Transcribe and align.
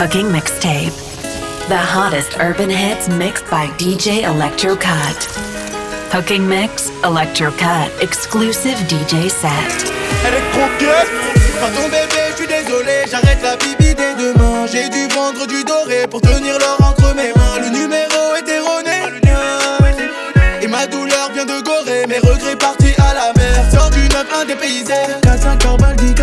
Hooking 0.00 0.32
Mixtape. 0.32 0.96
The 1.68 1.76
hottest 1.76 2.40
urban 2.40 2.70
hits 2.70 3.06
mixed 3.06 3.44
by 3.50 3.66
DJ 3.76 4.24
Electro 4.24 4.74
Cut. 4.74 5.18
Hooking 6.08 6.48
Mix, 6.48 6.88
Electro 7.04 7.50
Cut, 7.50 7.92
exclusive 8.00 8.78
DJ 8.88 9.28
set. 9.28 9.52
Electro 10.24 10.64
Cut 10.80 11.04
Pardon 11.60 11.84
bébé, 11.92 12.22
je 12.30 12.36
suis 12.36 12.46
désolé, 12.46 13.04
j'arrête 13.10 13.42
la 13.42 13.58
bibi 13.58 13.94
dès 13.94 14.14
demain. 14.14 14.64
J'ai 14.72 14.88
dû 14.88 15.06
vendre 15.14 15.46
du 15.46 15.62
doré 15.64 16.06
pour 16.08 16.22
tenir 16.22 16.58
l'or 16.58 16.78
entre 16.80 17.14
mes 17.14 17.34
mains. 17.36 17.60
Le 17.60 17.68
numéro 17.68 18.34
est 18.40 18.48
erroné. 18.48 19.04
Et 20.62 20.66
ma 20.66 20.86
douleur 20.86 21.30
vient 21.34 21.44
de 21.44 21.60
gorer, 21.60 22.06
mes 22.08 22.20
regrets 22.20 22.56
partis 22.56 22.94
à 22.96 23.12
la 23.12 23.32
mer. 23.36 23.70
Sors 23.70 23.90
du 23.90 24.08
9-1 24.08 24.46
dépaysé. 24.46 24.94
4-5 25.24 25.66
heures, 25.66 25.94
10 25.94 26.14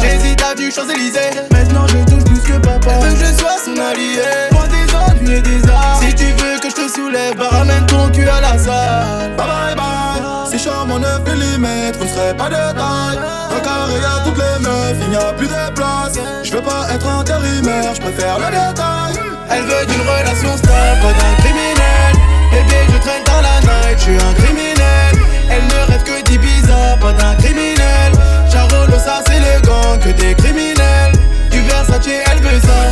J'hésite 0.00 0.42
à 0.42 0.54
du 0.54 0.70
Champs-Élysées. 0.70 1.42
Maintenant 1.52 1.86
je 1.88 1.98
touche 2.10 2.27
papa. 2.60 2.90
Elle 3.02 3.08
veut 3.08 3.14
que 3.14 3.24
je 3.24 3.32
sois 3.38 3.58
son 3.64 3.72
allié? 3.72 4.22
Point 4.50 4.68
des 4.68 4.94
ennuis 4.94 5.36
et 5.36 5.40
des 5.40 5.68
arts. 5.68 6.00
Si 6.00 6.14
tu 6.14 6.26
veux 6.26 6.58
que 6.60 6.70
je 6.70 6.74
te 6.74 6.92
soulève, 6.92 7.36
bah 7.36 7.48
ramène 7.50 7.86
ton 7.86 8.08
cul 8.10 8.28
à 8.28 8.40
la 8.40 8.58
salle. 8.58 9.34
Bye 9.36 9.46
bye 9.46 9.74
bye. 9.76 10.50
Si 10.50 10.58
charme 10.58 10.92
en 10.92 10.98
9 10.98 11.20
mm, 11.20 11.66
vous 11.98 12.04
ne 12.04 12.08
serez 12.08 12.34
pas 12.36 12.48
de 12.48 12.54
taille. 12.54 13.18
Dans 13.50 13.60
carré 13.60 14.00
y'a 14.00 14.24
toutes 14.24 14.38
les 14.38 14.62
meufs, 14.62 14.96
il 15.02 15.10
n'y 15.10 15.16
a 15.16 15.32
plus 15.32 15.46
de 15.46 15.74
place. 15.74 16.14
Je 16.42 16.52
veux 16.52 16.62
pas 16.62 16.86
être 16.94 17.06
intérimaire, 17.06 17.94
je 17.94 18.00
préfère 18.00 18.38
le 18.38 18.46
détail. 18.46 19.14
Elle 19.50 19.62
veut 19.62 19.86
d'une 19.86 20.00
relation 20.00 20.56
stable, 20.56 21.00
pas 21.02 21.12
d'un 21.12 21.34
criminel. 21.42 22.12
Bébé, 22.50 22.80
je 22.92 22.98
traîne 22.98 23.24
dans 23.24 23.42
la 23.42 23.60
night, 23.60 23.98
je 23.98 24.02
suis 24.04 24.16
un 24.16 24.34
criminel. 24.34 25.12
Elle 25.50 25.64
ne 25.64 25.92
rêve 25.92 26.02
que 26.02 26.22
d'Ibiza, 26.24 26.96
pas 27.00 27.12
d'un 27.12 27.34
criminel. 27.36 28.12
Charolo, 28.50 28.98
ça 28.98 29.20
c'est 29.26 29.40
le 29.40 29.60
gang, 29.66 29.98
que 30.00 30.10
des 30.10 30.34
criminels. 30.34 31.12
Du 31.58 31.64
Versace, 31.64 32.06
elle 32.06 32.40
veut 32.40 32.60
ça, 32.60 32.84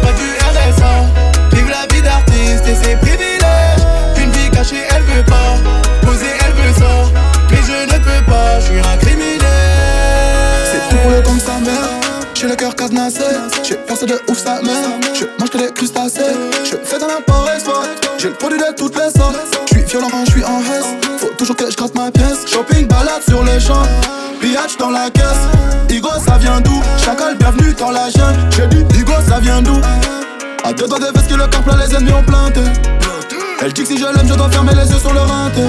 pas 0.00 0.12
du 0.12 0.22
RSA. 0.38 1.56
Vive 1.56 1.68
la 1.68 1.92
vie 1.92 2.02
d'artiste 2.02 2.64
et 2.68 2.76
ses 2.76 2.94
privilèges. 2.94 3.82
Qu'une 4.14 4.30
vie 4.30 4.48
cachée, 4.48 4.84
elle 4.94 5.02
veut 5.02 5.24
pas. 5.24 5.56
Poser, 6.02 6.26
elle 6.46 6.52
veut 6.52 6.72
ça. 6.72 7.10
Mais 7.50 7.58
je 7.66 7.92
ne 7.92 7.98
peux 7.98 8.24
pas, 8.30 8.60
je 8.60 8.66
suis 8.66 8.78
un 8.78 8.96
criminel. 8.98 9.40
C'est 10.70 10.88
tout 10.88 11.28
comme 11.28 11.40
sa 11.40 11.58
mère. 11.58 12.01
J'ai 12.42 12.48
le 12.48 12.56
cœur 12.56 12.74
cadenassé, 12.74 13.20
j'ai 13.62 13.76
percé 13.76 14.04
de 14.04 14.20
ouf 14.28 14.36
sa 14.36 14.60
mère. 14.62 14.74
Je 15.14 15.26
mange 15.38 15.48
que 15.48 15.58
des 15.58 15.72
crustacés, 15.72 16.34
je 16.64 16.74
fais 16.82 16.98
dans 16.98 17.06
l'import 17.06 17.48
export. 17.54 17.84
J'ai 18.18 18.30
le 18.30 18.34
produit 18.34 18.58
de 18.58 18.64
toutes 18.76 18.96
les 18.96 19.12
sortes. 19.16 19.36
Je 19.66 19.78
suis 19.78 19.84
violent 19.84 20.08
quand 20.10 20.24
je 20.24 20.30
suis 20.32 20.42
en 20.42 20.58
hesse. 20.58 21.08
Faut 21.18 21.28
toujours 21.38 21.54
que 21.54 21.70
je 21.70 21.76
ma 21.96 22.10
pièce. 22.10 22.44
Shopping, 22.48 22.88
balade 22.88 23.22
sur 23.28 23.44
les 23.44 23.60
champs. 23.60 23.86
Pillage 24.40 24.76
dans 24.76 24.90
la 24.90 25.08
caisse. 25.10 25.46
Igo, 25.88 26.08
ça 26.26 26.36
vient 26.38 26.60
d'où? 26.60 26.82
Chacal, 27.04 27.36
bienvenue 27.36 27.74
dans 27.74 27.92
la 27.92 28.10
jungle. 28.10 28.40
J'ai 28.56 28.66
dit, 28.66 28.98
Igo, 28.98 29.12
ça 29.28 29.38
vient 29.38 29.62
d'où? 29.62 29.80
À 30.64 30.72
deux 30.72 30.88
doigts 30.88 30.98
de 30.98 31.16
veste 31.16 31.28
que 31.28 31.34
le 31.34 31.46
corps 31.46 31.62
plein, 31.62 31.76
les 31.76 31.94
ennemis 31.94 32.12
ont 32.12 32.24
planté. 32.24 32.62
Elle 33.60 33.72
dit 33.72 33.82
que 33.82 33.88
si 33.88 33.98
je 33.98 34.04
l'aime, 34.04 34.26
je 34.26 34.34
dois 34.34 34.50
fermer 34.50 34.74
les 34.74 34.90
yeux 34.90 34.98
sur 34.98 35.12
le 35.12 35.20
rinté. 35.20 35.62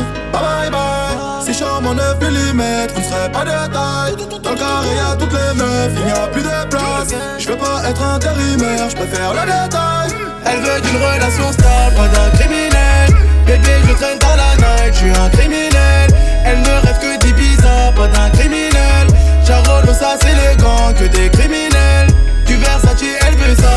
9 1.93 2.17
mm, 2.19 2.61
vous 2.93 2.99
ne 2.99 3.05
serez 3.05 3.31
pas 3.31 3.45
de 3.45 3.73
taille. 3.73 4.15
Dans 4.41 4.51
le 4.51 4.57
carré, 4.57 4.95
y'a 4.95 5.15
toutes 5.15 5.33
les 5.33 5.53
meufs, 5.57 5.93
il 5.95 6.05
n'y 6.05 6.11
a 6.11 6.27
plus 6.27 6.41
de 6.41 6.69
place. 6.69 7.13
Je 7.37 7.47
veux 7.47 7.57
pas 7.57 7.83
être 7.87 8.01
intérimaire, 8.01 8.89
je 8.89 8.95
préfère 8.95 9.33
le 9.33 9.41
détail. 9.41 10.09
Elle 10.45 10.59
veut 10.59 10.81
d'une 10.81 10.97
relation 10.97 11.51
stable, 11.51 11.95
pas 11.95 12.07
d'un 12.07 12.29
criminel. 12.37 13.09
Bébé, 13.45 13.75
je 13.87 13.93
traîne 13.93 14.19
dans 14.19 14.35
la 14.35 14.55
night, 14.57 14.93
je 14.93 14.99
suis 14.99 15.09
un 15.11 15.29
criminel. 15.29 16.07
Elle 16.45 16.61
ne 16.61 16.73
rêve 16.85 16.99
que 16.99 17.19
d'Ibiza, 17.25 17.93
pas 17.95 18.07
d'un 18.07 18.29
criminel. 18.31 19.07
Charolo, 19.45 19.93
ça 19.93 20.15
c'est 20.19 20.33
le 20.33 20.55
gang, 20.61 20.93
que 20.95 21.05
des 21.05 21.29
criminels. 21.29 22.07
Du 22.45 22.55
Versace, 22.55 23.03
elle 23.27 23.35
veut 23.35 23.55
ça, 23.55 23.73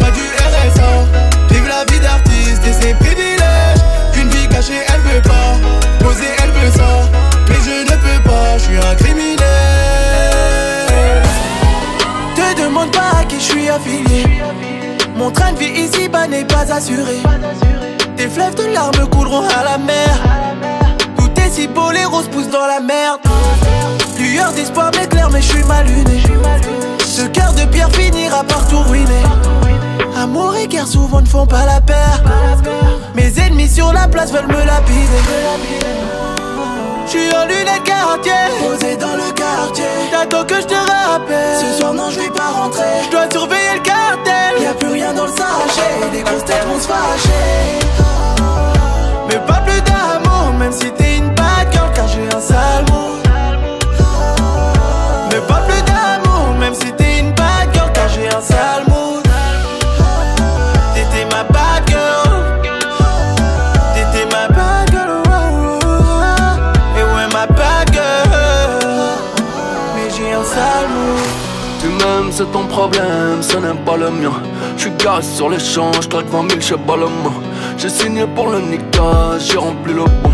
pas 0.00 0.10
du 0.10 0.22
RSA. 0.22 0.90
Vive 1.50 1.68
la 1.68 1.84
vie 1.92 2.00
d'artiste 2.00 2.62
et 2.66 2.72
ses 2.72 2.94
je 8.60 8.64
suis 8.66 8.76
un 8.76 8.94
criminel. 8.94 9.38
Te 12.34 12.62
demande 12.62 12.90
pas 12.90 13.20
à 13.20 13.24
qui 13.24 13.36
je 13.36 13.44
suis 13.44 13.68
affilié. 13.68 14.42
Mon 15.16 15.30
train 15.30 15.52
de 15.52 15.58
vie 15.58 15.80
ici-bas 15.82 16.26
n'est 16.26 16.44
pas 16.44 16.72
assuré. 16.72 17.18
Tes 18.16 18.28
fleuves 18.28 18.54
de 18.54 18.72
larmes 18.74 19.08
couleront 19.10 19.46
à 19.48 19.64
la 19.64 19.78
mer. 19.78 20.10
Tout 21.16 21.30
est 21.40 21.50
si 21.50 21.68
roses 22.04 22.28
poussent 22.28 22.50
dans 22.50 22.66
la 22.66 22.80
merde. 22.80 23.20
Lueur 24.18 24.52
d'espoir 24.52 24.90
m'éclaire, 24.98 25.30
mais 25.30 25.40
je 25.40 25.48
suis 25.48 25.64
mal 25.64 25.86
luné. 25.86 26.22
Ce 27.04 27.22
cœur 27.22 27.52
de 27.54 27.64
pierre 27.64 27.90
finira 27.90 28.44
par 28.44 28.66
tout 28.68 28.82
ruiner. 28.82 29.24
Amour 30.16 30.54
et 30.56 30.66
guerre 30.66 30.86
souvent 30.86 31.22
ne 31.22 31.26
font 31.26 31.46
pas 31.46 31.64
la 31.64 31.80
paire. 31.80 32.22
Mes 33.14 33.38
ennemis 33.38 33.68
sur 33.68 33.92
la 33.92 34.06
place 34.06 34.32
veulent 34.32 34.48
me 34.48 34.64
lapider. 34.64 36.29
J'suis 37.10 37.34
en 37.34 37.44
lunettes 37.44 37.82
quartier, 37.82 38.32
posé 38.62 38.96
dans 38.96 39.16
le 39.16 39.32
quartier. 39.32 39.84
T'attends 40.12 40.44
que 40.44 40.54
je 40.60 40.66
te 40.66 40.74
rappelle. 40.74 41.58
Ce 41.58 41.80
soir, 41.80 41.92
non, 41.92 42.08
je 42.08 42.20
vais 42.20 42.30
pas 42.30 42.50
rentrer. 42.54 43.02
Je 43.04 43.10
dois 43.10 43.28
surveiller 43.28 43.74
le 43.74 43.80
cartel. 43.80 44.62
Y'a 44.62 44.74
plus 44.74 44.90
rien 44.90 45.12
dans 45.12 45.24
le 45.24 45.32
sachet. 45.32 46.08
Les 46.12 46.22
grosses 46.22 46.44
têtes 46.44 46.64
vont 46.68 46.78
se 46.78 46.86
fâcher. 46.86 47.80
Mais 49.26 49.40
pas 49.44 49.60
plus 49.66 49.82
d'amour, 49.82 50.52
même 50.56 50.70
si 50.70 50.88
t'es 50.92 51.16
une 51.16 51.30
bad 51.30 51.72
girl, 51.72 51.90
car 51.94 52.06
j'ai 52.06 52.28
un 52.28 52.40
sale 52.40 52.84
mood. 52.92 53.26
Mais 55.32 55.40
pas 55.48 55.62
plus 55.66 55.82
d'amour, 55.82 56.54
même 56.60 56.74
si 56.74 56.92
t'es 56.92 56.99
problème, 72.80 73.42
ce 73.42 73.58
n'est 73.58 73.78
pas 73.84 73.96
le 73.96 74.10
mien. 74.10 74.32
J'suis 74.78 74.92
garé 74.98 75.22
sur 75.22 75.50
les 75.50 75.58
champs, 75.58 75.92
j'claque 76.00 76.30
20 76.30 76.48
000, 76.48 76.60
j'sais 76.60 76.78
pas 76.78 76.96
le. 76.96 77.06
J'ai 77.76 77.90
signé 77.90 78.24
pour 78.34 78.48
le 78.48 78.60
Nika, 78.60 79.38
j'ai 79.38 79.58
rempli 79.58 79.92
le 79.92 80.04
bon. 80.04 80.32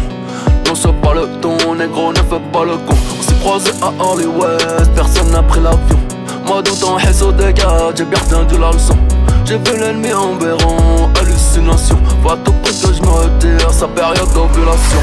Non, 0.67 0.75
c'est 0.75 0.95
pas 1.01 1.15
le 1.15 1.27
ton, 1.41 1.75
négro, 1.75 2.12
ne 2.12 2.23
fais 2.31 2.43
pas 2.53 2.65
le 2.65 2.77
con. 2.87 2.95
On 3.19 3.23
s'est 3.23 3.41
croisé 3.41 3.71
à 3.83 3.91
Hollywood, 4.01 4.89
personne 4.95 5.31
n'a 5.33 5.43
pris 5.43 5.61
l'avion. 5.61 5.99
Moi, 6.47 6.62
dans 6.62 6.77
ton 6.77 7.27
au 7.27 7.33
dégât, 7.33 7.91
j'ai 7.97 8.05
bien 8.05 8.21
retenu 8.21 8.61
la 8.61 8.71
leçon. 8.71 8.97
J'ai 9.45 9.59
vu 9.59 9.81
l'ennemi 9.81 10.13
en 10.13 10.34
béron, 10.34 11.11
hallucination. 11.19 11.99
Faut 12.23 12.31
à 12.31 12.37
tout 12.45 12.53
prix 12.63 12.81
que 12.81 12.95
je 12.95 13.03
me 13.03 13.09
retire, 13.09 13.73
sa 13.73 13.89
période 13.89 14.33
d'ovulation. 14.34 15.03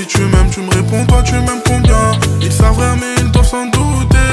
Si 0.00 0.06
tu 0.06 0.20
m'aimes, 0.22 0.48
tu 0.50 0.60
me 0.60 0.70
réponds, 0.70 1.04
toi 1.06 1.22
tu 1.22 1.34
m'aimes 1.34 1.62
combien? 1.66 2.12
Ils 2.40 2.52
savent 2.52 2.78
rien, 2.78 2.96
mais 2.96 3.22
ils 3.22 3.30
doivent 3.30 3.46
s'en 3.46 3.66
douter. 3.66 4.32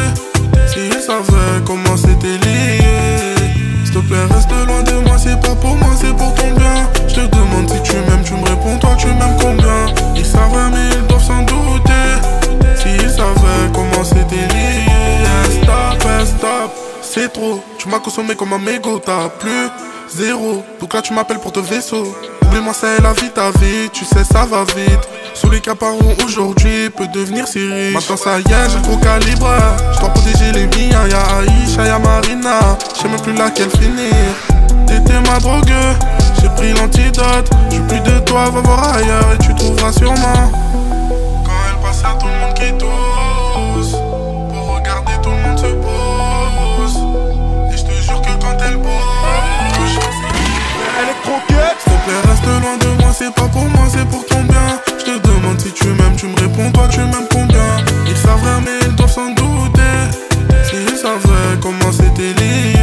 S'ils 0.66 1.02
savaient 1.02 1.62
comment 1.66 1.98
c'était 1.98 2.38
lié. 2.46 2.80
S'il 3.84 3.94
te 3.94 4.00
plaît, 4.00 4.26
reste 4.32 4.52
loin 4.66 4.84
de 4.84 4.94
moi, 5.06 5.18
c'est 5.18 5.40
pas 5.42 5.56
pour 5.56 5.76
moi, 5.76 5.90
c'est 6.00 6.16
pour 6.16 6.34
ton 6.36 6.52
bien. 6.52 6.88
Je 7.08 7.16
te 7.16 7.36
demande 7.36 7.70
si 7.70 7.82
tu 7.84 7.96
m'aimes, 7.96 8.24
tu 8.24 8.34
me 8.34 8.48
réponds, 8.48 8.78
toi 8.80 8.96
tu 8.98 9.08
m'aimes 9.08 9.38
combien? 9.42 9.94
Ils 10.16 10.26
savent 10.26 10.54
rien, 10.54 10.70
mais 10.70 10.96
ils 10.96 11.08
doivent 11.08 11.24
s'en 11.24 11.42
douter. 11.42 11.92
S'ils 12.76 13.10
savaient 13.10 13.68
comment 13.74 14.04
c'était 14.06 14.48
lié. 14.54 14.87
C'est 17.10 17.32
trop. 17.32 17.64
Tu 17.78 17.88
m'as 17.88 18.00
consommé 18.00 18.36
comme 18.36 18.52
un 18.54 18.60
mégot, 18.60 19.00
t'as 19.00 19.30
plus 19.30 19.70
zéro. 20.10 20.64
Donc 20.80 20.94
là, 20.94 21.02
tu 21.02 21.14
m'appelles 21.14 21.40
pour 21.40 21.54
te 21.54 21.60
vaisseau. 21.60 22.14
Oublie-moi, 22.44 22.74
c'est 22.74 23.02
la 23.02 23.14
vie, 23.14 23.30
ta 23.34 23.50
vie, 23.52 23.90
tu 23.94 24.04
sais, 24.04 24.24
ça 24.24 24.46
va 24.46 24.66
vite. 24.76 25.08
Sous 25.34 25.50
les 25.50 25.62
caparons 25.62 26.16
aujourd'hui 26.26 26.90
peut 26.90 27.08
devenir 27.08 27.48
si 27.48 27.60
riche. 27.60 27.94
Maintenant, 27.94 28.18
ça 28.18 28.40
y 28.40 28.42
est, 28.42 28.70
j'ai 28.70 28.82
trop 28.82 28.98
calibré. 28.98 29.58
Je 29.94 30.00
dois 30.00 30.10
protéger 30.10 30.52
les 30.52 30.68
miens, 30.68 31.08
y'a 31.08 31.22
Aïcha, 31.38 31.86
y'a 31.86 32.00
Marina. 32.00 32.78
Je 32.94 33.02
sais 33.02 33.08
même 33.08 33.22
plus 33.22 33.34
laquelle 33.34 33.70
finir. 33.72 34.14
T'étais 34.86 35.20
ma 35.22 35.40
drogue, 35.40 35.72
j'ai 36.42 36.50
pris 36.50 36.74
l'antidote. 36.74 37.50
Je 37.72 37.80
plus 37.82 38.02
de 38.02 38.20
toi, 38.20 38.50
va 38.50 38.60
voir 38.62 38.96
ailleurs 38.96 39.34
et 39.34 39.44
tu 39.44 39.56
trouveras 39.56 39.94
sûrement 39.94 40.52
loin 52.48 52.78
de 52.78 53.02
moi, 53.02 53.12
c'est 53.14 53.34
pas 53.34 53.48
pour 53.48 53.66
moi, 53.66 53.86
c'est 53.90 54.08
pour 54.10 54.26
ton 54.26 54.42
bien. 54.44 54.80
Je 55.00 55.06
te 55.06 55.28
demande 55.28 55.60
si 55.60 55.72
tu 55.72 55.88
m'aimes, 55.88 56.16
tu 56.16 56.28
me 56.28 56.36
réponds, 56.36 56.72
toi 56.72 56.88
tu 56.90 57.00
m'aimes 57.00 57.28
combien? 57.32 57.70
Ils 58.08 58.16
savent 58.16 58.42
rien, 58.44 58.62
mais 58.66 58.80
ils 58.88 58.96
doivent 58.96 59.12
s'en 59.12 59.30
douter. 59.30 59.98
S'ils 60.64 60.98
savaient 60.98 61.58
comment 61.62 61.92
c'était 61.92 62.34
lié. 62.40 62.74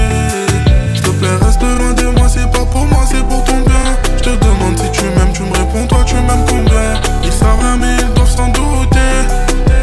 S'il 0.94 1.02
te 1.02 1.10
plaît, 1.10 1.36
reste 1.42 1.62
loin 1.62 1.92
de 1.92 2.06
moi, 2.18 2.28
c'est 2.28 2.50
pas 2.50 2.64
pour 2.64 2.86
moi, 2.86 3.04
c'est 3.10 3.26
pour 3.28 3.42
ton 3.44 3.58
bien. 3.60 3.84
Je 4.16 4.22
te 4.22 4.30
demande 4.30 4.78
si 4.78 4.90
tu 4.90 5.04
m'aimes, 5.04 5.32
tu 5.32 5.42
me 5.42 5.52
réponds, 5.52 5.86
toi 5.86 6.04
tu 6.06 6.14
m'aimes 6.14 6.44
combien? 6.48 7.00
Ils 7.22 7.32
savent 7.32 7.78
mais 7.80 7.96
ils 8.00 8.14
doivent 8.14 8.30
s'en 8.30 8.48
douter. 8.48 9.14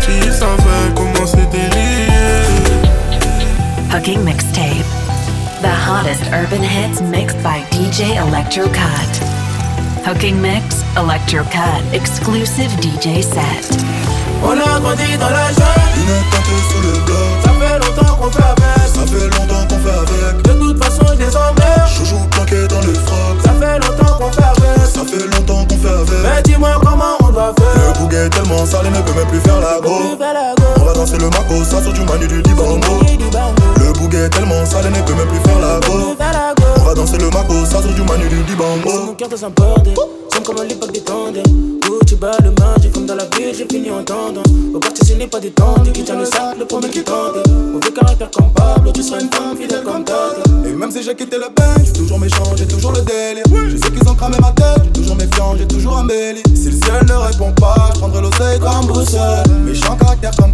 S'ils 0.01 0.33
savaient 0.33 0.91
comment 0.95 1.25
c'était 1.25 1.69
lié. 1.75 2.07
Hooking 3.93 4.23
Mixtape. 4.23 4.85
The 5.61 5.69
hottest 5.69 6.23
urban 6.33 6.63
hits 6.63 7.01
mixed 7.01 7.41
by 7.43 7.61
DJ 7.71 8.17
Electro 8.17 8.67
Cut. 8.69 9.40
Hooking 10.05 10.41
Mix, 10.41 10.83
Electro 10.97 11.43
Cut, 11.51 11.81
exclusive 11.93 12.71
DJ 12.81 13.21
set. 13.23 13.65
On 14.43 14.57
a 14.59 14.79
grandi 14.79 15.17
dans 15.17 15.29
la 15.29 15.47
jungle, 15.49 15.97
Une 15.97 16.23
tente 16.31 16.61
sous 16.71 16.81
le 16.81 16.99
bloc, 17.05 17.17
ça 17.43 17.51
fait 17.51 17.79
longtemps 17.79 18.15
qu'on 18.15 18.31
fait 18.31 18.43
avec. 18.43 18.87
ça 18.87 19.05
fait 19.05 19.29
longtemps 19.37 19.67
qu'on 19.67 19.79
fait 19.79 19.97
avec. 19.97 20.41
De 20.41 20.53
toute 20.53 20.83
façon, 20.83 21.05
je 21.13 21.19
les 21.25 21.35
emmerde. 21.37 21.87
Chouchou 21.87 22.17
planqué 22.31 22.67
dans 22.67 22.81
le 22.81 22.93
froc, 22.93 23.37
Ça 23.43 23.51
fait 23.53 23.79
longtemps 23.79 24.17
qu'on 24.17 24.31
fait 24.31 24.43
avec. 24.43 24.85
ça 24.87 25.01
fait 25.05 25.37
longtemps 25.37 25.65
qu'on 25.65 25.77
fait 25.77 25.87
avec. 25.89 26.23
Mais 26.23 26.41
dis-moi 26.43 26.71
comment 26.83 27.17
on 27.23 27.29
doit 27.31 27.53
faire. 27.59 27.93
Le 27.93 27.99
bouguet 27.99 28.25
est 28.25 28.29
tellement 28.29 28.65
sale, 28.65 28.85
il 28.85 28.91
ne 28.91 29.01
peut 29.01 29.13
même 29.13 29.27
plus 29.27 29.39
faire 29.39 29.59
la 29.59 29.79
go. 29.81 30.01
On 30.77 30.83
va 30.83 30.93
danser 30.93 31.17
le 31.17 31.25
mako, 31.29 31.63
ça 31.63 31.81
sur 31.83 31.93
du 31.93 32.01
manu 32.01 32.27
du 32.27 32.41
dibango. 32.41 32.99
Le 33.79 33.93
bouguet 33.93 34.25
est 34.25 34.29
tellement 34.29 34.65
sale, 34.65 34.85
il 34.85 34.97
ne 34.97 35.01
peut 35.05 35.13
même 35.13 35.27
plus 35.27 35.39
faire 35.47 35.59
la 35.59 35.79
go. 35.87 36.15
On 36.81 36.83
va 36.83 36.93
danser 36.95 37.17
le 37.19 37.29
mako, 37.29 37.53
ça 37.65 37.81
sur 37.81 37.93
du 37.93 38.01
manu 38.01 38.27
du 38.27 38.35
Mon 38.35 38.43
dibango. 38.43 39.13
cœur 39.17 39.29
dans 39.29 39.45
un 39.45 39.49
bordel, 39.49 39.93
j'aime 40.33 40.43
comme 40.43 40.59
à 40.59 40.63
l'époque 40.63 40.91
des 40.91 41.01
tenders. 41.01 41.43
Gucci 41.85 42.15
bas 42.15 42.31
le 42.43 42.51
j'ai 42.81 42.89
comme 42.89 43.05
dans 43.05 43.15
la 43.15 43.25
ville, 43.25 43.53
j'ai 43.55 43.67
fini 43.69 43.91
en 43.91 44.03
tendance. 44.03 44.45
Au 44.73 44.79
quartier, 44.79 45.05
ce 45.05 45.13
n'est 45.13 45.27
pas 45.27 45.39
des 45.39 45.51
tendres, 45.51 45.91
qui 45.91 46.03
tient 46.03 46.17
le 46.17 46.25
sac, 46.25 46.57
le 46.57 46.65
premier 46.65 46.89
qui 46.89 47.03
tente. 47.03 47.47
Mauvais 47.71 47.91
caractère 47.91 48.31
comme 48.31 48.51
Pablo, 48.53 48.91
tu 48.91 49.03
seras 49.03 49.19
une 49.19 49.29
femme 49.31 49.55
fidèle 49.57 49.83
comme 49.83 50.03
Tante. 50.03 50.65
Et 50.65 50.71
même 50.73 50.89
si 50.91 51.03
j'ai 51.03 51.15
quitté 51.15 51.37
le 51.37 51.47
bench, 51.55 51.85
j'ai 51.85 51.93
toujours 51.93 52.17
méchant, 52.19 52.43
j'ai 52.55 52.65
toujours 52.67 52.93
le 52.93 53.01
délire. 53.01 53.43
Je 53.69 53.77
sais 53.77 53.91
qu'ils 53.91 54.09
ont 54.09 54.15
cramé 54.15 54.37
ma 54.39 54.51
tête, 54.51 54.81
j'ai 54.85 54.91
toujours 55.01 55.15
méfiant, 55.15 55.55
j'ai 55.57 55.67
toujours 55.67 55.97
embelli. 55.97 56.41
Si 56.55 56.71
le 56.71 56.79
ciel 56.83 57.05
ne 57.07 57.13
répond 57.13 57.51
pas, 57.59 57.89
je 57.93 57.99
prendrai 57.99 58.21
l'oseille 58.21 58.59
comme 58.59 58.87
boussole. 58.87 59.43
Méchant 59.65 59.95
caractère 59.97 60.31
comme 60.37 60.53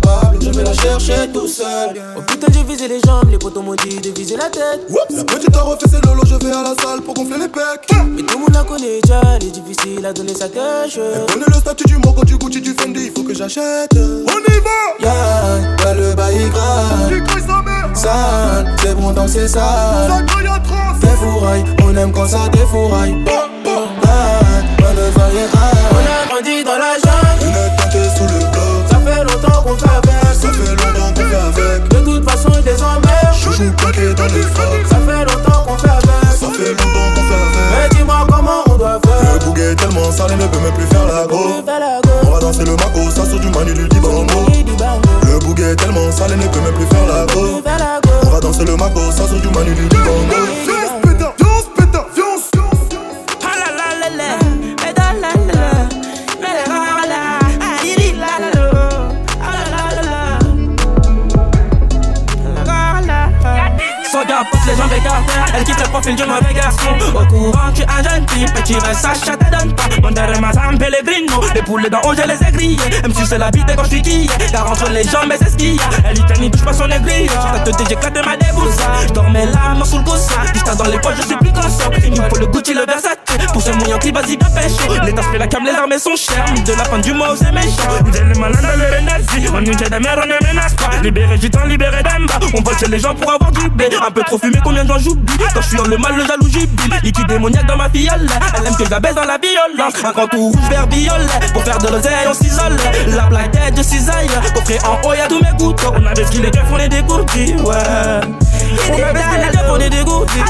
vais 0.58 0.64
la 0.64 0.74
chercher 0.74 1.30
tout 1.34 1.48
seul. 1.48 2.02
Oh 2.18 2.22
putain, 2.22 2.48
j'ai 2.52 2.64
visé 2.64 2.88
les 2.88 3.00
jambes, 3.06 3.30
les 3.30 3.38
potos 3.38 3.64
m'ont 3.64 3.76
dit 3.76 3.98
de 3.98 4.10
viser 4.18 4.36
la 4.36 4.50
tête. 4.50 4.82
Oups, 4.90 5.16
la 5.16 5.24
petite 5.24 5.56
a 5.56 5.62
refait 5.62 5.88
ses 5.88 6.02
lolos, 6.02 6.26
je 6.26 6.36
vais 6.36 6.52
à 6.52 6.64
la 6.64 6.74
salle 6.82 7.02
pour 7.06 7.14
gonfler 7.14 7.38
les 7.38 7.48
pecs. 7.48 7.90
Mais 8.16 8.24
tout 8.24 8.38
le 8.38 8.42
monde 8.42 8.54
la 8.54 8.64
connaît 8.64 9.02
déjà, 9.02 9.22
elle 9.36 9.48
est 9.48 9.52
difficile 9.52 10.06
à 10.06 10.14
donner 10.14 10.34
sa 10.34 10.50
cache. 10.50 11.00
Connais 11.32 11.46
le 11.48 11.54
statut 11.54 11.86
du 11.86 11.98
Moco, 11.98 12.24
du 12.26 12.38
Gucci, 12.38 12.62
du 12.62 12.74
Fendi, 12.74 13.06
il 13.06 13.12
faut 13.12 13.24
que 13.24 13.36
j'achète. 13.36 13.94
On 13.96 14.54
y 14.54 14.60
va! 14.60 14.78
Ya, 15.00 15.14
yeah, 15.84 15.94
le 15.94 16.16
bail 16.16 16.50
grave. 16.50 17.12
Sale, 17.94 18.76
c'est 18.82 18.96
bon 18.96 19.12
dans 19.12 19.28
ces 19.28 19.48
salles. 19.48 20.26
Défouraille, 21.02 21.64
on 21.84 21.96
aime 21.96 22.12
quand 22.12 22.28
ça 22.28 22.50
défouraille. 22.52 23.16
Rare. 25.16 25.72
On 25.92 25.98
a 25.98 26.28
grandi 26.30 26.64
dans 26.64 26.78
la 26.78 26.96
jungle, 26.96 27.46
Une 27.46 27.76
tente 27.78 28.18
sous 28.18 28.24
le 28.24 28.40
bloc, 28.52 28.90
ça 28.90 29.00
fait 29.00 29.24
longtemps 29.24 29.62
qu'on 29.64 29.74
avec. 29.74 30.27
Ça 30.40 30.52
fait 30.52 30.70
longtemps 30.70 31.14
qu'on 31.14 31.26
fait 31.26 31.36
avec. 31.36 31.88
De 31.90 31.98
toute 32.00 32.30
façon, 32.30 32.50
je 32.54 32.70
les 32.72 32.82
emmerde. 32.82 33.34
Chouchou 33.34 33.72
planqué 33.78 34.14
dans 34.14 34.26
les 34.26 34.42
frocs, 34.42 34.88
Ça 34.88 34.98
fait 34.98 35.26
longtemps 35.26 35.64
qu'on 35.66 35.78
fait 35.78 35.90
avec. 35.90 36.38
ça 36.40 36.48
fait 36.54 36.70
longtemps 36.70 37.10
qu'on 37.16 37.24
fait 37.30 37.42
avec. 37.42 37.72
Mais 37.72 37.98
dis-moi 37.98 38.28
comment 38.30 38.64
on 38.70 38.78
doit 38.78 39.00
faire. 39.06 39.34
Le 39.34 39.40
bouguet 39.46 39.72
est 39.72 39.76
tellement 39.76 40.12
sale, 40.12 40.32
il 40.32 40.38
ne 40.38 40.48
peut 40.48 40.60
même 40.60 40.74
plus 40.74 40.86
faire 40.86 41.06
la 41.06 41.26
go. 41.26 41.40
On 42.24 42.30
va 42.32 42.40
danser 42.40 42.66
le 42.66 42.72
Mako, 42.72 43.12
ça 43.14 43.26
sur 43.26 43.40
du 43.40 43.50
manu 43.50 43.74
du 43.74 43.88
dibango. 43.88 44.26
Le 45.26 45.40
bouguet 45.40 45.72
est 45.72 45.76
tellement 45.76 46.12
sale, 46.12 46.32
il 46.32 46.38
ne 46.38 46.48
peut 46.48 46.60
même 46.62 46.74
plus 46.74 46.86
faire 46.86 47.08
la 47.08 47.26
go. 47.34 47.62
On 48.24 48.30
va 48.30 48.40
danser 48.40 48.66
le 48.66 48.76
Mako, 48.76 49.12
ça 49.12 49.28
sur 49.28 49.40
du 49.40 49.50
manu 49.50 49.74
du 49.74 49.88
dibango. 49.88 51.07
Gars 64.28 64.44
pousse 64.52 64.66
les 64.68 64.76
jambes 64.76 64.92
écartées 64.92 65.34
Elle 65.56 65.64
quitte 65.64 65.80
le 65.80 65.90
profil 65.90 66.16
du 66.16 66.24
mauvais 66.24 66.54
garçon. 66.54 66.90
Au 67.16 67.26
courant 67.26 67.72
tu 67.74 67.82
es 67.82 67.86
un 67.86 68.04
jeune 68.04 68.26
Et 68.58 68.64
tu 68.64 68.74
veux 68.74 68.94
Sacha 68.94 69.38
te 69.38 69.46
donne 69.50 69.74
pas. 69.74 69.84
Mon 70.02 70.12
derrière 70.12 70.42
ma 70.42 70.52
San 70.52 70.78
Pellegrino 70.78 71.42
Les 71.56 71.62
poulets 71.62 71.90
dans 71.90 72.02
haut 72.02 72.14
je 72.14 72.28
les 72.28 72.48
ai 72.48 72.52
grillés. 72.52 73.02
Même 73.02 73.14
si 73.14 73.26
c'est 73.26 73.38
la 73.38 73.52
bite 73.52 73.66
quand 73.76 73.84
je 73.84 73.90
suis 73.90 74.02
quillé. 74.02 74.30
Car 74.52 74.70
entre 74.70 74.90
les 74.90 75.04
jambes 75.04 75.32
c'est 75.40 75.50
ce 75.50 75.56
qu'il 75.56 75.76
y 75.76 75.80
a. 75.80 75.84
Elle 76.10 76.40
ni 76.42 76.52
touche 76.52 76.64
pas 76.64 76.74
son 76.74 76.90
aiguille. 76.90 77.28
Ta 77.28 77.60
tête 77.60 77.88
j'éclate 77.88 78.26
ma 78.26 78.36
débousse 78.38 78.78
Je 79.08 79.14
dormais 79.14 79.46
là 79.46 79.76
main 79.78 79.86
sous 79.86 79.98
le 79.98 80.04
coussin. 80.04 80.42
Juste 80.54 80.78
dans 80.78 80.86
les 80.86 81.00
poches 81.00 81.16
je 81.18 81.28
suis 81.28 81.38
plus 81.38 81.54
conscient. 81.54 81.90
Il 82.04 82.12
me 82.12 82.30
faut 82.30 82.40
le 82.40 82.48
Gucci 82.48 82.74
le 82.74 82.86
Versace. 82.86 83.18
Pour 83.54 83.62
ce 83.62 83.72
mouillant 83.72 84.00
qui 84.00 84.12
vas-y 84.12 84.38
bien 84.38 84.50
pêche 84.50 84.74
Les 85.06 85.14
tasses 85.14 85.26
la 85.38 85.48
cam 85.48 85.64
les 85.64 85.72
armes 85.72 85.98
sont 85.98 86.16
chères. 86.16 86.46
De 86.66 86.74
la 86.74 86.84
fin 86.84 87.00
du 87.00 87.14
mois 87.14 87.36
c'est 87.38 87.52
méchant. 87.52 88.04
Vous 88.04 88.16
êtes 88.16 88.26
les 88.26 88.40
malins 88.40 88.62
dans 88.62 88.76
le 88.76 89.02
nazi 89.06 89.48
On 89.54 89.62
nous 89.62 89.74
dit 89.74 89.90
de 89.90 89.98
merde 89.98 90.20
on 90.24 90.28
ne 90.28 90.48
menace 90.48 90.74
pas. 90.74 90.90
Libéré 91.02 91.38
du 91.38 91.50
temps 91.50 91.66
libéré 91.66 92.04
d'Amba 92.04 92.40
On 92.54 92.62
vole 92.62 92.78
chez 92.78 92.88
les 92.88 93.00
gens 93.00 93.16
pour 93.16 93.32
avoir 93.32 93.52
du 93.52 93.62
Un 93.62 94.12
peu 94.18 94.24
trop 94.24 94.38
fumé 94.40 94.58
combien 94.64 94.84
de 94.84 94.90
gens 94.90 94.98
j'oublie 94.98 95.38
Quand 95.54 95.62
je 95.62 95.68
suis 95.68 95.78
dans 95.78 95.86
le 95.86 95.98
mal 95.98 96.16
le 96.16 96.26
jaloux 96.26 96.50
j'oublie 96.50 96.90
Liquide 97.04 97.28
démoniaque 97.28 97.68
dans 97.68 97.78
ma 97.78 97.90
fiole. 97.90 98.28
Elle 98.58 98.66
aime 98.68 98.76
que 98.76 98.86
je 98.86 98.90
la 98.90 99.00
baisse 99.00 99.16
dans 99.16 99.26
la 99.26 99.38
violence 99.38 99.94
Un 100.04 100.12
grand 100.12 100.28
tout 100.28 100.38
rouge 100.40 100.70
vert 100.70 100.88
violet 100.88 101.26
Pour 101.54 101.64
faire 101.64 101.78
de 101.78 101.88
l'oseille 101.88 102.28
on 102.28 102.34
s'isole. 102.34 102.76
La 103.16 103.24
plaquette 103.24 103.76
de 103.76 103.84
cisaille. 103.84 104.28
Coffret 104.56 104.80
en 104.86 105.08
haut 105.08 105.14
y'a 105.14 105.28
tous 105.28 105.40
mes 105.42 105.56
gouttes 105.58 105.86
On 105.94 106.06
a 106.06 106.14
baissé 106.14 106.40
les 106.40 106.50
keufs 106.50 106.64
on 106.72 106.78
est 106.80 106.90
dégourdis 106.90 107.54
ouais. 107.54 107.76
On 108.90 109.04
a 109.04 109.14
baissé 109.14 109.38
les 109.46 109.52
keufs 109.52 109.70
on 109.70 109.80
est 109.80 109.90
dégourdis 109.90 110.40
ouais. 110.40 110.46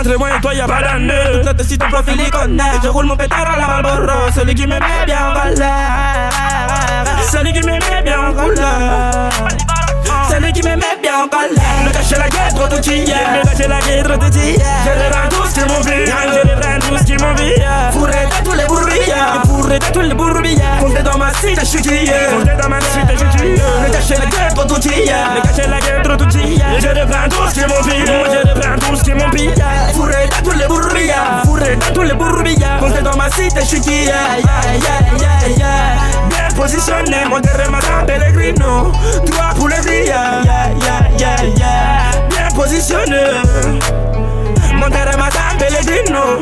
Entre 0.00 0.18
moi 0.18 0.28
et 0.36 0.40
toi 0.40 0.54
y'a 0.54 0.66
pas 0.66 0.80
d'année. 0.82 1.42
Notre 1.44 1.64
site 1.64 1.80
ton 1.80 1.88
profil 1.88 2.14
il 2.18 2.30
connaît 2.30 2.62
Je 2.82 2.88
roule 2.88 3.06
mon 3.06 3.16
pétard 3.16 3.46
à 3.54 3.58
la 3.58 3.66
Marlboro 3.66 4.30
Celui 4.34 4.54
qui 4.54 4.66
m'aimait 4.66 5.04
bien 5.04 5.18
en 5.30 5.40
colère 5.40 6.30
Celui 7.30 7.52
qui 7.52 7.60
m'aimait 7.60 8.02
bien 8.02 8.20
en 8.20 8.32
colère 8.32 9.28
celui 10.30 10.52
qui 10.52 10.62
m'aimait 10.62 10.98
bien 11.02 11.24
en 11.24 11.28
colère. 11.28 11.84
Me 11.84 11.92
cacher 11.92 12.16
la 12.16 12.28
guerre 12.28 12.54
trop 12.54 12.68
tout 12.68 12.90
hier. 12.90 13.16
Me 13.32 13.42
cacher 13.48 13.68
la 13.68 13.80
guerre 13.80 14.04
trop 14.04 14.16
tout 14.16 14.36
hier. 14.36 14.60
Je 14.84 14.90
les 14.98 15.08
rends 15.08 15.28
tous 15.28 15.52
qui 15.52 15.60
vu 15.60 16.06
Je 16.06 16.46
les 16.46 16.54
rends 16.54 16.78
tous 16.78 17.04
qui 17.04 17.16
m'ont 17.16 17.34
vu 18.44 18.48
Fourré 18.48 18.48
de 18.48 18.48
tous 18.48 18.52
les 18.54 18.64
bourbillards 18.66 19.42
Fourré 19.46 19.78
de 19.78 19.84
tous 19.92 20.00
les 20.00 20.14
bourbillards 20.14 20.78
Comptez 20.80 21.02
dans 21.02 21.18
ma 21.18 21.32
cité 21.34 21.54
je 21.60 21.64
suis 21.64 21.82
tué 21.82 22.06
Comptez 22.30 22.62
dans 22.62 22.68
ma 22.68 22.80
cité 22.80 23.12
je 23.12 23.18
suis 23.18 23.38
tué 23.38 23.52
Me 23.52 23.92
cacher 23.92 24.14
la 24.14 24.26
guerre 24.26 24.54
trop 24.54 24.64
tout 24.64 24.80
hier 24.88 25.16
Me 25.34 25.40
cacher 25.42 25.68
la 25.68 25.80
guerre 25.80 26.02
trop 26.02 26.16
tout 26.16 26.36
hier 26.36 26.66
Je 26.80 26.88
les 26.88 27.02
rends 27.02 27.28
tous 27.28 27.52
qui 27.52 27.60
m'ont 27.60 27.82
vu 27.82 27.92
Je 28.06 28.60
les 28.60 28.66
rends 28.66 28.78
tous 28.78 29.02
qui 29.02 29.12
m'ont 29.14 29.30
pillé. 29.30 29.54
Fourré 29.94 30.26
de 30.26 30.44
tous 30.44 30.56
les 30.58 30.66
bourbillards 30.66 31.42
Fourré 31.44 31.76
de 31.76 31.94
tous 31.94 32.02
les 32.02 32.14
bourbillards 32.14 32.78
Comptez 32.80 33.02
dans 33.02 33.16
ma 33.16 33.30
cité 33.30 33.60
je 33.60 33.66
suis 33.66 33.80
tué 33.80 34.04
Yeah 34.04 34.38
yeah 34.38 34.78
yeah 35.18 35.48
yeah 35.56 35.68
Bien 36.28 36.56
positionné 36.56 37.24
Mon 37.28 37.40
derrière 37.40 37.70
ma 37.70 37.80
dame 37.80 38.06
Pellegrino. 38.06 38.92
Trois 39.26 39.54
pour 39.56 39.68
les 39.68 39.76
grilles 39.76 40.06
yeah, 40.06 40.42
yeah, 40.44 41.18
yeah, 41.18 41.44
yeah. 41.56 42.28
Bien 42.28 42.48
positionné 42.54 43.16
Mon 44.80 44.88
derrière 44.88 45.18
ma 45.18 45.28
dame 45.28 45.58
Pellegrino 45.58 46.40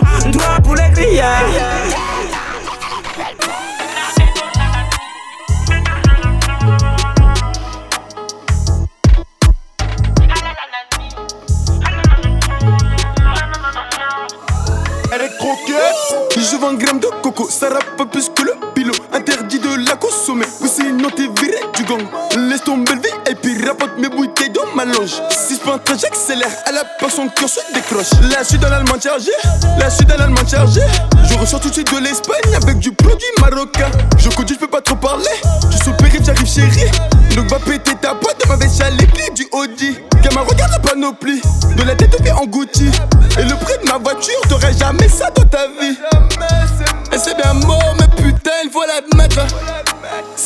je 16.50 16.57
vends 16.57 16.75
gramme 16.75 17.00
de 17.00 17.09
coco, 17.23 17.49
ça 17.49 17.68
rappe 17.68 18.11
plus 18.11 18.28
que 18.30 18.42
le 18.42 18.52
pilot. 18.75 18.95
Interdit 19.12 19.59
de 19.59 19.67
la 19.88 19.97
consommer, 19.97 20.47
ou 20.61 20.66
sinon 20.66 21.09
t'es 21.11 21.28
viré 21.40 21.61
du 21.75 21.85
gang. 21.85 22.02
Laisse 22.37 22.62
tomber 22.62 22.95
le 22.95 23.00
vie 23.00 23.14
et 23.30 23.35
puis 23.35 23.66
rapporte 23.66 23.99
mes 23.99 24.09
bouteilles 24.09 24.50
dans 24.50 24.66
ma 24.75 24.85
loge. 24.85 25.23
6 25.30 25.59
points 25.59 25.80
j'accélère, 25.88 26.50
à 26.66 26.73
la 26.73 26.85
peur 26.99 27.11
son 27.11 27.28
cœur 27.28 27.49
se 27.49 27.61
décroche. 27.73 28.11
Là 28.30 28.38
je 28.42 28.49
suis 28.49 28.59
dans 28.59 28.68
l'allemand 28.68 29.00
chargé, 29.02 29.33
là 29.78 29.88
je 29.88 29.97
suis 29.97 30.04
dans 30.04 30.16
l'allemand 30.16 30.47
chargé. 30.47 30.83
Je 31.28 31.35
ressors 31.38 31.61
tout 31.61 31.68
de 31.68 31.75
suite 31.75 31.92
de 31.92 31.99
l'Espagne 31.99 32.54
avec 32.54 32.78
du 32.78 32.92
produit 32.92 33.26
marocain. 33.40 33.90
Je 34.18 34.28
conduis, 34.30 34.54
je 34.54 34.61
peux 34.61 34.71
pas 34.71 34.80
trop 34.80 34.97
parler, 34.97 35.25
je 35.71 35.76
suis 35.76 35.90
au 35.90 35.95
périph', 35.95 36.25
j'arrive 36.25 36.47
chérie. 36.47 36.90
Donc 37.35 37.49
va 37.49 37.59
péter 37.59 37.95
ta 38.00 38.14
boîte 38.14 38.42
de 38.42 38.49
ma 38.49 38.57
veste 38.57 38.80
à 38.83 38.90
clés 38.90 39.30
du 39.35 39.47
Audi. 39.52 39.97
Gamin, 40.23 40.40
regarde 40.40 40.73
la 40.73 40.78
panoplie, 40.80 41.40
de 41.76 41.83
la 41.83 41.95
tête 41.95 42.14
aux 42.14 42.23
pieds 42.23 42.33
en 42.33 42.47
Gucci. 42.47 42.90
Et 43.38 43.45
le 43.45 43.54
prix 43.54 43.75
de 43.83 43.88
ma 43.88 43.99
voiture, 43.99 44.40
t'aurais 44.49 44.73
jamais 44.76 45.09
ça 45.09 45.30
dans 45.30 45.45
ta 45.45 45.66
vie. 45.80 45.88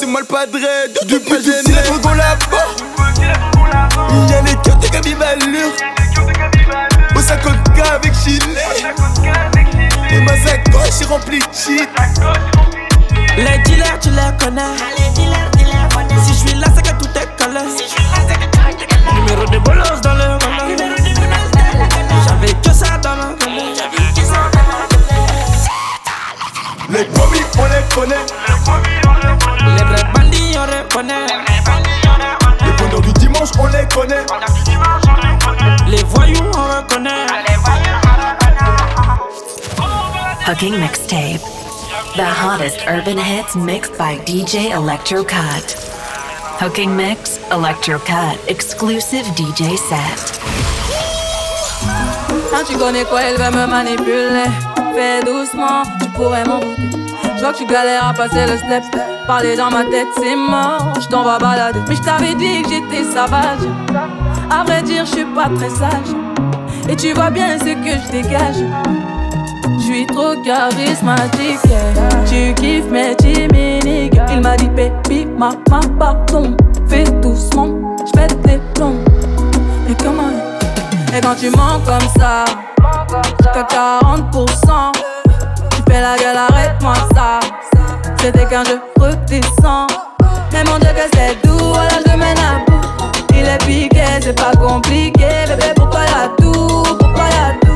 C'est 0.02 0.08
moi 0.08 0.18
le 0.20 0.26
padre 0.26 0.54
de 0.54 1.06
Depuis 1.06 1.24
tout 1.24 1.42
petit, 1.44 1.68
les 1.68 1.82
dragons 1.88 2.14
là-bas. 2.14 2.66
Y'a 4.28 4.40
les 4.42 4.56
cœurs 4.56 4.76
de 4.78 4.88
Gabi 4.88 5.14
Valure. 5.14 5.70
Au 7.14 7.20
50K 7.20 7.82
avec 7.94 8.12
Chile. 8.12 8.42
c'est 10.90 11.04
rempli 11.04 11.38
de 11.38 11.44
shit. 11.54 11.88
Les 13.36 13.58
dealers, 13.62 14.00
tu 14.00 14.10
les 14.10 14.44
connais. 14.44 14.74
Si 16.24 16.32
je 16.32 16.48
suis 16.48 16.58
là, 16.58 16.66
c'est 16.74 16.82
que 16.82 17.00
tout 17.00 17.10
est 17.16 17.40
collé. 17.40 17.60
Numéro 19.14 19.44
de 19.44 19.58
bolos 19.58 20.00
dans 20.02 20.14
le 20.14 20.24
relais. 20.34 20.76
J'avais 22.26 22.54
que 22.54 22.72
ça 22.72 22.98
dans 22.98 23.14
ma 23.14 23.36
Les 26.90 27.04
promis, 27.04 27.38
on 27.56 27.64
les 27.66 27.94
connaît. 27.94 29.21
Hooking 40.44 40.74
Mixtape. 40.74 41.40
The 42.16 42.24
hottest 42.24 42.84
urban 42.88 43.16
hits 43.16 43.54
mixed 43.54 43.96
by 43.96 44.16
DJ 44.26 44.74
Electro 44.74 45.22
Cut. 45.22 45.72
Hooking 46.58 46.96
Mix, 46.96 47.38
Electro 47.52 48.00
Cut, 48.00 48.38
exclusive 48.48 49.24
DJ 49.36 49.78
set. 49.78 50.40
Quand 52.50 52.64
tu 52.64 52.76
connais 52.76 53.04
quoi, 53.04 53.22
elle 53.22 53.36
veut 53.36 53.56
me 53.56 53.66
manipuler. 53.66 54.50
Fais 54.94 55.22
doucement, 55.22 55.84
tu 56.00 56.08
pourrais 56.10 56.44
m'en 56.44 56.58
douter. 56.58 56.98
Je 57.36 57.40
vois 57.40 57.52
que 57.52 57.58
tu 57.58 57.66
galères 57.66 58.08
à 58.08 58.12
passer 58.12 58.44
le 58.44 58.56
step. 58.56 58.82
Parler 59.28 59.54
dans 59.54 59.70
ma 59.70 59.84
tête, 59.84 60.08
c'est 60.16 60.34
mort, 60.34 60.92
je 61.00 61.06
t'en 61.06 61.22
vais 61.22 61.38
balader. 61.38 61.78
Mais 61.88 61.94
je 61.94 62.02
t'avais 62.02 62.34
dit 62.34 62.62
que 62.62 62.68
j'étais 62.68 63.04
sauvage. 63.04 63.62
À 64.50 64.64
vrai 64.64 64.82
dire, 64.82 65.06
je 65.06 65.12
suis 65.12 65.24
pas 65.24 65.48
très 65.56 65.70
sage. 65.70 66.12
Et 66.88 66.96
tu 66.96 67.12
vois 67.12 67.30
bien 67.30 67.56
ce 67.60 67.64
que 67.64 68.06
je 68.06 68.10
dégage. 68.10 69.11
Suis 69.92 70.06
trop 70.06 70.34
charismatique. 70.42 71.60
Tu 72.24 72.54
kiffes 72.54 72.90
mes 72.90 73.14
chimiques. 73.20 74.18
Il 74.32 74.40
m'a 74.40 74.56
dit, 74.56 74.70
baby, 74.70 75.26
ma, 75.26 75.50
ma, 75.68 75.80
pardon. 75.98 76.56
Fais 76.88 77.04
doucement, 77.20 77.94
fais 78.16 78.26
des 78.48 78.58
plombs. 78.72 79.04
Mais 79.86 79.94
comment? 80.02 80.32
Et 81.14 81.20
quand 81.20 81.34
tu 81.38 81.50
mens 81.50 81.78
comme 81.84 82.08
ça, 82.18 82.46
t'as 83.42 83.64
40%. 83.64 84.92
Tu 85.72 85.82
fais 85.86 86.00
la 86.00 86.16
gueule, 86.16 86.38
arrête-moi 86.38 86.94
ça. 87.14 87.40
C'était 88.18 88.46
qu'un 88.46 88.64
jeu 88.64 88.80
redescends. 88.98 89.88
Mais 90.54 90.64
mon 90.64 90.78
Dieu, 90.78 90.88
que 90.88 91.16
c'est 91.18 91.46
doux, 91.46 91.58
voilà, 91.58 91.90
je 92.06 92.12
le 92.12 92.16
mène 92.16 92.38
à 92.38 92.64
bout. 92.66 92.80
Il 93.34 93.46
est 93.46 93.58
piqué, 93.66 94.04
c'est 94.22 94.40
pas 94.40 94.52
compliqué. 94.52 95.26
Bébé, 95.48 95.74
pourquoi 95.76 96.00
y'a 96.04 96.30
tout 96.38 96.82
Pourquoi 96.98 97.24
y'a 97.24 97.58
tout 97.60 97.71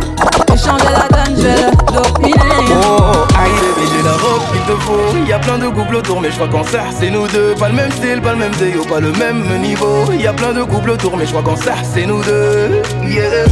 J'ai 0.50 0.58
changé 0.58 0.84
la 0.84 1.08
donne, 1.08 1.36
je 1.36 1.42
vais 1.42 1.54
le 1.54 1.92
dopiner. 1.92 2.34
Oh, 2.70 2.74
oh, 2.88 3.38
aïe 3.38 3.50
bébé, 3.60 3.86
j'ai 3.90 4.02
la 4.02 4.12
robe 4.12 4.42
qu'il 4.52 4.62
te 4.62 4.80
faut. 4.80 5.26
Y 5.26 5.32
a 5.32 5.38
plein 5.38 5.58
de 5.58 5.68
couples 5.68 5.96
autour, 5.96 6.20
mais 6.20 6.30
je 6.30 6.36
crois 6.36 6.48
qu'en 6.48 6.64
ça, 6.64 6.84
c'est 6.98 7.10
nous 7.10 7.26
deux. 7.28 7.54
Pas 7.54 7.68
le 7.68 7.74
même 7.74 7.90
style, 7.92 8.20
pas 8.22 8.32
le 8.32 8.38
même 8.38 8.54
déo, 8.54 8.84
pas 8.84 9.00
le 9.00 9.12
même 9.12 9.60
niveau. 9.60 10.10
Y 10.12 10.26
a 10.26 10.32
plein 10.32 10.52
de 10.52 10.62
couples 10.62 10.90
autour, 10.90 11.16
mais 11.16 11.26
je 11.26 11.30
crois 11.30 11.42
qu'en 11.42 11.56
ça, 11.56 11.74
c'est 11.94 12.06
nous 12.06 12.22
deux. 12.22 12.82
Yeah. 13.04 13.46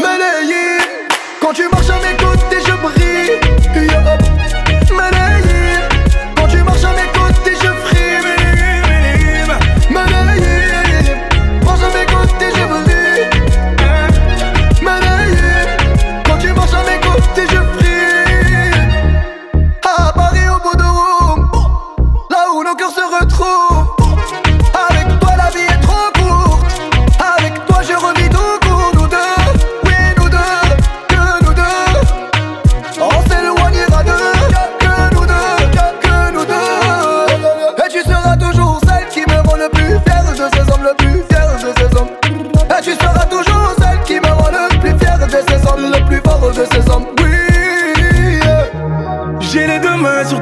Malayé, 0.00 0.78
quand 1.40 1.52
tu 1.52 1.68
marches 1.68 1.90
à 1.90 1.98
mes 1.98 2.16
côtés, 2.16 2.33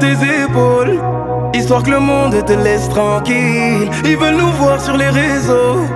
tes 0.03 0.43
épaules. 0.43 1.01
Histoire 1.55 1.83
que 1.83 1.91
le 1.91 2.01
monde 2.01 2.45
te 2.45 2.53
laisse 2.53 2.89
tranquille. 2.89 3.89
Ils 4.05 4.17
veulent 4.17 4.37
nous 4.37 4.53
voir 4.53 4.81
sur 4.81 4.97
les 4.97 5.09
réseaux. 5.09 5.87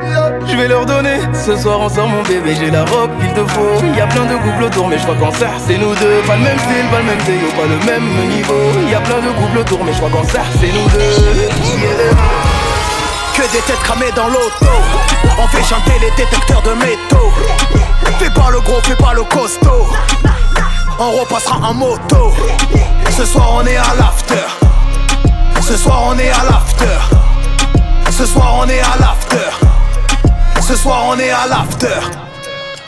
Je 0.46 0.56
vais 0.56 0.68
leur 0.68 0.86
donner. 0.86 1.18
Ce 1.32 1.56
soir 1.56 1.80
on 1.80 1.88
sort 1.88 2.06
mon 2.06 2.22
bébé, 2.22 2.54
j'ai 2.58 2.70
la 2.70 2.84
robe 2.84 3.10
qu'il 3.18 3.32
te 3.32 3.44
faut. 3.50 3.82
Y 3.96 4.00
a 4.00 4.06
plein 4.06 4.26
de 4.26 4.36
couples 4.36 4.64
autour, 4.64 4.88
mais 4.88 4.98
je 4.98 5.02
crois 5.02 5.16
qu'en 5.16 5.32
ça, 5.32 5.48
c'est 5.66 5.78
nous 5.78 5.94
deux. 5.94 6.18
Pas 6.26 6.36
le 6.36 6.42
même 6.42 6.58
style, 6.58 6.86
pas 6.92 6.98
le 6.98 7.08
même 7.10 7.22
déo, 7.26 7.48
pas 7.58 7.66
le 7.66 7.78
même 7.90 8.06
niveau. 8.28 8.88
Y 8.88 8.94
a 8.94 9.00
plein 9.00 9.20
de 9.26 9.32
couples 9.38 9.58
autour, 9.58 9.84
mais 9.84 9.92
je 9.92 9.98
crois 9.98 10.10
qu'en 10.10 10.24
ça, 10.24 10.42
c'est 10.60 10.72
nous 10.76 10.88
deux. 10.94 11.48
Que 13.34 13.42
des 13.52 13.62
têtes 13.66 13.82
cramées 13.82 14.12
dans 14.14 14.28
l'auto 14.28 14.72
On 15.38 15.46
fait 15.48 15.64
chanter 15.64 15.98
les 16.00 16.10
détecteurs 16.16 16.62
de 16.62 16.72
métaux 16.74 17.32
Fais 18.18 18.30
pas 18.30 18.50
le 18.50 18.60
gros, 18.60 18.80
fais 18.82 18.96
pas 18.96 19.12
le 19.12 19.24
costaud 19.24 19.86
On 20.98 21.10
repassera 21.10 21.58
en 21.58 21.74
moto 21.74 22.32
Ce 23.14 23.26
soir 23.26 23.50
on 23.54 23.66
est 23.66 23.76
à 23.76 23.94
l'after 23.98 24.46
Ce 25.60 25.76
soir 25.76 26.04
on 26.06 26.18
est 26.18 26.30
à 26.30 26.44
l'after 26.50 27.16
Ce 28.10 28.24
soir 28.24 28.60
on 28.60 28.68
est 28.68 28.80
à 28.80 28.96
l'after 28.98 29.66
Ce 30.66 30.74
soir 30.74 31.04
on 31.08 31.18
est 31.18 31.30
à 31.30 31.46
l'after 31.48 32.00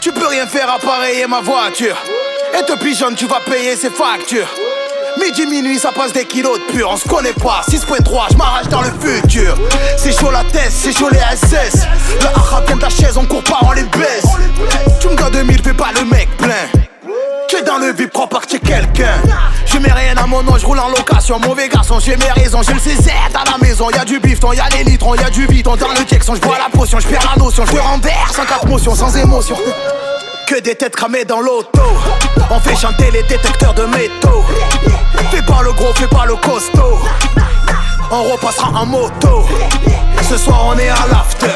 Tu 0.00 0.10
peux 0.10 0.26
rien 0.26 0.46
faire 0.46 0.70
appareiller 0.72 1.26
ma 1.26 1.42
voiture 1.42 1.96
Et 2.54 2.70
depuis 2.70 2.96
jeune 2.96 3.14
tu 3.14 3.26
vas 3.26 3.40
payer 3.40 3.76
ses 3.76 3.90
factures 3.90 4.48
Midi, 5.20 5.46
minuit, 5.46 5.78
ça 5.78 5.90
passe 5.90 6.12
des 6.12 6.26
kilos 6.26 6.60
de 6.60 6.72
pur. 6.72 6.90
On 6.92 6.96
se 6.96 7.08
connaît 7.08 7.32
pas, 7.32 7.62
6.3, 7.68 8.26
je 8.30 8.36
m'arrache 8.36 8.68
dans 8.68 8.82
le 8.82 8.92
futur. 9.00 9.56
C'est 9.96 10.12
chaud 10.12 10.30
la 10.30 10.44
tête, 10.44 10.70
c'est 10.70 10.96
chaud 10.96 11.08
les 11.10 11.18
SS. 11.18 11.86
Le 12.20 12.26
haha 12.26 12.62
vient 12.64 12.76
de 12.76 12.82
la 12.82 12.88
chaise, 12.88 13.16
on 13.16 13.24
court 13.24 13.42
pas, 13.42 13.58
on 13.62 13.72
les 13.72 13.82
baisse. 13.82 14.26
Tu 15.00 15.08
me 15.08 15.16
dois 15.16 15.30
2000, 15.30 15.60
fais 15.60 15.74
pas 15.74 15.88
le 15.92 16.04
mec 16.04 16.28
plein. 16.36 16.87
Tu 17.48 17.56
es 17.56 17.62
dans 17.62 17.78
le 17.78 17.94
pas 17.94 18.40
que 18.40 18.46
tu 18.46 18.56
es 18.56 18.58
quelqu'un. 18.58 19.14
Je 19.64 19.78
mets 19.78 19.90
rien 19.90 20.14
à 20.18 20.26
mon 20.26 20.42
nom, 20.42 20.58
je 20.58 20.66
roule 20.66 20.78
en 20.78 20.88
location. 20.88 21.40
Mauvais 21.40 21.68
garçon, 21.68 21.98
j'ai 21.98 22.14
mes 22.16 22.30
raisons, 22.32 22.60
j'ai 22.62 22.74
le 22.74 22.78
CZ 22.78 23.10
à 23.34 23.50
la 23.50 23.56
maison. 23.56 23.88
Y'a 23.88 24.04
du 24.04 24.20
bifton, 24.20 24.52
y'a 24.52 24.68
les 24.76 24.84
litrons, 24.84 25.14
y'a 25.14 25.30
du 25.30 25.46
viton 25.46 25.74
dans 25.76 25.88
le 25.88 26.06
Jackson. 26.06 26.34
Je 26.34 26.40
bois 26.40 26.58
la 26.58 26.68
potion, 26.68 27.00
je 27.00 27.08
perds 27.08 27.26
la 27.34 27.42
notion, 27.42 27.64
je 27.64 27.78
renverse 27.78 28.34
sans 28.34 28.44
quatre 28.44 28.66
motions, 28.66 28.94
sans 28.94 29.16
émotion. 29.16 29.56
Que 30.46 30.60
des 30.60 30.74
têtes 30.74 30.94
cramées 30.94 31.24
dans 31.24 31.40
l'auto. 31.40 31.80
On 32.50 32.60
fait 32.60 32.76
chanter 32.76 33.10
les 33.10 33.22
détecteurs 33.22 33.72
de 33.72 33.84
métaux. 33.86 34.44
Fais 35.30 35.42
pas 35.42 35.62
le 35.62 35.72
gros, 35.72 35.94
fais 35.94 36.06
pas 36.06 36.26
le 36.26 36.36
costaud. 36.36 36.98
On 38.10 38.24
repassera 38.24 38.68
en 38.68 38.84
moto. 38.84 39.46
Ce 40.28 40.36
soir 40.36 40.66
on 40.66 40.78
est 40.78 40.90
à 40.90 41.06
l'after. 41.10 41.46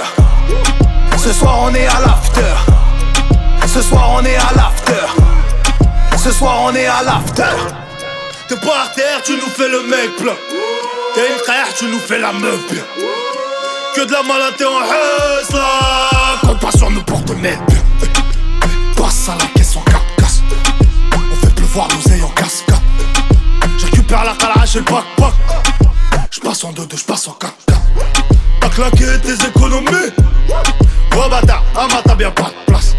Ce 1.18 1.32
soir 1.34 1.58
on 1.64 1.75
est 1.75 1.87
à 1.87 2.00
l'after. 2.00 2.54
Ce 3.66 3.82
soir 3.82 4.11
on 4.14 4.25
est 4.25 4.37
à 4.37 4.54
l'after. 4.56 5.41
Ce 6.23 6.31
soir 6.31 6.61
on 6.62 6.73
est 6.76 6.87
à 6.87 7.02
l'after. 7.02 7.43
T'es 8.47 8.55
par 8.55 8.93
terre, 8.95 9.21
tu 9.25 9.33
nous 9.33 9.41
fais 9.41 9.69
le 9.69 9.83
mec 9.83 10.14
plein. 10.19 10.37
T'es 11.17 11.26
une 11.26 11.38
frère, 11.45 11.67
tu 11.76 11.87
nous 11.87 11.99
fais 11.99 12.21
la 12.21 12.33
meuf 12.33 12.61
bien. 12.71 12.85
Que 13.97 14.02
de 14.02 14.12
la 14.12 14.23
malade 14.23 14.55
en 14.61 14.85
haisse 14.85 15.50
là. 15.50 16.38
Compte 16.43 16.61
pas 16.61 16.71
sur 16.71 16.93
nous 16.93 17.02
pour 17.02 17.25
te 17.25 17.33
mettre. 17.33 17.64
Passe 18.97 19.31
à 19.31 19.35
la 19.37 19.47
caisse 19.47 19.76
en 19.76 19.81
4 19.81 20.00
casse. 20.17 20.43
On 21.12 21.45
fait 21.45 21.55
pleuvoir 21.57 21.88
l'oseille 21.88 22.23
en 22.23 22.29
cascade. 22.29 22.76
Je 23.76 23.87
récupère 23.87 24.25
la 24.25 24.35
calage 24.35 24.76
et 24.76 24.79
le 24.79 24.85
bac 24.85 25.05
bac. 25.19 25.33
Je 26.31 26.38
passe 26.38 26.62
en 26.62 26.71
2-2, 26.71 26.99
je 26.99 27.05
passe 27.05 27.26
en 27.26 27.33
4 27.33 27.52
4 27.67 27.81
T'as 28.61 28.69
claqué 28.69 29.07
tes 29.25 29.45
économies. 29.45 30.12
Oh 31.17 31.29
bâtard, 31.29 31.64
ma 31.75 32.00
t'as 32.00 32.14
bien 32.14 32.31
pas 32.31 32.45
de 32.45 32.71
place. 32.73 32.95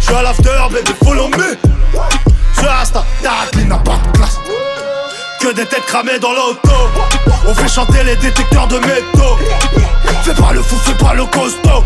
Je 0.00 0.04
suis 0.04 0.14
à 0.14 0.22
l'after, 0.22 0.50
baby, 0.70 0.92
follow 1.02 1.28
me. 1.28 1.67
Cramées 5.88 6.18
dans 6.18 6.32
l'auto. 6.32 6.70
On 7.46 7.54
fait 7.54 7.66
chanter 7.66 8.04
les 8.04 8.14
détecteurs 8.16 8.68
de 8.68 8.76
métaux. 8.78 9.38
Fais 10.22 10.34
pas 10.34 10.52
le 10.52 10.60
fou, 10.60 10.76
fais 10.84 10.92
pas 11.02 11.14
le 11.14 11.24
costaud. 11.24 11.82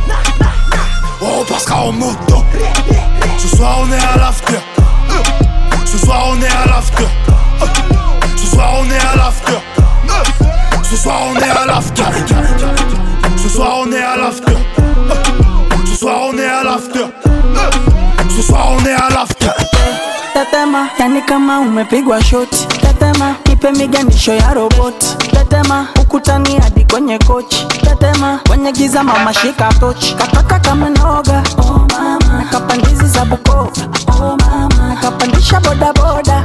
On 1.21 1.39
repassera 1.39 1.83
en 1.83 1.93
moto. 1.93 2.45
Ce 3.39 3.57
soir 3.57 3.79
on 3.81 3.93
est 3.93 4.05
à 4.15 4.19
l'after. 4.19 4.59
Ce 5.85 5.99
soir 5.99 6.25
on 6.31 6.43
est 6.43 6.47
à 6.47 6.67
l'after. 6.67 7.07
Ce 8.37 8.47
soir 8.49 8.73
on 8.81 8.91
est 8.91 8.99
à 8.99 9.17
l'after. 9.17 9.61
Ce 10.83 10.97
soir 10.97 11.21
on 11.23 11.37
est 11.41 11.49
à 11.49 11.65
l'after. 11.65 12.03
Ce 13.37 13.49
soir 13.49 13.71
on 13.79 13.93
est 13.93 14.03
à 14.03 14.17
l'after. 14.17 14.57
Ce 15.87 15.97
soir 15.97 16.19
on 16.29 16.39
est 16.39 16.45
à 16.45 16.65
l'after. 16.65 17.07
Ce 18.35 18.43
soir 18.43 18.69
on 18.73 18.85
est 18.85 18.95
à 18.95 19.09
l'after. 19.11 19.47
Tete 20.33 20.45
tetema, 20.51 20.89
yani 20.99 21.23
kama 21.23 21.61
umepigwa 21.61 22.25
shoti. 22.25 22.67
Tetema, 22.67 23.35
nipe 23.63 23.79
miganisho 23.79 24.33
ya 24.35 24.55
roboti. 24.55 25.07
Tetema, 25.31 25.87
ukutani 26.03 26.57
hadi 26.61 26.85
kwenye 26.85 27.19
kochi. 27.19 27.67
Tetema, 27.67 28.41
kwenye 28.49 28.73
giza 28.73 29.03
mama 29.03 29.35
shika 29.35 29.73
tochi. 29.81 30.15
Kataka 30.15 30.59
kamenoga 30.61 31.43
oh 31.59 31.87
mama. 31.93 32.39
Nakapandizi 32.39 33.07
za 33.09 33.25
Bukoba, 33.25 33.71
oh 34.09 34.37
mama. 34.37 34.89
Nakapandisha 34.89 35.61
bodaboda, 35.61 36.43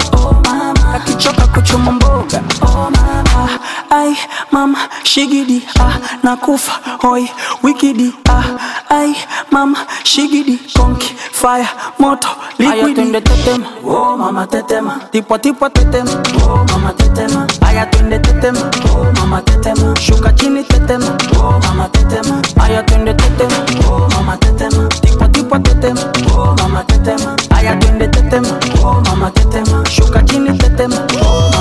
Ai 4.18 4.30
mama 4.52 4.78
shigidi, 5.04 5.62
ah 5.80 6.00
nakufa 6.24 6.72
hoi 7.02 7.30
wikidi, 7.64 8.14
ah 8.30 8.44
ai 8.90 9.16
mama 9.52 9.86
shigidi, 10.04 10.58
konki 10.76 11.14
fire 11.32 11.68
moto 12.00 12.28
liquidi. 12.60 13.12
Tetema, 13.22 13.66
oh 13.86 14.18
mama 14.18 14.48
tetema. 14.48 15.00
Tipo 15.12 15.38
tipo 15.38 15.70
tetema, 15.70 16.12
oh 16.44 16.66
mama 16.72 16.94
tetema. 16.94 17.48
Aya 17.68 17.86
twende 17.86 18.20
tetema, 18.20 18.72
oh 18.96 19.12
mama 19.20 19.42
tetema. 19.42 19.94
Shuka 20.00 20.32
chini 20.34 20.64
tetema, 20.64 21.18
oh 21.40 21.60
mama 21.64 21.90
tetema. 21.90 22.42
Aya 22.64 22.84
twende 22.84 23.14
tetema, 23.14 23.66
oh 23.90 24.10
mama 24.16 24.38
tetema. 24.38 24.88
Tipo 25.02 25.28
tipo 25.28 25.60
tetema, 25.60 26.02
oh 26.34 26.56
mama 26.58 26.84
tetema. 26.84 27.36
Aya 27.56 27.76
twende 27.76 28.08
tetema, 28.08 28.60
oh 28.84 29.02
mama 29.06 29.32
tetema. 29.32 29.84
Shuka 29.90 30.24
chini 30.24 30.58
tetema, 30.58 30.96
oh 31.22 31.52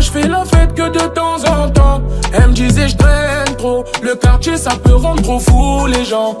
Je 0.00 0.10
fais 0.10 0.26
la 0.26 0.44
fête 0.46 0.74
que 0.74 0.88
de 0.88 1.06
temps 1.08 1.36
en 1.46 1.68
temps. 1.68 2.00
Elle 2.32 2.48
me 2.48 2.52
disait, 2.54 2.88
je 2.88 2.96
traîne 2.96 3.54
trop. 3.56 3.84
Le 4.02 4.14
quartier, 4.14 4.56
ça 4.56 4.70
peut 4.82 4.94
rendre 4.94 5.22
trop 5.22 5.38
fou 5.38 5.86
les 5.86 6.04
gens. 6.06 6.38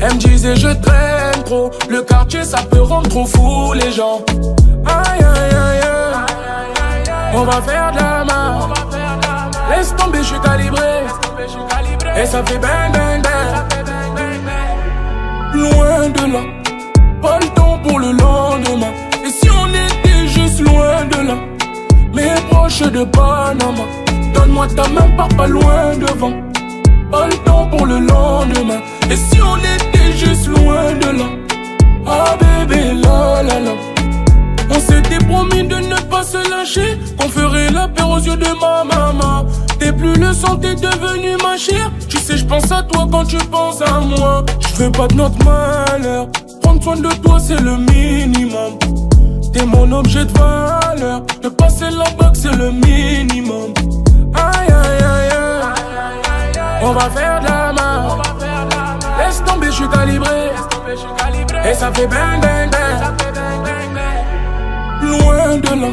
Elle 0.00 0.14
me 0.14 0.18
disait, 0.18 0.56
je 0.56 0.68
traîne 0.68 1.42
trop. 1.44 1.70
Le 1.88 2.02
quartier, 2.02 2.44
ça 2.44 2.58
peut 2.70 2.82
rendre 2.82 3.08
trop 3.08 3.24
fou 3.24 3.72
les 3.72 3.90
gens. 3.92 4.20
Aïe, 4.86 5.24
aïe, 5.24 5.54
aïe, 5.54 5.80
aïe. 5.80 7.14
On 7.34 7.44
va 7.44 7.62
faire 7.62 7.92
de 7.92 7.96
la 7.96 8.24
main. 8.24 8.68
Laisse 9.70 9.94
tomber, 9.96 10.18
je 10.18 10.24
suis 10.24 10.40
calibré. 10.40 11.04
Et 12.20 12.26
ça 12.26 12.44
fait 12.44 12.58
bang, 12.58 12.92
bang, 12.92 13.22
bang. 13.22 13.62
Loin 15.54 16.08
de 16.10 16.32
là, 16.32 16.40
pas 17.22 17.38
le 17.40 17.48
temps 17.54 17.78
pour 17.82 17.98
le 17.98 18.12
lendemain. 18.12 18.92
Et 19.24 19.30
si 19.30 19.48
on 19.50 19.68
était 19.68 20.26
juste 20.26 20.60
loin 20.60 21.04
de 21.10 21.28
là, 21.28 21.34
mais 22.52 22.58
proche 22.58 22.80
de 22.80 23.04
Panama, 23.04 23.84
donne-moi 24.34 24.66
ta 24.68 24.88
main, 24.88 25.08
pars 25.16 25.28
pas 25.28 25.46
loin 25.46 25.96
devant. 25.96 26.32
Pas 27.10 27.26
le 27.26 27.34
temps 27.44 27.66
pour 27.66 27.86
le 27.86 27.98
lendemain. 27.98 28.80
Et 29.10 29.16
si 29.16 29.40
on 29.42 29.56
était 29.58 30.12
juste 30.16 30.46
loin 30.46 30.92
de 30.94 31.18
là, 31.18 31.24
ah 32.06 32.36
bébé, 32.40 32.94
la 33.02 33.42
la 33.42 33.60
la. 33.60 33.72
On 34.70 34.80
s'était 34.80 35.24
promis 35.26 35.64
de 35.64 35.76
ne 35.76 36.00
pas 36.10 36.22
se 36.22 36.38
lâcher, 36.50 36.98
qu'on 37.18 37.28
ferait 37.28 37.70
la 37.70 37.88
paix 37.88 38.02
aux 38.02 38.18
yeux 38.18 38.36
de 38.36 38.48
ma 38.60 38.84
maman. 38.84 39.44
T'es 39.78 39.92
plus 39.92 40.14
le 40.14 40.32
sang, 40.32 40.56
t'es 40.56 40.74
devenu 40.74 41.36
ma 41.42 41.56
chère. 41.56 41.90
Tu 42.08 42.16
sais, 42.16 42.38
je 42.38 42.46
pense 42.46 42.70
à 42.72 42.82
toi 42.82 43.06
quand 43.10 43.24
tu 43.24 43.36
penses 43.36 43.82
à 43.82 44.00
moi. 44.00 44.44
Je 44.60 44.84
veux 44.84 44.92
pas 44.92 45.08
de 45.08 45.14
notre 45.14 45.38
malheur. 45.44 46.28
Prendre 46.62 46.82
soin 46.82 46.96
de 46.96 47.12
toi, 47.22 47.38
c'est 47.38 47.60
le 47.60 47.76
minimum. 47.76 48.78
T'es 49.52 49.66
mon 49.66 49.90
objet 49.92 50.24
de 50.24 50.32
valeur. 50.32 51.22
De 51.42 51.48
passer 51.48 51.90
la 51.90 52.08
boxe, 52.18 52.40
c'est 52.42 52.56
le 52.56 52.70
minimum. 52.70 53.72
Aïe, 54.34 54.68
aïe, 54.68 55.04
aïe, 55.04 55.30
aïe. 55.30 56.60
On 56.82 56.92
va 56.92 57.10
faire 57.10 57.40
de 57.40 57.44
la 57.44 57.72
main. 57.72 58.18
Laisse 59.18 59.42
tomber, 59.44 59.66
je 59.66 59.72
suis 59.72 59.88
calibré. 59.88 60.50
Et 61.70 61.74
ça 61.74 61.92
fait 61.92 62.06
bang, 62.06 62.40
bang, 62.40 62.70
bang. 62.70 63.12
Loin 65.02 65.56
de 65.58 65.80
là, 65.80 65.88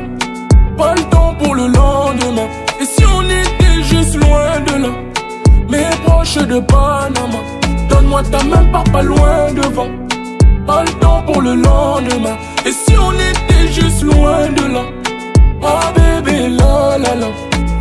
pas 0.78 0.96
le 0.96 1.04
temps 1.10 1.36
pour 1.36 1.56
le 1.56 1.68
lendemain. 1.68 2.48
Et 2.80 2.86
si 2.86 3.04
on 3.06 3.22
était 3.24 3.84
juste 3.84 4.16
loin 4.16 4.60
de 4.66 4.84
là, 4.84 4.90
mais 5.70 5.90
proche 6.06 6.36
de 6.36 6.60
Panama, 6.60 7.40
donne-moi 7.90 8.24
ta 8.32 8.44
main, 8.44 8.66
pars 8.72 8.84
pas 8.86 9.02
loin 9.02 9.52
devant. 9.54 9.90
Pas 10.66 10.84
le 10.84 10.92
temps 11.00 11.22
pour 11.24 11.42
le 11.42 11.56
lendemain. 11.56 12.38
Et 12.66 12.72
si 12.72 12.96
on 12.98 13.14
était 13.14 13.72
juste 13.72 14.04
loin 14.04 14.48
de 14.50 14.74
là, 14.74 14.84
ah 15.64 15.94
bébé, 15.96 16.50
la 16.50 16.98
la 16.98 17.16
la. 17.16 17.28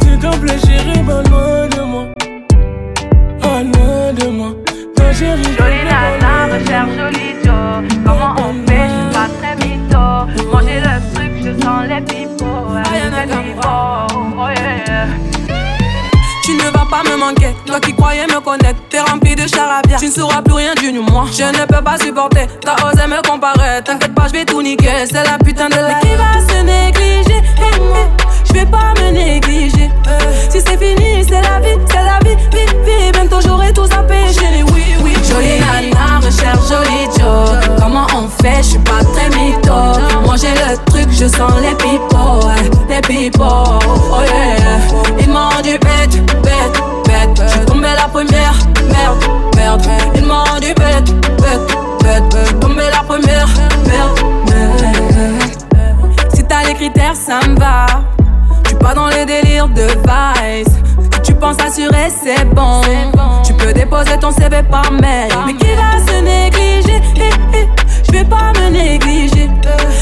S'il 0.00 0.18
te 0.18 0.36
plaît, 0.38 0.58
chérie, 0.64 1.02
va 1.02 1.22
loin 1.24 1.68
de 1.68 1.82
moi. 1.82 2.04
Ah, 3.42 3.62
loin 3.62 4.12
de 4.12 4.26
moi. 4.28 4.50
Ma 4.98 5.12
chérie, 5.12 5.42
Jolie 5.58 5.84
nana, 5.84 6.46
recherche 6.46 6.94
jolie 6.96 7.34
Joe. 7.44 7.84
Comment 8.04 8.34
on 8.38 8.54
fait, 8.66 8.88
je 8.88 8.94
suis 8.94 9.12
pas 9.12 9.28
très 9.38 9.54
mytho. 9.56 10.50
Manger 10.52 10.80
le 10.80 11.14
truc, 11.14 11.32
je 11.44 11.52
sens 11.62 11.82
les 11.88 12.00
pipeaux. 12.00 12.74
Les 12.92 13.54
oh 13.64 14.48
yeah. 14.48 15.06
Tu 16.44 16.52
ne 16.52 16.70
vas 16.70 16.86
pas 16.88 17.02
me 17.02 17.16
manquer, 17.18 17.54
toi 17.66 17.80
qui 17.80 17.92
croyais 17.94 18.26
me 18.26 18.40
connaître, 18.40 18.80
t'es 18.88 19.00
rempli 19.00 19.27
charabia. 19.48 19.96
Tu 19.98 20.06
ne 20.06 20.12
sauras 20.12 20.42
plus 20.42 20.54
rien 20.54 20.74
du 20.74 20.92
moi. 20.98 21.24
Je 21.32 21.44
ne 21.44 21.66
peux 21.66 21.82
pas 21.82 21.98
supporter, 21.98 22.46
t'as 22.60 22.74
osé 22.86 23.06
me 23.06 23.26
comparer. 23.28 23.82
T'inquiète 23.84 24.14
pas, 24.14 24.28
je 24.28 24.32
vais 24.32 24.44
tout 24.44 24.62
niquer, 24.62 25.06
c'est 25.06 25.24
la 25.24 25.38
putain 25.38 25.68
de 25.68 25.76
la. 25.76 25.88
Mais 25.88 26.00
qui 26.00 26.14
va 26.16 26.54
se 26.54 26.62
négliger? 26.62 27.42
Je 28.44 28.52
vais 28.52 28.66
pas 28.66 28.94
me 29.00 29.10
négliger. 29.10 29.90
Si 30.48 30.60
c'est 30.60 30.78
fini, 30.78 31.24
c'est 31.24 31.42
la 31.42 31.60
vie, 31.60 31.78
c'est 31.88 31.96
la 31.96 32.18
vie, 32.24 32.36
vie, 32.52 32.66
vie. 32.84 33.12
Bientôt 33.12 33.40
j'aurai 33.44 33.72
tout 33.72 33.88
à 33.96 34.02
pécher. 34.02 34.64
Oui, 34.72 34.84
oui, 35.02 35.12
Jolie 35.28 35.60
nana, 35.60 36.18
recherche 36.24 36.68
jolie 36.68 37.08
Joe. 37.18 37.50
Comment 37.78 38.06
on 38.16 38.28
fait, 38.42 38.62
je 38.62 38.68
suis 38.68 38.78
pas 38.78 39.04
très 39.12 39.28
mytho. 39.36 40.00
Manger 40.24 40.54
le 40.54 40.76
truc, 40.90 41.08
je 41.10 41.26
sens 41.26 41.52
les 41.60 41.74
ouais, 41.74 42.70
les 42.88 43.00
pipeaux, 43.02 43.44
oh 43.44 44.22
yeah. 44.24 45.18
Ils 45.20 45.28
m'ont 45.28 45.60
du 45.62 45.78
bête, 45.78 46.42
bête, 46.42 46.82
bête. 47.06 47.67
Tombé 47.78 47.94
la 47.94 48.08
première, 48.08 48.54
merde, 48.88 49.24
merde. 49.54 49.86
Ils 50.16 50.24
m'ont 50.24 50.42
du 50.60 50.74
bête, 50.74 51.14
bête, 51.36 51.76
bête. 52.02 52.46
Suis 52.46 52.54
tombé 52.56 52.82
la 52.90 53.04
première, 53.04 53.46
merde, 53.86 54.18
merde. 54.50 54.82
Si 56.34 56.42
t'as 56.42 56.64
les 56.64 56.74
critères, 56.74 57.14
ça 57.14 57.38
me 57.48 57.56
va. 57.56 57.86
Suis 58.66 58.74
pas 58.74 58.94
dans 58.94 59.06
les 59.06 59.24
délires 59.24 59.68
de 59.68 59.82
vice. 59.82 60.74
Tu 61.22 61.32
penses 61.34 61.58
assurer, 61.64 62.08
c'est 62.10 62.46
bon. 62.52 62.80
Tu 63.44 63.52
peux 63.52 63.72
déposer 63.72 64.18
ton 64.18 64.32
CV 64.32 64.60
par 64.68 64.90
mail. 64.90 65.30
Mais 65.46 65.54
qui 65.54 65.68
va 65.76 66.04
se 66.04 66.20
négliger? 66.20 67.00
Eh, 67.14 67.30
eh, 67.54 67.57
Je 68.08 68.18
vais 68.18 68.24
pas 68.24 68.52
me 68.58 68.70
négliger. 68.70 69.50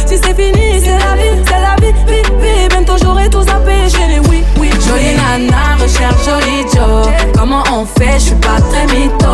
Si 0.06 0.16
c'est 0.16 0.34
fini, 0.34 0.80
c'est 0.80 0.98
la 0.98 1.16
vie, 1.16 1.42
c'est 1.44 1.60
la 1.60 1.76
vie, 1.80 1.92
vie, 2.06 2.22
vie. 2.40 2.68
Bientôt 2.68 2.96
j'aurai 3.02 3.28
tout 3.28 3.40
à 3.40 3.58
pécher. 3.60 4.20
Oui, 4.30 4.44
oui, 4.58 4.70
Jolie 4.86 5.14
nana, 5.16 5.74
recherche 5.80 6.24
jolie 6.24 6.62
Joe. 6.72 7.08
Comment 7.36 7.64
on 7.72 7.84
fait, 7.84 8.14
je 8.14 8.26
suis 8.26 8.34
pas 8.36 8.60
très 8.70 8.86
mytho. 8.94 9.26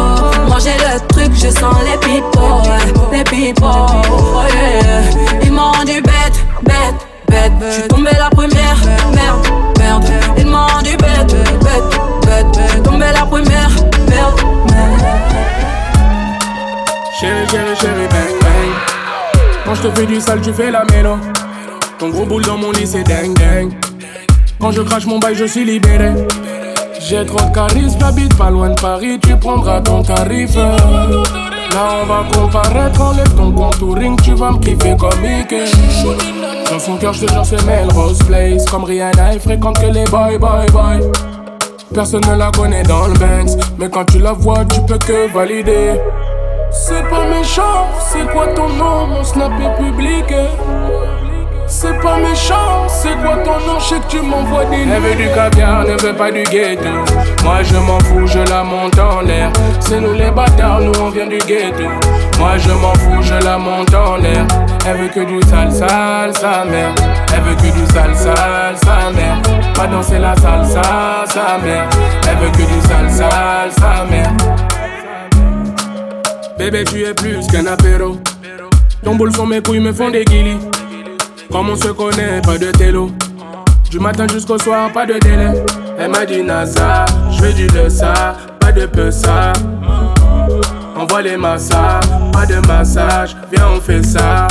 Manger 0.49 0.77
le 0.79 0.99
truc, 1.09 1.33
je 1.35 1.49
sens 1.49 1.77
les 1.85 1.99
ouais, 2.09 2.23
les 3.13 3.25
pipeaux, 3.25 3.67
oh 3.67 4.43
yeah. 4.55 5.03
Ils 5.43 5.53
m'ont 5.53 5.73
rendu 5.73 6.01
bête, 6.01 6.45
bête, 6.63 7.07
bête. 7.29 7.53
Je 7.61 7.73
suis 7.73 7.89
tombé 7.89 8.11
la 8.19 8.31
première, 8.31 8.77
merde, 9.15 9.47
merde. 9.79 10.05
Ils 10.39 10.47
m'ont 10.47 10.67
rendu 10.67 10.97
bête, 10.97 11.35
bête, 11.61 12.01
bête. 12.27 12.47
Je 12.67 12.73
suis 12.73 12.83
tombé 12.83 13.07
la 13.13 13.27
première, 13.27 13.71
merde, 14.09 14.41
merde. 14.71 15.03
Chérie, 17.21 17.47
chérie, 17.51 17.77
chérie, 17.77 18.09
bang. 18.09 18.42
Quand 19.73 19.83
je 19.83 19.89
te 19.89 20.01
fais 20.01 20.07
du 20.07 20.21
sale, 20.21 20.43
tu 20.43 20.53
fais 20.53 20.71
la 20.71 20.85
mélo. 20.93 21.17
Ton 21.99 22.11
gros 22.11 22.27
boule 22.27 22.45
dans 22.45 22.59
mon 22.59 22.73
lit, 22.73 22.87
c'est 22.87 23.05
dingue, 23.05 23.33
dingue. 23.39 23.73
Quand 24.61 24.71
je 24.71 24.83
crache 24.83 25.07
mon 25.07 25.19
bail, 25.19 25.35
je 25.35 25.47
suis 25.47 25.65
libéré. 25.65 26.11
J'ai 27.01 27.25
trop 27.25 27.41
de 27.41 27.55
charisme, 27.55 27.97
j'habite 27.99 28.37
pas 28.37 28.51
loin 28.51 28.69
de 28.69 28.79
Paris, 28.79 29.19
tu 29.23 29.35
prendras 29.35 29.81
ton 29.81 30.03
tarif. 30.03 30.57
Là, 30.57 30.77
on 32.03 32.07
va 32.07 32.23
comparaître, 32.35 33.01
enlève 33.01 33.35
ton 33.35 33.51
contouring, 33.51 34.21
tu 34.21 34.35
vas 34.35 34.51
me 34.51 34.59
kiffer 34.59 34.95
comme 34.95 35.19
Mickey. 35.23 35.65
Dans 36.71 36.79
son 36.79 36.99
cœur, 36.99 37.15
je 37.15 37.25
te 37.25 37.33
jure, 37.33 37.47
c'est 37.47 37.65
Melrose 37.65 38.19
Place. 38.27 38.67
Comme 38.67 38.85
Rihanna, 38.85 39.33
elle 39.33 39.41
fréquente 39.41 39.81
que 39.81 39.87
les 39.87 40.05
boy, 40.05 40.37
boy, 40.37 40.67
boy. 40.71 41.01
Personne 41.95 42.25
ne 42.31 42.37
la 42.37 42.51
connaît 42.51 42.83
dans 42.83 43.07
le 43.07 43.15
Banks, 43.15 43.59
mais 43.79 43.89
quand 43.89 44.05
tu 44.05 44.19
la 44.19 44.35
vois, 44.35 44.67
tu 44.67 44.83
peux 44.83 44.99
que 44.99 45.33
valider. 45.33 45.99
C'est 46.73 47.09
pas 47.09 47.27
méchant, 47.27 47.89
c'est 48.01 48.27
quoi 48.33 48.49
ton 48.49 48.69
nom 48.69 49.07
Mon 49.07 49.25
snap 49.25 49.53
est 49.61 49.83
public. 49.83 50.33
C'est 51.67 51.99
pas 52.01 52.17
méchant, 52.17 52.87
c'est 52.87 53.17
quoi 53.23 53.37
ton 53.45 53.59
nom, 53.67 53.79
je 53.79 53.85
sais 53.85 54.01
que 54.01 54.07
tu 54.07 54.21
m'envoies 54.21 54.67
des 54.67 54.83
Elle 54.83 55.01
veut 55.01 55.15
du 55.15 55.29
caviar, 55.35 55.85
ne 55.85 56.01
veut 56.01 56.13
pas 56.13 56.31
du 56.31 56.43
ghetto 56.43 56.91
Moi 57.43 57.63
je 57.63 57.77
m'en 57.77 57.99
fous, 58.01 58.27
je 58.27 58.41
la 58.51 58.63
monte 58.63 58.99
en 58.99 59.23
l'air. 59.23 59.51
C'est 59.81 60.01
nous 60.01 60.13
les 60.13 60.31
bâtards, 60.31 60.81
nous 60.81 60.93
on 61.01 61.09
vient 61.09 61.27
du 61.27 61.39
ghetto 61.39 61.89
Moi 62.39 62.59
je 62.59 62.71
m'en 62.73 62.93
fous, 62.95 63.23
je 63.23 63.43
la 63.43 63.57
monte 63.57 63.95
en 63.95 64.17
l'air. 64.17 64.47
Elle 64.87 64.99
veut 64.99 65.09
que 65.09 65.21
du 65.21 65.41
sale, 65.49 65.73
sale, 65.73 66.35
sa 66.35 66.65
mère 66.65 66.95
Elle 67.35 67.43
veut 67.43 67.55
que 67.55 67.73
du 67.73 67.87
sale, 67.93 68.15
sale, 68.17 68.77
sa 68.77 69.11
mère 69.11 69.41
Pas 69.75 69.87
danser 69.87 70.19
la 70.19 70.35
salsa, 70.37 70.83
sa 71.27 71.59
mère 71.65 71.89
Elle 72.29 72.37
veut 72.39 72.51
que 72.51 72.63
du 72.63 72.81
sale, 72.89 73.11
sale, 73.11 73.71
sa 73.79 74.05
mère 74.05 74.33
Bébé 76.63 76.85
tu 76.85 77.03
es 77.03 77.13
plus 77.13 77.45
qu'un 77.49 77.67
apéro 77.67 78.19
Ton 79.03 79.17
boule 79.17 79.35
sur 79.35 79.45
mes 79.45 79.61
couilles 79.61 79.81
me 79.81 79.93
font 79.93 80.11
des 80.11 80.25
guillis 80.25 80.59
comme 81.51 81.69
on 81.69 81.77
se 81.77 81.89
connaît, 81.89 82.41
pas 82.41 82.57
de 82.57 82.71
télo. 82.71 83.11
Du 83.91 83.99
matin 83.99 84.27
jusqu'au 84.33 84.57
soir, 84.57 84.91
pas 84.91 85.05
de 85.05 85.19
délai. 85.19 85.53
Elle 85.99 86.11
m'a 86.11 86.25
dit 86.25 86.43
NASA, 86.43 87.05
je 87.31 87.43
veux 87.43 87.53
du 87.53 87.67
de 87.67 87.91
ça, 87.91 88.39
pas 88.59 88.73
de 88.73 88.87
peu 88.87 89.11
ça. 89.11 89.53
Envoie 90.97 91.21
les 91.21 91.37
massages, 91.37 92.09
pas 92.33 92.47
de 92.47 92.67
massage, 92.67 93.37
viens 93.53 93.69
on 93.77 93.81
fait 93.83 94.03
ça. 94.03 94.49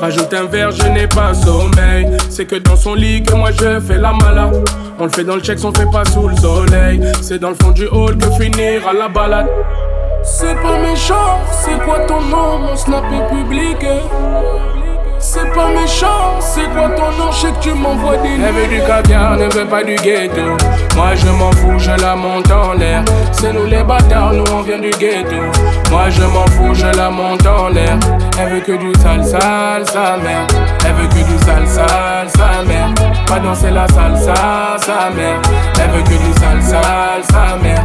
Rajoute 0.00 0.32
un 0.34 0.44
verre, 0.44 0.70
je 0.70 0.86
n'ai 0.86 1.08
pas 1.08 1.34
sommeil. 1.34 2.16
C'est 2.30 2.44
que 2.44 2.56
dans 2.56 2.76
son 2.76 2.94
lit 2.94 3.24
que 3.24 3.34
moi 3.34 3.50
je 3.50 3.80
fais 3.80 3.98
la 3.98 4.12
malade. 4.12 4.62
On 5.00 5.04
le 5.04 5.10
fait 5.10 5.24
dans 5.24 5.34
le 5.34 5.42
check, 5.42 5.58
on 5.64 5.72
fait 5.72 5.90
pas 5.90 6.04
sous 6.04 6.28
le 6.28 6.36
soleil. 6.36 7.00
C'est 7.22 7.40
dans 7.40 7.50
le 7.50 7.56
fond 7.60 7.72
du 7.72 7.88
hall 7.88 8.16
que 8.18 8.30
finir 8.40 8.86
à 8.86 8.92
la 8.92 9.08
balade. 9.08 9.48
C'est 10.26 10.60
pas 10.60 10.78
méchant, 10.78 11.38
c'est 11.52 11.80
quoi 11.84 12.00
ton 12.00 12.20
nom, 12.20 12.58
mon 12.58 12.76
snap 12.76 13.04
est 13.12 13.34
public. 13.34 13.86
C'est 15.18 15.52
pas 15.54 15.68
méchant, 15.68 16.40
c'est 16.40 16.68
quoi 16.74 16.88
ton 16.90 17.10
nom, 17.16 17.30
je 17.30 17.36
sais 17.38 17.52
que 17.52 17.60
tu 17.60 17.72
m'envoies 17.72 18.16
des 18.18 18.30
Elle 18.34 18.52
veut 18.52 18.66
du 18.66 18.80
caviar, 18.84 19.36
ne 19.36 19.44
veut 19.44 19.64
pas 19.64 19.84
du 19.84 19.94
ghetto. 19.94 20.56
Moi 20.96 21.14
je 21.14 21.28
m'en 21.28 21.52
fous, 21.52 21.78
je 21.78 21.92
la 22.02 22.16
monte 22.16 22.50
en 22.50 22.72
l'air. 22.72 23.04
C'est 23.32 23.52
nous 23.52 23.66
les 23.66 23.84
bâtards, 23.84 24.32
nous 24.32 24.44
on 24.52 24.62
vient 24.62 24.80
du 24.80 24.90
ghetto. 24.90 25.36
Moi 25.90 26.10
je 26.10 26.22
m'en 26.22 26.46
fous, 26.46 26.74
je 26.74 26.96
la 26.96 27.08
monte 27.08 27.46
en 27.46 27.68
l'air. 27.68 27.96
Elle 28.38 28.50
veut 28.50 28.60
que 28.60 28.72
du 28.72 28.92
sale, 29.00 29.24
sale, 29.24 29.86
sa 29.86 30.16
mère 30.18 30.46
Elle 30.86 30.94
veut 30.94 31.08
que 31.08 31.24
du 31.26 31.38
sale, 31.44 31.66
sale, 31.66 32.28
sa 32.28 32.62
mère 32.64 32.92
Pas 33.26 33.38
danser 33.38 33.70
la 33.70 33.88
salsa, 33.88 34.76
sa 34.78 35.10
mère 35.10 35.40
Elle 35.80 35.90
veut 35.90 36.02
que 36.02 36.22
du 36.22 36.32
sale, 36.38 36.62
sale, 36.62 37.24
sa 37.30 37.56
mère 37.62 37.84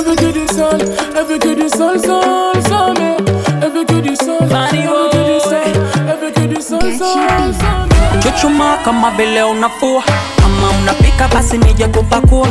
elle 0.00 0.06
veut 0.06 0.16
que 0.16 0.32
du 0.32 0.46
sol, 0.54 0.78
elle 1.16 1.24
veut 1.26 1.38
que 1.38 1.54
du 1.54 1.68
sol, 1.68 1.98
sol, 2.00 2.62
sa 2.68 2.92
mère. 2.98 3.16
Elle 3.62 3.70
veut 3.70 3.84
que 3.84 4.00
du 4.00 4.16
sol, 4.16 4.38
elle 4.72 4.86
veut 4.88 5.10
que 5.10 5.34
du 5.34 5.40
sol, 5.40 5.84
elle 6.08 6.16
veut 6.20 6.30
que 6.34 6.46
du 6.54 6.62
sol, 6.62 6.80
sol, 6.80 7.54
sol. 7.60 8.20
Chuchuma 8.22 8.76
kama 8.84 9.10
vile 9.10 9.42
unafua 9.42 10.02
ama 10.44 10.68
unapika 10.82 11.28
basi 11.28 11.58
nije 11.58 11.86
kupakua. 11.88 12.48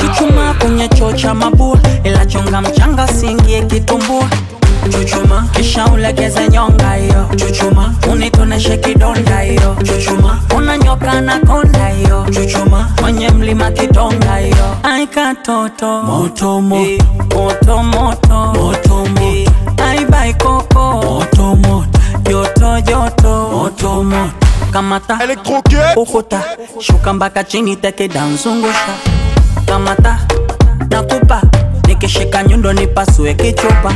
Chuchuma 0.00 0.54
kwenye 0.54 0.88
choo 0.88 1.12
cha 1.12 1.34
mabua, 1.34 1.78
ila 2.04 2.26
chonga 2.26 2.60
mchanga 2.60 3.08
siingie 3.08 3.62
kitumbua. 3.62 4.24
Chuchuma. 4.90 5.48
Kisha 5.52 5.86
ulekeze 5.86 6.48
nyonga 6.48 6.94
hiyo. 6.94 7.28
Chuchuma. 7.36 7.94
Unitoneshe 8.12 8.76
kidonda 8.76 9.40
hiyo. 9.40 9.76
Chuchuma. 9.82 10.38
Unanyoka 10.56 11.20
na 11.20 11.38
konda 11.40 11.88
hiyo. 11.88 12.26
Chuchuma. 12.30 12.88
Kwenye 13.00 13.28
mlima 13.30 13.70
kidonga 13.70 14.36
hiyo. 14.36 14.76
Ai 14.82 15.06
katoto. 15.06 16.02
Moto 16.02 16.60
moto 16.60 17.82
moto. 17.82 17.82
Moto 17.82 17.82
moto 17.82 19.06
moto. 19.06 19.50
Ai 19.88 20.04
bai 20.04 20.34
koko. 20.34 20.92
Moto 20.92 21.56
moto 21.56 21.98
joto 22.30 22.80
joto. 22.80 23.48
Moto 23.52 24.02
moto 24.04 24.32
kamata. 24.72 25.18
Ukuta 25.96 26.42
shuka 26.80 27.12
mpaka 27.12 27.44
chini 27.44 27.76
teke 27.76 28.08
danzungusha 28.08 28.94
kamata. 29.66 30.18
Nakupa 30.90 31.42
nikishika 31.92 32.42
nyundo 32.42 32.72
nipasue 32.72 33.34
kichupa. 33.34 33.94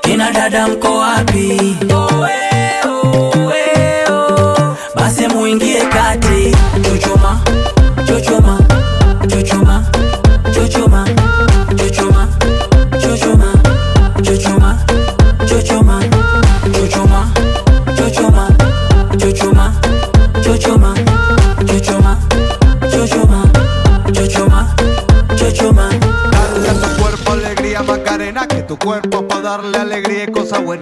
Kina 0.00 0.30
dada 0.32 0.68
mko 0.68 0.98
wapi 0.98 1.76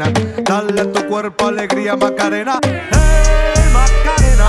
alegría 0.00 0.32
y 0.36 0.42
cosas 0.42 0.42
buenas. 0.42 0.44
Dale 0.44 0.80
a 0.80 0.92
tu 0.92 1.08
cuerpo 1.08 1.46
alegría 1.48 1.96
Macarena. 1.96 2.58
Hey 2.62 3.64
Macarena. 3.72 4.48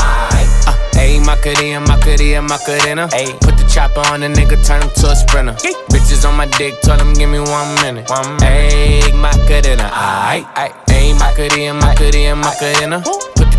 Ayy, 0.95 1.17
ah, 1.17 1.25
Macarena, 1.25 1.79
Macarena, 1.79 2.41
Macarena. 2.41 3.07
Ayy, 3.11 3.33
put 3.39 3.57
the 3.57 3.65
chopper 3.67 4.01
on 4.11 4.21
the 4.21 4.27
nigga, 4.27 4.57
turn 4.65 4.81
him 4.81 4.89
to 4.95 5.09
a 5.09 5.15
sprinter. 5.15 5.53
Bitches 5.89 6.27
on 6.27 6.35
my 6.35 6.45
dick, 6.57 6.79
tell 6.81 6.99
him 6.99 7.13
give 7.13 7.29
me 7.29 7.39
one 7.39 7.75
minute. 7.81 8.09
One 8.09 8.37
minute. 8.37 8.73
Ayy, 8.73 9.13
Macarena, 9.13 9.89
aight, 9.91 10.45
aight. 10.55 10.73
Ayy, 10.87 11.13
Macarena, 11.19 11.73
Macarena, 11.73 12.35
Macarena. 12.35 13.03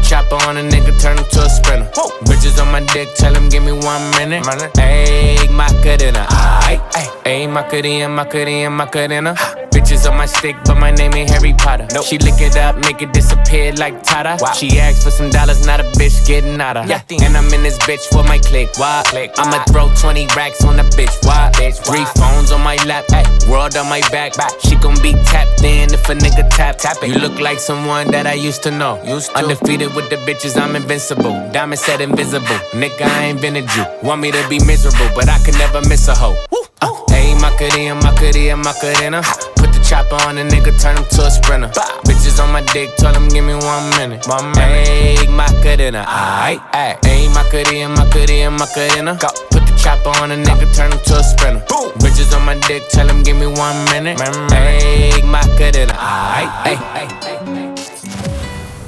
Chopper 0.05 0.37
on 0.47 0.57
a 0.57 0.61
nigga, 0.61 0.93
turn 1.01 1.19
him 1.19 1.25
to 1.33 1.40
a 1.43 1.49
sprinter. 1.49 1.88
Bitches 2.29 2.61
on 2.61 2.71
my 2.71 2.81
dick, 2.93 3.09
tell 3.14 3.35
him 3.35 3.49
give 3.49 3.62
me 3.62 3.73
one 3.73 4.03
minute. 4.12 4.45
Ayy, 4.45 5.49
Macarena, 5.51 6.27
aight. 6.69 6.81
Ayy, 7.25 7.51
Macarena, 7.51 8.09
Macarena, 8.09 8.71
Macarena. 8.71 9.35
Bitches 9.75 10.09
on 10.09 10.17
my 10.17 10.27
stick, 10.27 10.57
but 10.67 10.77
my 10.77 10.90
name 10.90 11.14
ain't 11.14 11.31
Harry 11.31 11.53
Potter. 11.55 11.88
She 12.03 12.19
lick 12.19 12.40
it 12.40 12.57
up, 12.57 12.77
make 12.85 13.03
it 13.03 13.12
disappear 13.12 13.73
like 13.73 14.03
Tata. 14.05 14.38
She 14.55 14.79
asked 14.79 15.03
for 15.03 15.11
some 15.11 15.31
dollars, 15.31 15.67
not 15.67 15.81
a 15.81 15.85
bitch 15.99 16.27
getting 16.27 16.61
out 16.61 16.77
of. 16.77 16.88
And 16.88 17.37
I'm 17.37 17.53
in 17.53 17.62
this 17.62 17.79
bitch 17.79 18.07
for 18.12 18.23
my 18.23 18.38
click. 18.38 18.69
Why? 18.77 19.03
click. 19.07 19.33
I'ma 19.37 19.64
throw 19.64 19.90
20 19.95 20.29
racks 20.37 20.64
on 20.64 20.77
the 20.77 20.85
bitch. 20.95 21.14
Why? 21.27 21.51
bitch 21.55 21.85
Three 21.85 22.05
phones 22.21 22.53
on 22.53 22.62
my 22.62 22.77
lap, 22.87 23.05
ay, 23.11 23.25
world 23.51 23.77
on 23.77 23.88
my 23.88 24.01
back. 24.11 24.35
She 24.61 24.77
gon' 24.77 25.01
be 25.03 25.12
tapped 25.25 25.62
in 25.64 25.93
if 25.93 26.09
a 26.09 26.14
nigga 26.14 26.49
tap. 26.51 26.79
tap 26.79 27.03
it. 27.03 27.09
You 27.09 27.17
look 27.17 27.40
like 27.40 27.59
someone 27.59 28.11
that 28.12 28.27
I 28.27 28.35
used 28.35 28.62
to 28.64 28.71
know. 28.71 29.01
Undefeated 29.35 29.93
with 29.94 30.11
the 30.11 30.16
bitches, 30.16 30.61
I'm 30.61 30.76
invincible. 30.76 31.33
Diamond 31.52 31.78
said 31.78 32.00
invisible. 32.00 32.59
Nigga, 32.72 33.02
I 33.02 33.24
ain't 33.26 33.40
been 33.40 33.57
a 33.57 33.62
Jew. 33.62 33.85
Want 34.02 34.20
me 34.20 34.30
to 34.33 34.48
be 34.48 34.59
miserable, 34.64 35.09
but 35.14 35.28
I 35.28 35.38
can 35.44 35.57
never 35.59 35.80
miss 35.88 36.09
a 36.09 36.14
hoe. 36.14 36.37
Uh, 36.83 36.90
Ayy, 37.14 37.40
Macarena, 37.40 37.94
Macarena, 37.94 38.57
Macarena. 38.57 39.22
Put 39.57 39.72
the 39.72 39.80
chopper 39.88 40.16
on 40.26 40.38
a 40.38 40.42
nigga, 40.42 40.74
turn 40.80 40.96
him 40.96 41.04
to 41.04 41.26
a 41.26 41.30
sprinter. 41.30 41.68
Bitches 42.04 42.42
on 42.42 42.52
my 42.52 42.62
dick, 42.72 42.90
tell 42.96 43.14
him 43.14 43.28
give 43.28 43.44
me 43.44 43.54
one 43.54 43.88
minute. 43.96 44.26
One 44.26 44.50
minute. 44.52 44.88
Ayy, 44.88 45.28
Macarena, 45.30 46.04
aight, 46.07 46.61
aight. 46.72 47.00
Ayy, 47.02 47.33
Macarena, 47.33 47.88
Macarena, 47.94 48.50
Macarena. 48.50 49.18
Go. 49.20 49.28
Put 49.50 49.66
the 49.66 49.74
chopper 49.78 50.11
on 50.20 50.33
a 50.33 50.37
nigga, 50.37 50.66
turn 50.74 50.92
him 50.92 50.98
to 51.07 51.14
a 51.18 51.22
sprinter. 51.22 51.64
Bitches 52.02 52.35
on 52.37 52.44
my 52.44 52.59
dick, 52.66 52.83
tell 52.90 53.09
him 53.09 53.22
give 53.22 53.37
me 53.37 53.46
one 53.46 53.85
minute. 53.87 54.18
Ayy, 54.18 55.22
Macarena, 55.24 55.94
aight, 55.94 56.50
aight. 56.66 57.23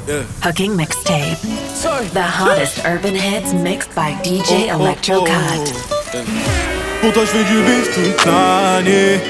Hooking 0.07 0.77
Mixtape. 0.77 1.40
The 2.12 2.23
hottest 2.23 2.85
urban 2.85 3.16
hits 3.16 3.53
mixed 3.53 3.92
by 3.92 4.12
DJ 4.23 4.69
oh, 4.71 4.75
oh, 4.75 4.77
oh. 4.79 4.81
Electro 4.81 5.25
Cut. 5.25 5.66
Pour 7.01 7.12
toi, 7.12 7.25
je 7.25 7.31
fais 7.31 7.45
du 7.45 7.61
bif 7.62 7.92
toute 7.92 8.25
l'année. 8.25 9.21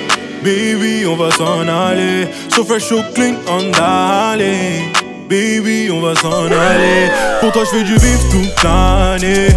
Baby, 0.44 1.06
on 1.06 1.16
va 1.16 1.30
s'en 1.30 1.66
aller. 1.66 2.28
So 2.50 2.62
fresh, 2.62 2.84
so 2.84 3.02
clean, 3.14 3.36
on 3.48 3.72
aller. 3.72 4.92
Baby, 5.30 5.90
on 5.90 6.02
va 6.02 6.14
s'en 6.14 6.44
aller. 6.44 7.10
Pour 7.40 7.52
toi, 7.52 7.64
je 7.64 7.78
fais 7.78 7.84
du 7.84 7.94
bif 7.94 8.20
toute 8.30 8.62
l'année. 8.62 9.48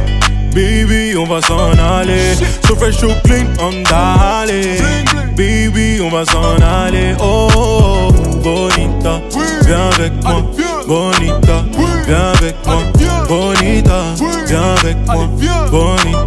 Baby, 0.53 1.17
on 1.17 1.25
va 1.25 1.41
s'en 1.41 1.71
aller. 1.77 2.35
So 2.65 2.77
fresh, 2.77 2.97
so 2.97 3.09
clean, 3.25 3.47
on 3.59 3.83
aller. 3.93 4.79
Baby, 5.35 5.99
on 6.01 6.09
va 6.09 6.23
s'en 6.23 6.55
aller. 6.61 7.13
Oh, 7.19 7.49
oh, 7.57 8.07
oh, 8.07 8.35
bonita, 8.41 9.21
viens 9.65 9.89
avec 9.89 10.13
moi. 10.23 10.43
Bonita, 10.89 11.63
viens 12.07 12.31
avec 12.33 12.55
moi. 12.65 12.81
Bonita, 13.27 14.01
viens 14.47 14.73
avec 14.73 14.97
moi. 15.05 15.27
Bonita, 15.69 16.18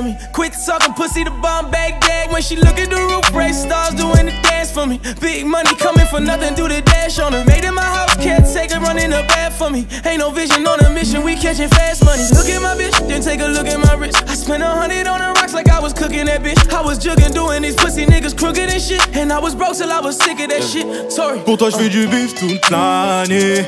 me. 0.00 0.16
Quit 0.32 0.54
talking 0.64 0.94
pussy 0.94 1.24
to 1.24 1.30
bomb 1.30 1.70
gag. 1.70 2.30
When 2.32 2.40
she 2.40 2.56
look 2.56 2.78
at 2.78 2.88
the 2.88 2.96
roof, 2.96 3.28
race 3.34 3.62
stars 3.62 3.94
doing 3.94 4.26
the 4.26 4.34
dance 4.42 4.70
for 4.72 4.86
me. 4.86 5.00
Big 5.20 5.44
money 5.44 5.74
coming 5.76 6.06
for 6.06 6.20
nothing, 6.20 6.54
do 6.54 6.68
the 6.68 6.80
dash 6.80 7.18
on 7.18 7.32
her. 7.32 7.44
Made 7.44 7.64
in 7.64 7.74
my 7.74 7.82
house, 7.82 8.14
can't 8.16 8.46
take 8.46 8.72
her 8.72 8.80
running 8.80 9.10
the 9.10 9.22
bad 9.28 9.52
for 9.52 9.68
me. 9.68 9.86
Ain't 10.06 10.20
no 10.20 10.30
vision 10.30 10.66
on 10.66 10.80
a 10.80 10.90
mission, 10.90 11.22
we 11.22 11.34
catching 11.34 11.68
fast 11.68 12.04
money. 12.04 12.22
Look 12.32 12.48
at 12.48 12.62
my 12.62 12.74
bitch, 12.74 12.96
then 13.06 13.20
take 13.20 13.40
a 13.40 13.48
look 13.48 13.66
at 13.66 13.78
my 13.78 13.94
wrist. 13.94 14.22
I 14.28 14.34
spent 14.34 14.62
a 14.62 14.66
hundred 14.66 15.06
on 15.06 15.20
the 15.20 15.40
rocks 15.40 15.52
like 15.52 15.68
I 15.68 15.80
was 15.80 15.92
cooking 15.92 16.26
that 16.26 16.42
bitch. 16.42 16.72
I 16.72 16.80
was 16.80 16.98
jugging, 16.98 17.34
doing 17.34 17.62
these 17.62 17.76
pussy 17.76 18.06
niggas 18.06 18.36
crooked 18.38 18.70
and 18.70 18.82
shit. 18.82 19.06
And 19.14 19.32
I 19.32 19.38
was 19.38 19.54
broke 19.54 19.76
till 19.76 19.90
I 19.90 20.00
was 20.00 20.16
sick 20.16 20.40
of 20.40 20.48
that 20.48 20.62
shit. 20.62 21.12
Sorry. 21.12 21.40
Pour 21.40 21.58
toi, 21.58 21.70
je 21.70 21.76
fais 21.76 21.88
du 21.88 22.06
bif 22.06 22.34
toute 22.34 22.70
l'année. 22.70 23.66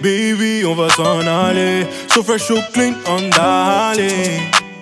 Baby, 0.00 0.64
on 0.64 0.74
va 0.74 0.88
s'en 0.90 1.26
aller. 1.26 1.86
So 2.08 2.22
fresh, 2.22 2.44
so 2.44 2.56
clean, 2.72 2.94
on 3.06 3.28
d'aller. 3.30 4.65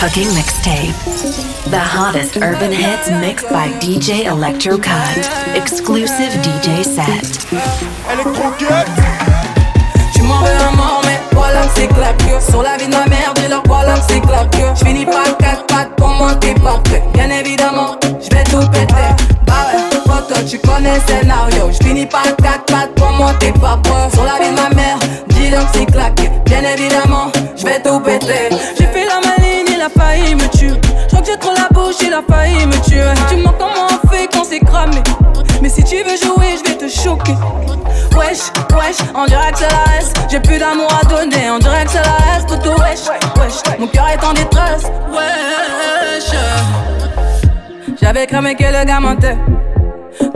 Hooking 0.00 0.28
Mixtape. 0.28 0.94
The 1.70 1.78
hottest 1.78 2.36
urban 2.38 2.72
hits 2.72 3.10
mixed 3.10 3.48
by 3.50 3.68
DJ 3.80 4.26
Electro 4.26 4.78
Cut. 4.78 5.18
Exclusive 5.54 6.32
DJ 6.42 6.84
set. 6.84 7.46
Tu 10.14 10.22
m'en 10.22 10.40
veux 10.40 10.56
un 10.68 10.76
mort, 10.76 11.02
mais 11.04 11.20
voilà 11.32 11.62
c'est 11.74 11.88
claque 11.88 12.22
Sur 12.48 12.62
la 12.62 12.76
vie 12.76 12.86
de 12.86 12.92
ma 12.92 13.06
mère, 13.06 13.32
dis 13.34 13.48
leur 13.48 13.62
voilà 13.66 13.94
que 13.94 14.04
c'est 14.08 14.20
claque 14.20 14.54
Je 14.78 14.84
finis 14.84 15.04
par 15.06 15.36
quatre 15.38 15.66
pattes 15.66 15.94
pour 15.96 16.08
monter 16.08 16.54
pas 16.54 16.80
prêt 16.84 17.02
Bien 17.12 17.30
évidemment, 17.30 17.96
je 18.02 18.34
vais 18.34 18.44
tout 18.44 18.66
péter. 18.70 18.94
Bah 19.46 19.66
ouais, 19.72 19.98
photo, 20.06 20.40
tu 20.48 20.58
connais 20.58 20.94
le 20.94 21.00
scénario. 21.06 21.70
Je 21.72 21.86
finis 21.86 22.06
par 22.06 22.24
quatre 22.36 22.64
pattes 22.66 22.94
pour 22.94 23.10
monter 23.12 23.52
pas 23.52 23.78
prêt 23.82 24.10
Sur 24.12 24.24
la 24.24 24.38
vie 24.42 24.50
de 24.50 24.56
ma 24.60 24.70
mère, 24.70 24.98
dis 25.28 25.50
leur 25.50 25.70
que 25.70 25.78
c'est 25.78 25.86
claqué. 25.86 26.30
Bien 26.46 26.62
évidemment, 26.62 27.30
je 27.56 27.64
vais 27.64 27.80
tout 27.82 28.00
péter 28.00 28.48
me 30.34 30.40
Je 30.40 31.08
crois 31.08 31.20
que 31.20 31.26
j'ai 31.26 31.38
trop 31.38 31.52
la 31.54 31.68
bouche, 31.70 31.96
il 32.02 32.12
a 32.12 32.22
failli 32.28 32.66
me 32.66 32.78
tuer. 32.84 33.02
Tu 33.28 33.36
me 33.36 33.44
comment 33.58 33.88
on 33.90 34.08
fait 34.08 34.28
quand 34.32 34.44
c'est 34.44 34.60
cramé? 34.60 35.02
Mais 35.62 35.68
si 35.68 35.82
tu 35.84 35.96
veux 35.96 36.16
jouer, 36.16 36.56
je 36.58 36.70
vais 36.70 36.76
te 36.76 36.88
choquer. 36.88 37.34
Wesh, 38.16 38.50
wesh, 38.72 38.96
on 39.14 39.26
dirait 39.26 39.52
que 39.52 39.58
c'est 39.58 39.68
la 39.70 39.98
S. 39.98 40.12
J'ai 40.30 40.40
plus 40.40 40.58
d'amour 40.58 40.88
à 41.00 41.04
donner, 41.06 41.50
on 41.50 41.58
dirait 41.58 41.84
que 41.84 41.90
c'est 41.90 41.98
la 41.98 42.36
S. 42.36 42.46
Tout 42.46 42.70
wesh, 42.80 43.08
wesh, 43.38 43.78
mon 43.78 43.86
cœur 43.86 44.08
est 44.08 44.24
en 44.24 44.32
détresse. 44.32 44.84
Wesh. 45.10 46.38
J'avais 48.00 48.26
cramé 48.26 48.54
que 48.54 48.64
le 48.64 48.84
gars 48.84 49.00
mentait 49.00 49.36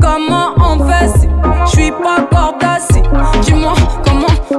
Comment 0.01 0.55
on 0.59 0.79
fait 0.89 1.09
si 1.21 1.29
je 1.67 1.71
suis 1.71 1.93
pas 1.93 2.53
placé 2.59 3.03
Dis-moi 3.43 3.75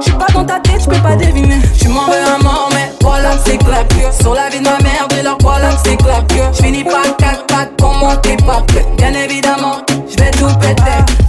suis 0.00 0.12
pas 0.12 0.26
dans 0.32 0.44
ta 0.44 0.58
tête, 0.60 0.80
je 0.80 0.88
peux 0.88 1.02
pas 1.02 1.16
deviner. 1.16 1.60
Tu 1.78 1.88
m'en 1.88 2.06
veux 2.06 2.42
mort 2.42 2.68
mais 2.72 2.92
voilà 3.02 3.30
que 3.30 3.40
c'est 3.50 3.58
claque 3.58 3.92
Sur 4.20 4.34
la 4.34 4.48
vie 4.48 4.58
de 4.58 4.64
ma 4.64 4.78
mère, 4.78 5.06
dis 5.10 5.22
leur 5.22 5.36
voilà 5.40 5.70
c'est 5.84 5.96
claque 5.96 6.32
Je 6.52 6.62
finis 6.62 6.84
par 6.84 7.16
quatre 7.16 7.46
pattes 7.46 7.76
pour 7.76 7.92
monter 7.94 8.36
pas 8.46 8.62
prêt? 8.68 8.86
Bien 8.96 9.12
évidemment, 9.14 9.82
je 10.08 10.22
vais 10.22 10.30
tout 10.30 10.46
péter. 10.60 10.82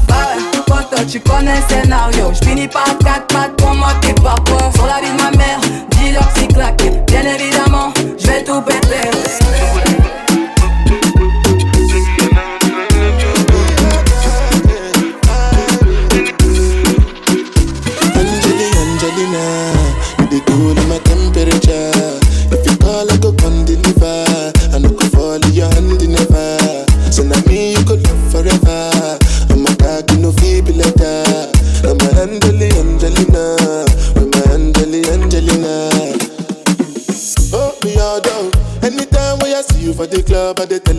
Bah 0.07 0.15
pote, 0.65 1.07
tu 1.07 1.19
connais 1.19 1.55
le 1.55 1.75
scénario. 1.75 2.31
Je 2.33 2.47
finis 2.47 2.67
par 2.67 2.85
quatre 2.99 3.27
pattes 3.27 3.55
pour 3.57 3.73
monter 3.73 4.13
pas 4.23 4.35
prêt? 4.45 4.71
Sur 4.73 4.85
la 4.85 5.01
vie 5.01 5.11
de 5.11 5.21
ma 5.21 5.31
mère, 5.31 5.59
dis 5.91 6.11
leur 6.11 6.31
que 6.33 6.39
c'est 6.39 6.47
claqué 6.47 6.91
Bien 7.07 7.21
évidemment, 7.21 7.93
je 8.17 8.27
vais 8.27 8.43
tout 8.43 8.61
péter 8.61 8.92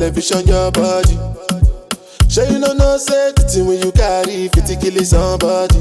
television, 0.05 0.47
your 0.47 0.71
body. 0.71 1.17
Sure 2.29 2.45
you 2.51 2.59
know 2.59 2.73
no 2.75 2.99
say 2.99 3.33
the 3.33 3.43
thing 3.49 3.67
when 3.67 3.81
you 3.81 3.93
carry 3.93 4.49
50 4.49 4.77
kill 4.77 5.05
somebody. 5.05 5.81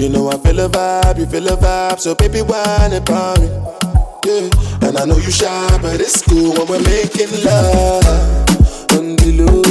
You 0.00 0.08
know 0.08 0.30
I 0.30 0.38
feel 0.38 0.60
a 0.60 0.68
vibe, 0.68 1.18
you 1.18 1.26
feel 1.26 1.48
a 1.48 1.56
vibe, 1.56 2.00
so 2.00 2.14
baby 2.14 2.40
whine 2.40 2.94
about 2.94 3.40
me. 3.40 3.48
Yeah, 4.24 4.88
and 4.88 4.96
I 4.96 5.04
know 5.04 5.16
you 5.18 5.30
shy, 5.30 5.78
but 5.82 6.00
it's 6.00 6.22
cool 6.22 6.54
when 6.54 6.66
we're 6.66 6.82
making 6.82 7.44
love. 7.44 8.06
On 8.96 9.16
the 9.16 9.44
low. 9.44 9.63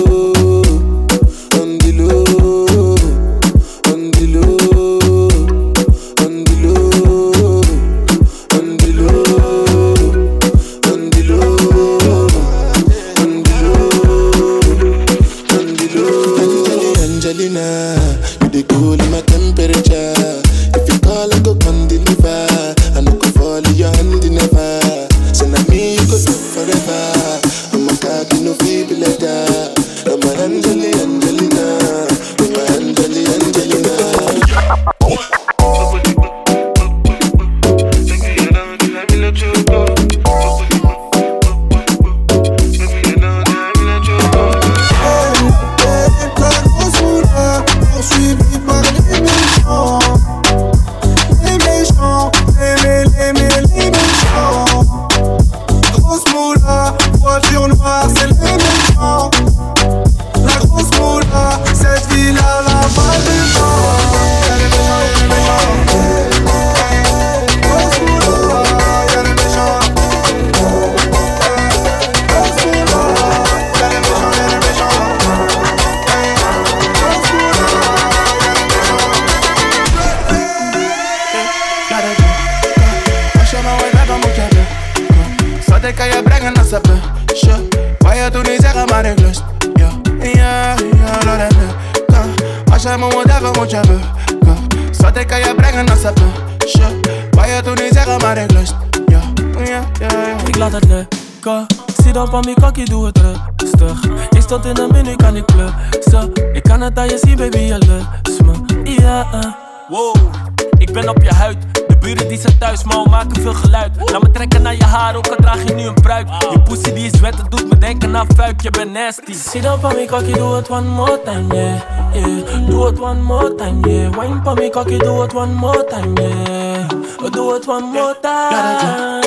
Sit 119.54 119.62
down 119.62 119.80
for 119.80 119.94
me 119.94 120.08
cocky, 120.08 120.34
do 120.34 120.58
it 120.58 120.68
one 120.70 120.88
more 120.88 121.18
time, 121.20 121.52
yeah, 121.54 121.78
yeah. 122.16 122.68
Do 122.68 122.88
it 122.88 122.98
one 123.00 123.22
more 123.22 123.56
time, 123.56 123.86
yeah. 123.86 124.10
Wine 124.18 124.44
for 124.44 124.56
me 124.56 124.72
cocky, 124.72 124.98
do 124.98 125.22
it 125.24 125.34
one 125.34 125.54
more 125.54 125.84
time, 125.90 126.16
yeah. 126.18 126.88
Do 127.32 127.56
it 127.56 127.68
one 127.68 127.94
more 127.94 128.16
time. 128.16 129.22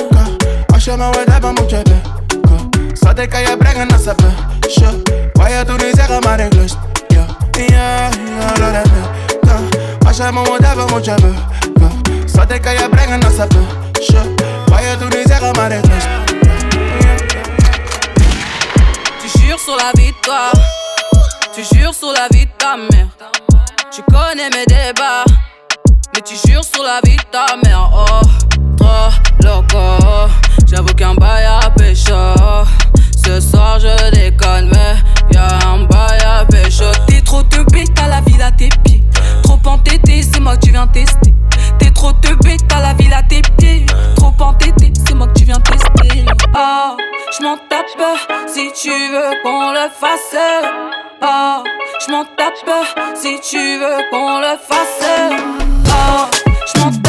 Achama 0.73 1.09
wadaba 1.11 1.53
mchebe 1.53 1.95
Sade 2.93 3.27
kaya 3.27 3.57
brega 3.57 3.85
na 3.85 3.97
sape 3.99 4.23
Sho 4.69 4.91
Waya 5.39 5.65
tunizega 5.65 6.21
mare 6.21 6.49
glust 6.49 6.77
Yo 7.09 7.25
Yeah, 7.57 8.11
yeah, 8.15 8.59
lore 8.59 8.83
me 8.85 10.09
Achama 10.09 10.43
wadaba 10.43 10.87
mchebe 10.87 11.33
Sade 12.27 12.55
a 12.55 12.89
brega 12.89 13.17
na 13.17 13.29
sape 13.31 13.57
Sho 14.01 14.21
Waya 14.71 14.95
tunizega 14.97 15.53
mare 15.55 15.81
glust 15.81 16.26
sur 19.57 19.75
la 19.75 19.91
victoire. 19.99 20.51
Tu 21.53 21.63
jures 21.75 21.93
sur 21.93 22.11
la 22.11 22.27
vie 22.31 22.45
de 22.45 22.51
ta 22.57 22.77
mère. 22.77 23.07
Tu 23.91 24.01
connais 24.03 24.49
mes 24.49 24.65
débats. 24.65 25.23
Mais 26.13 26.21
tu 26.21 26.35
jures 26.47 26.63
sur 26.63 26.83
la 26.83 26.99
vie 27.03 27.15
de 27.15 27.23
ta 27.31 27.55
mère. 27.63 27.89
Oh, 27.93 28.21
trop 28.77 29.11
loco. 29.43 30.31
J'avoue 30.67 30.93
qu'un 30.93 31.15
bail 31.15 31.45
à 31.45 31.69
pécho. 31.71 32.13
Ce 33.25 33.39
soir 33.39 33.79
je 33.79 34.11
déconne, 34.11 34.69
mais 34.73 34.95
y'a 35.31 35.47
un 35.67 35.83
bail 35.85 36.19
à 36.21 36.45
pécho. 36.45 36.85
T'es 37.07 37.21
trop 37.21 37.43
teubé, 37.43 37.83
t'as 37.95 38.07
la 38.07 38.21
vie 38.21 38.41
à 38.41 38.51
tes 38.51 38.69
pieds. 38.83 39.03
Trop 39.43 39.59
entêté, 39.65 40.21
c'est 40.21 40.39
moi 40.39 40.55
que 40.57 40.65
tu 40.65 40.71
viens 40.71 40.87
tester. 40.87 41.26
tu 48.81 48.89
veux 48.89 49.41
qu'on 49.41 49.71
le 49.71 49.89
fasse? 49.89 50.35
Oh, 51.23 51.63
je 51.99 52.11
m'en 52.11 52.25
tape 52.25 52.53
si 53.15 53.39
tu 53.39 53.57
veux 53.57 54.09
qu'on 54.11 54.39
le 54.39 54.55
fasse. 54.57 55.03
Oh, 55.87 56.25
je 56.67 56.79
m'en 56.79 56.91
tape. 56.91 57.06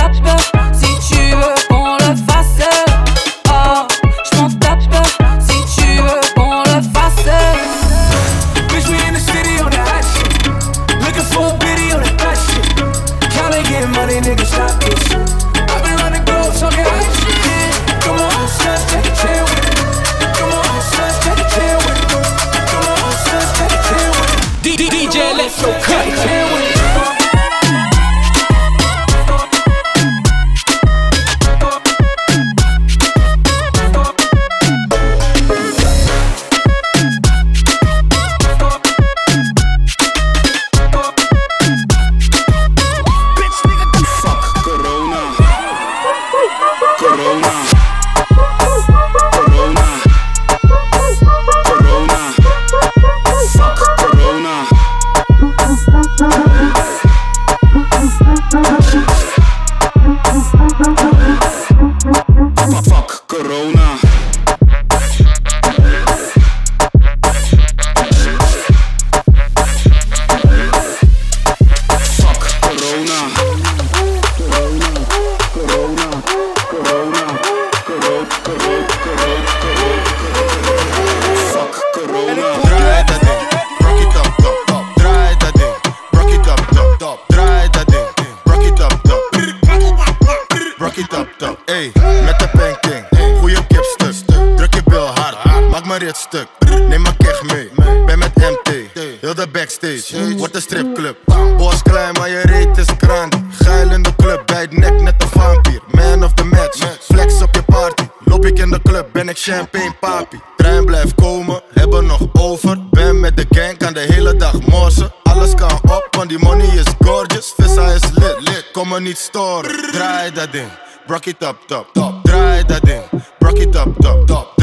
Neem 96.09 97.03
mijn 97.03 97.17
kech 97.17 97.43
mee, 97.43 97.71
ben 98.07 98.19
met 98.19 98.35
MT. 98.35 98.73
Heel 99.21 99.35
de 99.35 99.47
backstage, 99.53 100.37
wordt 100.37 100.55
een 100.55 100.61
stripclub. 100.61 101.17
Bos 101.57 101.83
klein, 101.83 102.13
maar 102.13 102.29
je 102.29 102.41
reet 102.41 102.77
is 102.77 102.97
krant. 102.97 103.37
Geil 103.51 103.91
in 103.91 104.03
de 104.03 104.17
club, 104.17 104.43
bij 104.47 104.61
het 104.61 104.73
nek 104.79 105.01
net 105.01 105.23
een 105.23 105.29
vampier. 105.29 105.81
Man 105.91 106.25
of 106.25 106.33
the 106.35 106.45
match, 106.45 106.99
flex 107.01 107.43
op 107.43 107.55
je 107.55 107.63
party. 107.63 108.03
Loop 108.25 108.45
ik 108.47 108.59
in 108.59 108.71
de 108.71 108.83
club, 108.83 109.07
ben 109.13 109.29
ik 109.29 109.39
champagne 109.39 109.95
papi. 110.01 110.41
Trein 110.57 110.85
blijft 110.85 111.15
komen, 111.15 111.63
hebben 111.75 112.07
nog 112.07 112.21
over. 112.33 112.79
Ben 112.91 113.21
met 113.21 113.37
de 113.37 113.47
gang, 113.51 113.79
kan 113.79 113.93
de 113.93 114.01
hele 114.01 114.37
dag 114.37 114.61
morsen. 114.67 115.13
Alles 115.23 115.55
kan 115.55 115.81
op, 115.83 116.09
want 116.11 116.29
die 116.29 116.39
money 116.39 116.67
is 116.67 116.87
gorgeous. 117.05 117.53
Vissa 117.57 117.87
is 117.87 118.03
lit, 118.15 118.37
lit, 118.39 118.69
kom 118.73 118.89
me 118.89 119.01
niet 119.01 119.19
storen. 119.19 119.91
Draai 119.93 120.33
dat 120.33 120.53
ding, 120.53 120.71
rock 121.07 121.27
it 121.27 121.43
up, 121.43 121.57
top, 121.67 121.87
top. 121.93 122.15
Draai 122.23 122.65
dat 122.65 122.83
ding, 122.83 123.03
rock 123.39 123.59
it 123.59 123.75
up, 123.77 123.95
top, 123.99 124.27
top. 124.27 124.58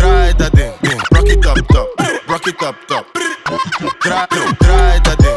top 1.63 1.87
top, 1.97 2.29
rock 2.29 2.47
it 2.47 2.59
top 2.59 2.75
top. 2.87 3.05
Trai, 3.99 4.27
trai 4.59 4.99
da 5.03 5.34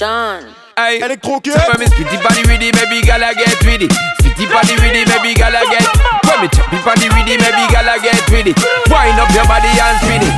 Sean. 0.00 0.40
Hey, 0.78 0.98
elle 1.04 1.12
est 1.12 1.18
croquée. 1.18 1.50
Ça 1.50 1.76
me 1.78 1.84
spitty 1.84 2.16
panny 2.24 2.40
with 2.48 2.62
it, 2.62 2.72
baby 2.72 3.02
gala 3.02 3.34
get 3.34 3.52
with 3.66 3.82
it. 3.82 3.92
Spitty 4.18 4.46
panny 4.46 4.72
with 4.80 4.96
it, 4.96 5.06
baby 5.06 5.34
gala 5.34 5.60
get. 5.68 5.84
When 6.24 6.40
me 6.40 6.48
choppy 6.48 6.78
panny 6.82 7.10
with 7.12 7.28
it, 7.28 7.38
baby 7.38 7.68
gala 7.70 7.98
get 8.00 8.16
with 8.30 8.46
it. 8.46 8.56
Wind 8.88 9.20
up 9.20 9.28
your 9.34 9.44
body 9.44 9.68
and 9.68 9.98
spin 10.00 10.22
it. 10.24 10.32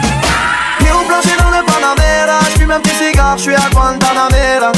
Pieds 0.81 1.05
plancher 1.07 1.37
dans 1.39 1.51
le 1.51 1.65
Panamera, 1.65 2.41
j'fume 2.51 2.73
un 2.73 2.81
petit 2.81 2.97
cigare, 2.97 3.39
j'suis 3.39 3.55
à 3.55 3.71
Guantanamera. 3.71 4.73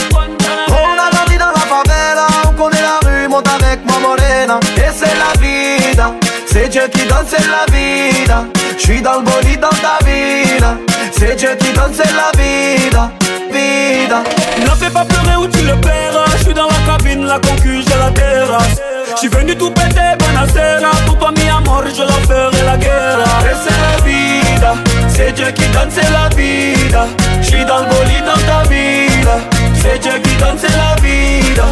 On 0.68 0.98
a 1.00 1.10
grandi 1.16 1.38
dans 1.38 1.48
la 1.48 1.64
favela, 1.64 2.26
on 2.46 2.52
connaît 2.52 2.82
la 2.82 3.08
rue, 3.08 3.28
monte 3.28 3.48
avec 3.48 3.86
moi 3.86 3.98
morena. 4.00 4.60
Et 4.76 4.92
c'est 4.94 5.16
la 5.16 5.32
vida, 5.40 6.12
c'est 6.44 6.68
Dieu 6.68 6.82
qui 6.92 7.06
donne, 7.06 7.24
c'est 7.26 7.46
la 7.48 7.64
vida. 7.72 8.44
J'suis 8.76 9.00
dans 9.00 9.20
le 9.20 9.22
bolide 9.22 9.60
dans 9.60 9.70
ta 9.70 10.04
vida, 10.04 10.76
c'est 11.10 11.36
Dieu 11.36 11.56
qui 11.58 11.72
donne, 11.72 11.94
c'est 11.94 12.12
la 12.12 12.30
vida, 12.36 13.10
vida. 13.54 14.22
Ne 14.60 14.70
fais 14.80 14.90
pas 14.90 15.04
pleurer 15.04 15.36
ou 15.36 15.46
tu 15.46 15.62
le 15.64 15.76
paieras. 15.76 16.26
Je 16.38 16.44
suis 16.44 16.54
dans 16.54 16.66
la 16.66 16.80
cabine, 16.86 17.24
la 17.24 17.38
concu, 17.38 17.82
j'ai 17.86 17.98
la 17.98 18.10
terrasse. 18.10 18.80
Je 19.14 19.18
suis 19.20 19.28
venu 19.28 19.56
tout 19.56 19.70
péter, 19.70 20.12
bonacera. 20.18 20.90
Pour 21.06 21.18
toi, 21.18 21.32
mi 21.36 21.48
amor, 21.48 21.84
je 21.86 22.02
la 22.02 22.18
ferai 22.28 22.62
la 22.64 22.76
guerre. 22.76 23.18
Et 23.50 23.56
c'est 23.62 23.78
la 23.86 23.96
vida, 24.04 24.74
c'est 25.08 25.32
Dieu 25.32 25.50
qui 25.52 25.66
donne, 25.68 25.90
c'est 25.90 26.10
la 26.10 26.28
vida. 26.36 27.06
J'suis 27.42 27.64
dans 27.64 27.78
le 27.78 27.86
bolide 27.86 28.24
dans 28.26 28.42
ta 28.50 28.68
vida, 28.68 29.36
c'est 29.80 29.98
Dieu 30.00 30.12
qui 30.22 30.34
donne, 30.36 30.58
c'est 30.58 30.76
la 30.76 30.94
vida. 31.00 31.66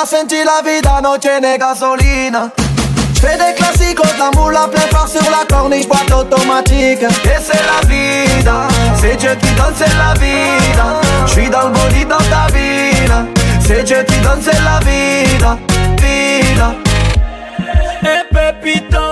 Como 0.00 0.04
esta 0.04 0.06
senti 0.06 0.44
la 0.44 0.62
vida, 0.62 1.00
no 1.00 1.18
tiene 1.18 1.58
gasolina. 1.58 2.50
J'fais 3.14 3.36
des 3.36 3.54
classiques, 3.54 3.98
la 4.18 4.30
moule 4.30 4.56
sur 5.06 5.30
la 5.30 5.44
corniche, 5.48 5.86
boîte 5.86 6.10
automatique. 6.12 7.02
Et 7.02 7.40
c'est 7.42 7.60
la 7.66 7.86
vida, 7.86 8.68
c'est 9.00 9.16
Dieu 9.16 9.36
qui 9.40 9.50
donne, 9.54 9.74
c'est 9.76 9.94
la 9.96 10.14
vida. 10.14 11.00
J'suis 11.26 11.50
dans 11.50 11.68
le 11.68 11.72
bolide 11.72 12.08
dans 12.08 12.16
ta 12.16 12.46
vida, 12.52 13.26
c'est 13.60 13.82
Dieu 13.84 14.04
qui 14.04 14.18
donne, 14.20 14.40
c'est 14.42 14.60
la 14.62 14.80
vida, 14.80 15.58
vida. 15.98 16.74
Eh 18.02 18.24
Pepito, 18.32 18.98
que 18.98 19.09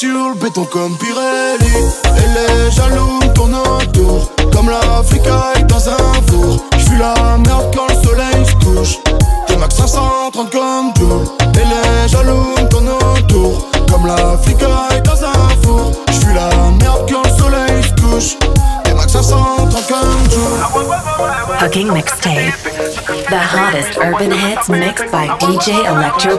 sur 0.00 0.30
le 0.30 0.34
béton 0.34 0.64
comme 0.64 0.96
Pirelli. 0.96 1.76
Et 2.16 2.28
les 2.34 2.70
jaloux 2.70 3.20
me 3.20 3.34
tournent 3.34 3.54
autour, 3.54 4.30
comme 4.50 4.70
l'Afrique 4.70 5.26
aille 5.26 5.64
dans 5.64 5.90
un 5.90 6.14
four. 6.26 6.56
Je 6.78 6.84
suis 6.84 6.98
la 6.98 7.14
merde 7.36 7.66
quand 7.76 7.86
le 7.86 8.02
soleil 8.02 8.46
se 8.46 8.64
couche. 8.64 8.98
T'es 9.46 9.58
max 9.58 9.74
530 9.74 10.50
comme 10.50 10.92
Joule. 10.96 11.26
Et 11.54 11.66
les 11.66 12.08
jaloux 12.08 12.54
me 12.56 12.68
tournent 12.68 12.88
autour 12.88 13.68
Comme 13.90 14.06
l'Afrique 14.06 14.62
aille 14.62 15.02
dans 15.02 15.22
un 15.22 15.48
four. 15.62 15.92
Je 16.08 16.12
suis 16.14 16.34
la 16.34 16.48
merde 16.80 17.06
quand 17.06 17.22
le 17.22 17.36
soleil 17.38 17.82
se 17.82 18.00
couche. 18.00 18.38
T'es 18.84 18.94
max 18.94 19.12
530 19.12 19.86
comme 19.86 20.30
Joule. 20.30 20.96
Hooking 21.60 21.92
Mixtape. 21.92 22.54
The 23.28 23.36
hottest 23.36 23.98
urban 23.98 24.32
hits 24.32 24.70
mixed 24.70 25.10
by 25.12 25.28
DJ 25.40 25.84
Electro 25.86 26.38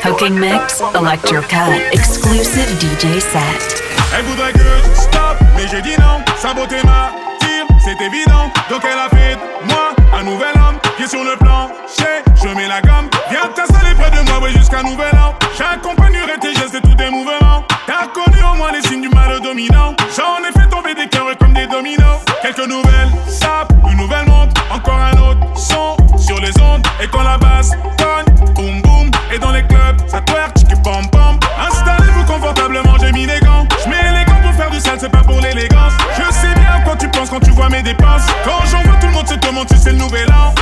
Cut. 0.00 0.12
Hooking 0.12 0.38
Mix, 0.38 0.82
Electro 0.94 1.40
Cut, 1.42 1.92
exclusive 1.92 2.68
DJ 2.80 3.20
set. 3.20 3.82
Elle 4.16 4.24
voudrait 4.24 4.52
que 4.52 4.58
je 4.58 5.00
stop, 5.00 5.36
mais 5.56 5.68
j'ai 5.68 5.82
dit 5.82 5.96
non. 5.98 6.24
Saboter 6.38 6.82
ma 6.84 7.12
tire, 7.38 7.66
c'est 7.84 8.00
évident. 8.00 8.50
Donc 8.70 8.82
elle 8.84 8.98
a 8.98 9.08
fait 9.10 9.38
moi 9.68 9.94
un 10.18 10.22
nouvel 10.24 10.54
homme 10.56 10.78
qui 10.96 11.02
est 11.02 11.08
sur 11.08 11.22
le 11.22 11.36
plancher. 11.36 12.24
Je 12.42 12.48
mets 12.48 12.66
la 12.66 12.80
gomme, 12.80 13.08
viens 13.30 13.48
t'installer 13.54 13.94
près 13.94 14.10
de 14.10 14.26
moi, 14.28 14.40
ouais, 14.40 14.52
jusqu'à 14.52 14.82
nouvel 14.82 15.14
an. 15.16 15.34
J'accompagnerai 15.56 16.38
tes 16.40 16.54
gestes 16.54 16.74
et 16.74 16.80
tous 16.80 16.94
tes 16.94 17.10
mouvements. 17.10 17.64
T'as 17.86 18.06
connu 18.06 18.38
au 18.42 18.56
moins 18.56 18.72
les 18.72 18.82
signes 18.88 19.02
du 19.02 19.10
mal 19.10 19.38
dominant. 19.40 19.94
J'en 20.16 20.38
ai 20.48 20.52
fait 20.58 20.68
tomber 20.68 20.94
des 20.94 21.08
cœurs 21.08 21.36
comme 21.38 21.52
des 21.52 21.66
dominos. 21.66 22.20
Quelques 22.40 22.66
nouvelles 22.66 23.10
sapes, 23.28 23.72
une 23.90 23.98
nouvelle 23.98 24.26
montre, 24.26 24.62
encore 24.70 24.98
un 24.98 25.12
autre 25.18 25.40
son 25.56 25.96
sur 26.16 26.40
les 26.40 26.58
ondes. 26.60 26.86
Et 27.02 27.06
quand 27.08 27.22
la 27.22 27.36
basse 27.36 27.72
tonne, 27.98 28.34
boum 28.54 28.80
boum. 28.80 29.10
Et 29.32 29.38
dans 29.38 29.52
les 29.52 29.62
ça 30.10 30.20
twerk, 30.22 30.56
tchiki 30.58 30.74
pom 30.82 31.08
pom. 31.10 31.38
Installez-vous 31.68 32.24
confortablement, 32.24 32.96
j'ai 33.00 33.12
mis 33.12 33.26
les 33.26 33.40
gants. 33.40 33.66
J'mets 33.84 34.12
les 34.12 34.24
gants 34.24 34.40
pour 34.42 34.52
faire 34.54 34.70
du 34.70 34.80
sale, 34.80 34.98
c'est 34.98 35.10
pas 35.10 35.22
pour 35.22 35.40
l'élégance. 35.40 35.92
Je 36.16 36.32
sais 36.34 36.54
bien 36.54 36.72
à 36.76 36.80
quoi 36.80 36.96
tu 36.96 37.08
penses 37.08 37.30
quand 37.30 37.40
tu 37.40 37.50
vois 37.52 37.68
mes 37.68 37.82
dépenses. 37.82 38.26
Quand 38.44 38.64
j'en 38.70 38.82
vois 38.82 38.96
tout 39.00 39.06
le 39.06 39.12
monde 39.12 39.28
se 39.28 39.34
demande 39.34 39.68
si 39.68 39.78
c'est 39.78 39.92
le 39.92 39.98
nouvel 39.98 40.28
an. 40.32 40.52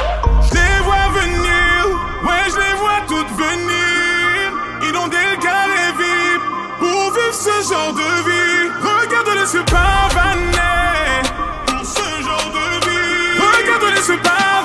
Je 0.50 0.54
les 0.54 0.80
vois 0.84 1.08
venir, 1.20 1.86
ouais, 2.24 2.44
je 2.52 2.56
les 2.56 2.74
vois 2.78 3.00
toutes 3.08 3.32
venir. 3.36 4.88
Inonder 4.88 5.24
le 5.32 5.36
carré 5.42 5.86
VIP 5.96 6.42
pour 6.78 7.12
vivre 7.12 7.32
ce 7.32 7.68
genre 7.68 7.92
de 7.92 8.08
vie. 8.28 8.70
Regarde-les 8.82 9.46
se 9.46 9.58
pavaner 9.64 11.22
pour 11.66 11.84
ce 11.84 12.22
genre 12.22 12.50
de 12.52 12.86
vie. 12.86 13.40
Regarde-les 13.40 14.02
se 14.02 14.12
pavaner 14.12 14.57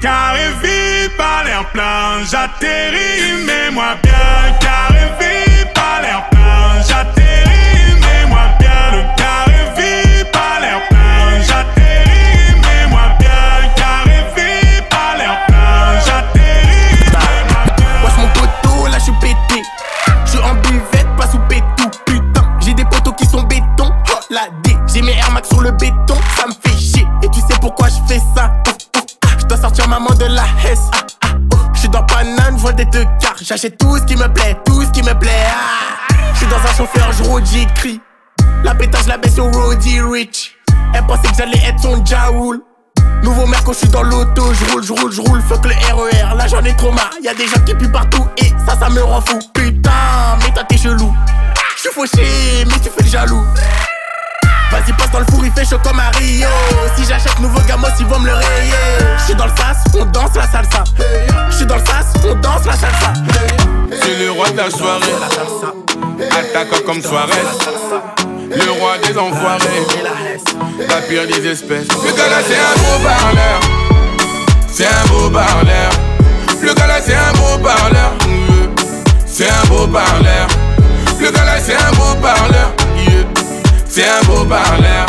Carré 0.00 0.48
VIP 0.62 1.18
a 1.18 1.44
l'air 1.44 1.64
plein, 1.70 2.24
j'atterris, 2.30 3.44
mets-moi 3.46 3.96
bien. 4.02 4.58
Carré 4.60 5.06
VIP 5.18 5.76
a 5.76 6.02
l'air 6.02 6.28
plein, 6.30 6.82
j'atterris, 6.88 7.21
J'achète 33.52 33.76
tout 33.76 33.98
ce 33.98 34.04
qui 34.04 34.16
me 34.16 34.32
plaît, 34.32 34.56
tout 34.64 34.80
ce 34.80 34.90
qui 34.92 35.02
me 35.02 35.12
plaît. 35.12 35.44
Je 36.32 36.38
suis 36.38 36.46
dans 36.46 36.56
un 36.56 36.74
chauffeur, 36.74 37.12
je 37.12 37.22
roule, 37.22 37.44
j'écris. 37.44 38.00
La 38.64 38.74
pétage, 38.74 39.06
la 39.06 39.18
baisse 39.18 39.38
au 39.38 39.50
Roddy 39.50 40.00
Rich. 40.00 40.56
Elle 40.94 41.04
pensait 41.04 41.28
que 41.28 41.36
j'allais 41.36 41.62
être 41.68 41.78
son 41.82 42.02
Jaoul. 42.02 42.62
Nouveau 43.22 43.44
merco, 43.44 43.74
je 43.74 43.80
suis 43.80 43.88
dans 43.88 44.04
l'auto, 44.04 44.54
je 44.54 44.72
roule, 44.72 44.82
je 44.82 44.92
roule, 44.94 45.12
je 45.12 45.20
roule, 45.20 45.42
fuck 45.42 45.66
le 45.66 45.72
RER, 45.72 46.34
là 46.34 46.46
j'en 46.46 46.64
ai 46.64 46.74
trop 46.76 46.92
marre, 46.92 47.12
y'a 47.22 47.34
des 47.34 47.46
gens 47.46 47.60
qui 47.66 47.74
puent 47.74 47.92
partout 47.92 48.26
et 48.38 48.48
ça, 48.66 48.74
ça 48.80 48.88
me 48.88 49.02
rend 49.02 49.20
fou. 49.20 49.38
Putain, 49.52 49.90
mais 50.42 50.54
toi 50.54 50.64
t'es 50.66 50.78
chelou. 50.78 51.14
Je 51.76 51.80
suis 51.82 51.90
fauché, 51.90 52.64
mais 52.66 52.78
tu 52.82 52.88
fais 52.88 53.02
le 53.02 53.10
jaloux. 53.10 53.44
Vas-y, 54.72 54.92
passe 54.94 55.10
dans 55.12 55.20
le 55.20 55.26
four, 55.26 55.44
il 55.44 55.52
fait 55.52 55.68
chaud 55.68 55.78
comme 55.84 56.00
à 56.00 56.08
Rio. 56.18 56.48
Si 56.96 57.04
j'achète 57.04 57.38
nouveau 57.40 57.60
gamos, 57.68 57.88
ils 58.00 58.06
vont 58.06 58.18
me 58.18 58.26
le 58.26 58.34
rayer. 58.34 58.72
Je 59.18 59.24
suis 59.24 59.34
dans 59.34 59.44
le 59.44 59.50
sas, 59.50 59.76
on 59.94 60.06
danse 60.06 60.34
la 60.34 60.46
salsa. 60.48 60.84
Je 61.50 61.56
suis 61.56 61.66
dans 61.66 61.76
le 61.76 61.84
sas, 61.84 62.06
on 62.24 62.34
danse 62.36 62.64
la 62.64 62.72
salsa. 62.72 63.12
C'est 64.02 64.18
le 64.18 64.30
roi 64.32 64.48
de 64.48 64.56
la 64.56 64.70
soirée. 64.70 65.12
Attaquant 66.30 66.82
comme 66.86 67.02
Suarez. 67.02 67.32
Le 68.48 68.70
roi 68.80 68.96
des 68.98 69.18
enfoirés. 69.18 69.86
La 70.88 71.02
pire 71.02 71.26
des 71.26 71.46
espèces. 71.50 71.88
Le 71.88 72.16
gars 72.16 72.28
là, 72.28 72.38
c'est 72.46 72.56
un 72.56 72.76
beau 72.82 73.04
parleur. 73.04 73.60
C'est 74.72 74.86
un 74.86 75.06
beau 75.08 75.28
parleur. 75.28 75.90
Le 76.62 76.72
gars 76.72 76.86
là, 76.86 77.00
c'est 77.04 77.14
un 77.14 77.32
beau 77.32 77.58
parleur. 77.62 78.12
C'est 79.26 79.50
un 79.50 79.66
beau 79.68 79.86
parleur. 79.86 80.46
Le 81.20 81.30
gars 81.30 81.44
là, 81.44 81.60
c'est 81.62 81.74
un 81.74 81.90
beau 81.92 82.14
parleur. 82.22 82.72
C'est 83.94 84.08
un 84.08 84.22
beau 84.22 84.42
parleur. 84.46 85.06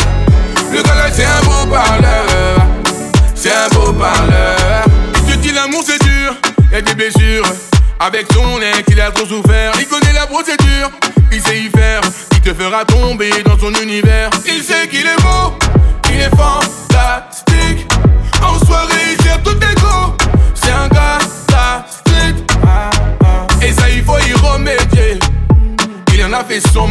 Le 0.70 0.84
gars 0.84 1.10
c'est 1.10 1.24
un 1.24 1.42
beau 1.46 1.72
parleur. 1.72 2.58
C'est 3.34 3.54
un 3.54 3.70
beau 3.70 3.94
parleur. 3.94 4.84
Te 5.26 5.36
dit 5.38 5.54
l'amour 5.54 5.84
c'est 5.86 6.04
dur, 6.04 6.36
y'a 6.70 6.82
des 6.82 6.94
blessures. 6.94 7.46
Avec 8.02 8.28
son 8.34 8.62
ex, 8.62 8.84
il 8.90 9.00
a 9.00 9.10
trop 9.12 9.26
souffert. 9.26 9.72
Il 9.80 9.88
connaît 9.88 10.12
la 10.12 10.28
procédure, 10.28 10.92
il 11.32 11.42
sait 11.42 11.62
y 11.62 11.70
faire. 11.70 12.02
Il 12.34 12.42
te 12.42 12.54
fera 12.54 12.84
tomber 12.84 13.32
dans 13.46 13.58
son 13.58 13.72
univers. 13.82 14.30
Il 14.46 14.62
sait 14.62 14.90
qu'il 14.90 15.08
est 15.08 15.22
beau, 15.22 15.54
il 16.10 16.20
est 16.20 16.36
fantastique. 16.36 17.88
En 18.42 18.60
soirée, 18.66 19.16
il 19.18 19.24
gère 19.24 19.42
tout 19.44 19.54
tes 19.54 19.76
go. 19.76 20.14
C'est 20.56 20.72
un 20.72 20.90
gars. 20.90 21.20
Et 23.62 23.72
ça, 23.72 23.90
il 23.90 24.04
faut 24.04 24.20
y 24.20 24.34
remédier. 24.34 25.20
Il 26.14 26.26
en 26.26 26.34
a 26.34 26.44
fait 26.44 26.60
son 26.74 26.83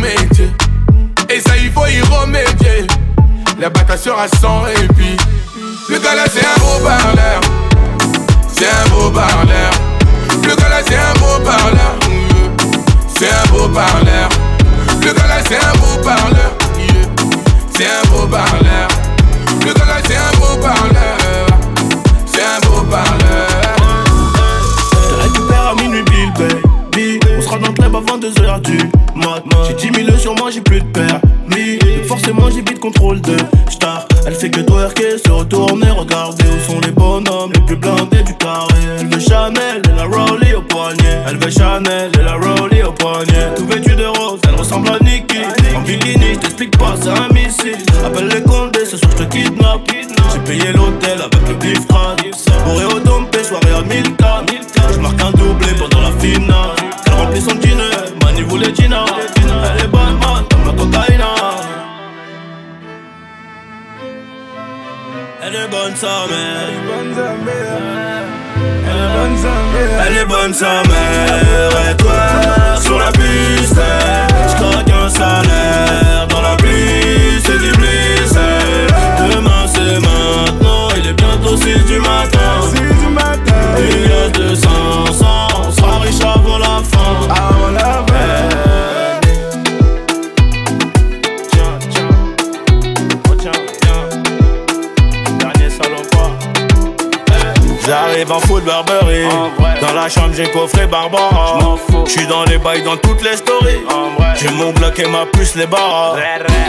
sera 4.12 4.28
sans 4.40 4.60
répit. 4.60 5.16
Le 5.88 5.98
gars 5.98 6.14
là, 6.14 6.24
c'est 6.30 6.44
un 6.44 6.58
beau 6.60 6.84
parleur. 6.84 7.40
C'est 8.52 8.66
un 8.66 8.88
beau 8.90 9.10
parleur. 9.10 9.70
Le 10.42 10.54
gars 10.54 10.68
là, 10.68 10.80
c'est 10.86 10.96
un 10.96 11.14
beau 11.18 11.42
parleur. 11.42 11.98
C'est 13.16 13.30
un 13.30 13.46
beau 13.50 13.68
parleur. 13.68 14.28
Le 15.00 15.12
gars 15.12 15.26
là, 15.26 15.38
c'est 15.48 15.56
un 15.56 15.72
beau 15.78 16.02
parleur. 16.04 16.52
C'est 17.74 17.86
un 17.86 18.10
beau 18.10 18.26
parleur. 18.26 18.88
Le 19.64 19.72
gars 19.72 19.86
là, 19.86 19.96
c'est 20.06 20.16
un 20.16 20.38
beau 20.38 20.60
parleur. 20.60 21.46
C'est 22.26 22.42
un 22.42 22.60
beau 22.68 22.82
parleur. 22.82 23.48
Récupère 25.22 25.68
à 25.68 25.74
minuit, 25.74 26.02
Bill 26.02 26.32
Baby. 26.38 27.20
On 27.38 27.40
sera 27.40 27.58
dans 27.58 27.68
le 27.68 27.72
club 27.72 27.96
avant 27.96 28.18
2h 28.18 28.60
du 28.60 28.78
mat. 29.14 29.42
J'ai 29.68 29.90
10 29.90 30.04
000 30.06 30.18
sur 30.18 30.34
moi, 30.34 30.50
j'ai 30.50 30.60
plus 30.60 30.80
de 30.80 30.91
contrôle 32.83 33.20
de 33.20 33.37
star. 33.70 34.09
Elle 34.26 34.35
fait 34.35 34.51
que 34.51 34.61
twerker, 34.61 35.16
se 35.24 35.30
retourner, 35.30 35.89
regarder 35.91 36.43
où 36.45 36.72
sont 36.72 36.80
les 36.80 36.91
bonhommes 36.91 37.53
les 37.55 37.61
plus 37.61 37.76
blindés 37.76 38.24
du 38.24 38.35
carré. 38.35 38.74
Elle 38.99 39.07
veut 39.07 39.20
Chanel 39.20 39.83
et 39.89 39.97
la 39.97 40.05
Rollie 40.05 40.55
au 40.55 40.62
poignet. 40.62 41.22
Elle 41.28 41.37
veut 41.37 41.51
Chanel 41.51 42.11
et 42.18 42.24
la 42.24 42.35
Rollie 42.35 42.83
au 42.83 42.91
poignet. 42.91 43.55
Tout 43.57 43.66
vêtu 43.66 43.95
de 43.95 44.07
rose, 44.07 44.41
elle 44.49 44.57
ressemble 44.57 44.89
à 44.89 44.99
Nikki. 44.99 45.39
En 45.76 45.80
bikini, 45.83 46.35
je 46.35 46.39
t'explique 46.41 46.76
pas, 46.76 46.95
c'est 47.01 47.11
un 47.11 47.28
missile. 47.33 47.78
Appelle 48.05 48.26
les 48.26 48.43
condés, 48.43 48.85
ce 48.85 48.97
soir 48.97 49.12
je 49.16 49.24
te 49.24 49.30
kidnappe. 49.30 49.89
J'ai 50.33 50.41
payé 50.41 50.72
l'hôtel 50.72 51.20
avec 51.20 51.49
le 51.49 51.55
bif 51.55 51.87
Elle 65.74 65.78
est 65.78 65.86
bonne 65.86 65.96
sa 65.96 66.26
mère. 69.72 70.04
Elle 70.06 70.16
est 70.18 70.26
bonne 70.26 70.52
sa 70.52 70.82
mère. 70.82 71.90
Et 71.90 71.96
toi, 71.96 72.78
sur 72.78 72.98
la 72.98 73.10
piste, 73.12 73.80
j'craque 74.48 74.90
un 74.90 75.08
salaire. 75.08 76.32
J'arrive 97.87 98.30
en 98.30 98.39
foot 98.41 98.64
Burberry 98.64 99.24
Dans 99.80 99.93
la 99.93 100.09
chambre 100.09 100.33
j'ai 100.37 100.49
coffré 100.51 100.87
Barbara 100.87 101.59
J'suis 102.07 102.26
dans 102.26 102.45
les 102.45 102.59
bails 102.59 102.83
dans 102.83 102.97
toutes 102.97 103.22
les 103.22 103.37
stories 103.37 103.80
J'ai 104.41 104.51
mon 104.51 104.70
Glock 104.70 104.99
et 104.99 105.09
ma 105.09 105.26
puce 105.26 105.55
les 105.57 105.66
barres 105.66 106.16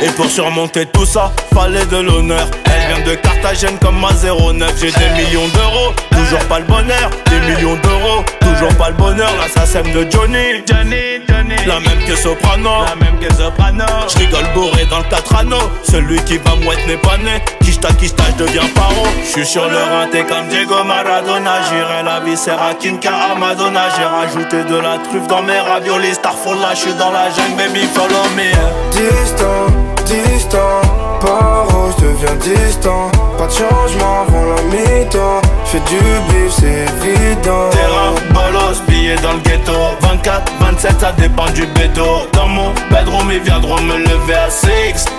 Et 0.01 0.09
pour 0.09 0.25
surmonter 0.25 0.85
tout 0.87 1.05
ça 1.05 1.31
Fallait 1.53 1.85
de 1.85 1.97
l'honneur 1.97 2.47
Elle 2.65 2.95
vient 2.95 3.05
de 3.05 3.15
Carthagène 3.15 3.77
comme 3.79 3.99
ma 3.99 4.09
09 4.09 4.73
J'ai 4.79 4.91
des 4.91 5.23
millions 5.23 5.47
d'euros 5.49 5.93
Toujours 6.11 6.47
pas 6.47 6.59
le 6.59 6.65
bonheur 6.65 7.09
Des 7.29 7.39
millions 7.51 7.75
d'euros. 7.75 8.23
Toujours 8.39 8.75
pas 8.77 8.89
le 8.89 8.95
bonheur, 8.95 9.29
sème 9.65 9.91
de 9.91 10.09
Johnny. 10.09 10.63
Johnny, 10.67 11.21
Johnny. 11.27 11.55
La 11.65 11.79
même 11.79 12.05
que 12.07 12.15
Soprano. 12.15 12.85
La 12.85 12.95
même 12.95 13.19
que 13.19 13.33
Soprano. 13.33 13.85
Je 14.07 14.19
rigole 14.19 14.45
bourré 14.53 14.85
dans 14.89 14.99
le 14.99 15.05
4 15.05 15.35
anneaux. 15.35 15.71
Celui 15.83 16.23
qui 16.23 16.37
va 16.37 16.55
mouette 16.55 16.85
n'est 16.87 16.97
pas 16.97 17.17
né. 17.17 17.41
Kishta, 17.61 17.89
kishta, 17.93 18.23
je 18.37 18.45
deviens 18.45 18.67
paro. 18.75 19.05
Je 19.23 19.29
suis 19.29 19.45
sur 19.45 19.67
le 19.67 19.77
rinté 19.77 20.23
comme 20.23 20.47
Diego 20.49 20.75
Maradona. 21.03 21.61
J'irai 21.69 22.03
la 22.03 22.19
viscera 22.19 22.73
Kinka 22.79 23.11
à 23.31 23.35
Madonna. 23.35 23.81
J'ai 23.95 24.05
rajouté 24.05 24.63
de 24.63 24.75
la 24.75 24.97
truffe 24.97 25.27
dans 25.27 25.41
mes 25.41 25.59
raviolis. 25.59 26.15
Starfall 26.15 26.59
là, 26.59 26.69
je 26.73 26.79
suis 26.79 26.93
dans 26.93 27.11
la 27.11 27.29
jungle, 27.29 27.55
baby, 27.57 27.81
follow 27.93 28.25
me. 28.35 28.51
Distant, 28.91 29.67
distant, 30.05 30.81
paro, 31.19 31.91
je 31.97 32.05
deviens 32.05 32.35
distant. 32.35 33.11
Pas 33.37 33.47
de 33.47 33.51
changement 33.51 34.21
avant 34.27 34.45
la 34.55 34.61
mi-temps. 34.71 35.41
J'fais 35.65 35.79
du 35.79 35.99
bif, 36.29 36.53
c'est 36.59 36.85
évident. 37.09 37.69
Terrain, 37.71 38.13
bolos, 38.31 38.81
dans 39.21 39.33
le 39.33 39.39
ghetto 39.39 39.73
24, 40.01 40.53
27, 40.59 40.91
ça 40.99 41.11
dépend 41.17 41.45
du 41.51 41.65
bédo 41.67 42.27
Dans 42.31 42.47
mon 42.47 42.73
bedroom, 42.89 43.31
ils 43.31 43.41
viendront 43.41 43.81
me 43.81 43.97
lever 43.97 44.35
à 44.35 44.49
6 44.49 44.69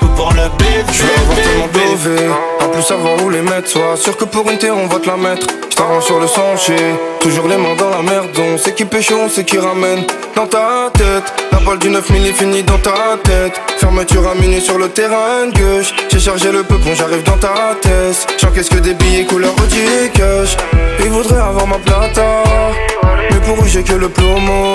Tout 0.01 0.09
pour 0.09 0.32
le 0.32 0.49
bif, 0.59 0.85
Je 0.93 1.03
veux 1.03 1.11
avoir 1.11 1.37
tellement 1.37 1.68
plus 2.72 2.82
savoir 2.82 3.22
où 3.24 3.30
les 3.30 3.41
mettre. 3.43 3.68
Sois 3.68 3.97
sûr 3.97 4.16
que 4.16 4.24
pour 4.24 4.51
une 4.51 4.59
terre 4.59 4.76
on 4.76 4.87
va 4.87 4.99
te 4.99 5.07
la 5.07 5.16
mettre. 5.16 5.47
J't'arrange 5.70 6.05
sur 6.05 6.20
le 6.20 6.26
sentier, 6.26 6.76
toujours 7.20 7.49
les 7.49 7.57
mains 7.57 7.74
dans 7.78 7.91
la 7.91 8.03
merde. 8.03 8.28
On 8.39 8.59
sait 8.59 8.72
qui 8.72 8.85
pêche, 8.85 9.12
on 9.12 9.28
sait 9.28 9.45
qui 9.45 9.59
ramène. 9.59 10.05
Dans 10.37 10.47
ta 10.47 10.91
tête, 10.93 11.32
la 11.53 11.59
balle 11.59 11.78
du 11.78 11.89
9000 11.89 12.26
est 12.26 12.32
finie 12.32 12.62
dans 12.62 12.78
ta 12.78 13.16
tête. 13.22 13.61
Fermeture 13.78 14.28
à 14.28 14.35
minuit 14.35 14.61
sur 14.61 14.78
le 14.78 14.89
terrain 14.89 15.49
gauche. 15.55 15.95
J'ai 16.11 16.20
chargé 16.20 16.53
le 16.53 16.62
peu, 16.62 16.76
bon 16.76 16.95
j'arrive 16.95 17.22
dans 17.24 17.39
ta 17.39 17.74
tête. 17.80 18.26
J'encaisse 18.41 18.68
que 18.68 18.78
des 18.78 18.95
billets 18.95 19.24
couleur 19.24 19.53
Audi. 19.62 19.82
Ils 21.01 21.11
voudraient 21.11 21.41
avoir 21.41 21.66
ma 21.66 21.78
plata, 21.78 22.43
mais 23.30 23.39
pour 23.41 23.62
j'ai 23.75 23.83
que 23.83 23.95
le 23.95 24.09
plomo. 24.09 24.75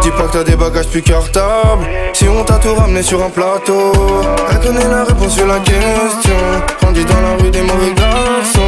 Dis 0.00 0.10
pas 0.10 0.22
que 0.22 0.38
t'as 0.38 0.44
des 0.44 0.56
bagages 0.56 0.88
plus 0.88 1.02
cartables. 1.02 1.84
Si 2.14 2.26
on 2.28 2.42
t'a 2.44 2.54
tout 2.54 2.74
ramené 2.74 3.02
sur 3.02 3.22
un 3.22 3.28
plateau, 3.28 3.92
elle 4.50 4.58
connaît 4.60 4.88
la 4.88 5.04
réponse 5.04 5.34
sur 5.34 5.46
la 5.46 5.58
question. 5.58 6.40
Grandi 6.80 7.04
dans 7.04 7.20
la 7.20 7.36
rue 7.38 7.50
des 7.50 7.60
mauvais 7.60 7.92
garçons. 7.92 8.60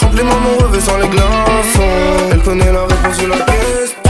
Remplis-moi 0.00 0.34
mon 0.44 0.66
revêt 0.66 0.80
sans 0.80 0.96
les 0.96 1.08
glaçons. 1.08 2.32
Elle 2.32 2.42
connaît 2.42 2.72
la 2.72 2.82
réponse 2.82 3.16
sur 3.16 3.28
la 3.28 3.36
question. 3.36 4.01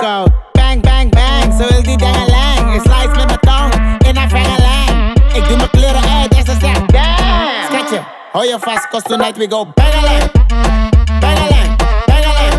go. 0.00 0.26
Bang 0.54 0.80
bang 0.80 1.10
bang. 1.10 1.52
So 1.58 1.64
el 1.64 1.82
di 1.82 1.96
ganga 1.96 2.26
lang 2.30 2.74
it's 2.76 2.86
like 2.86 3.10
lemon 3.16 3.38
and 4.06 4.18
i 4.18 4.26
ganga 4.28 4.58
lang 4.62 5.14
ik 5.34 5.48
doe 5.48 5.56
me 5.56 5.68
klere 5.70 6.00
uit 6.08 6.30
dat 6.30 6.44
the 6.46 6.54
slap 6.60 6.92
bang 6.92 7.64
Sketchy, 7.68 8.00
you 8.34 8.48
your 8.50 8.58
fast 8.58 8.88
'cause 8.90 9.04
tonight 9.04 9.36
we 9.38 9.46
go 9.46 9.64
ganga 9.74 10.02
lang 10.08 10.30
ganga 11.20 11.46
lang 11.52 11.70
ganga 12.10 12.32
lang 12.38 12.54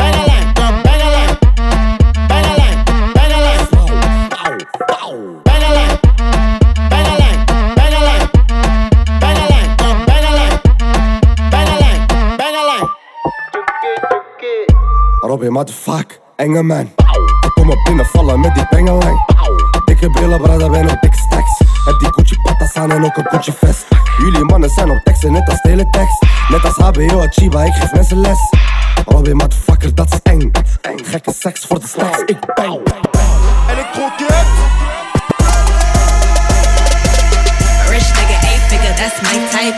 ganga 0.00 0.22
lang 0.30 0.44
to 0.58 0.66
ganga 0.86 1.08
lang 1.16 1.32
ganga 2.32 2.54
lang 2.60 2.76
ganga 3.20 3.42
lang 3.48 4.04
au 15.22 15.30
au 15.30 15.38
ganga 15.38 15.72
fuck? 15.72 16.21
Enge 16.42 16.62
man. 16.62 16.90
Ik 17.40 17.50
kom 17.54 17.70
op 17.70 17.84
binnenvallen 17.84 18.40
met 18.40 18.54
die 18.54 18.66
bengelang. 18.70 19.24
Dikke 19.84 20.10
brillen, 20.10 20.40
brother, 20.40 20.70
ben 20.70 20.90
op 20.90 21.00
big 21.00 21.14
stacks. 21.14 21.58
Heb 21.84 21.98
die 21.98 22.08
Gucci 22.12 22.36
patas 22.42 22.74
aan 22.74 22.90
en 22.90 23.04
ook 23.04 23.16
een 23.16 23.26
Gucci 23.28 23.52
vest. 23.52 23.86
Jullie 24.18 24.44
mannen 24.44 24.70
zijn 24.70 24.90
op 24.90 25.00
teksten, 25.04 25.32
net 25.32 25.48
als 25.48 25.60
teletext. 25.60 26.24
Net 26.48 26.64
als 26.64 26.76
HBO, 26.76 27.20
Achiba, 27.20 27.64
ik 27.64 27.72
geef 27.74 27.92
mensen 27.92 28.20
les. 28.20 28.38
Robbie, 29.06 29.34
motherfucker, 29.34 29.94
dat 29.94 30.12
is 30.12 30.18
eng. 30.22 30.50
Gekke 31.04 31.32
seks 31.38 31.66
voor 31.66 31.80
de 31.80 31.86
stacks, 31.86 32.22
ik 32.26 32.54
bang. 32.54 32.80
Croquette. 33.92 34.62
Rich 37.90 38.08
nigga, 38.16 38.36
eight 38.48 38.62
figure. 38.68 38.94
That's 38.94 39.20
my 39.22 39.36
type, 39.50 39.76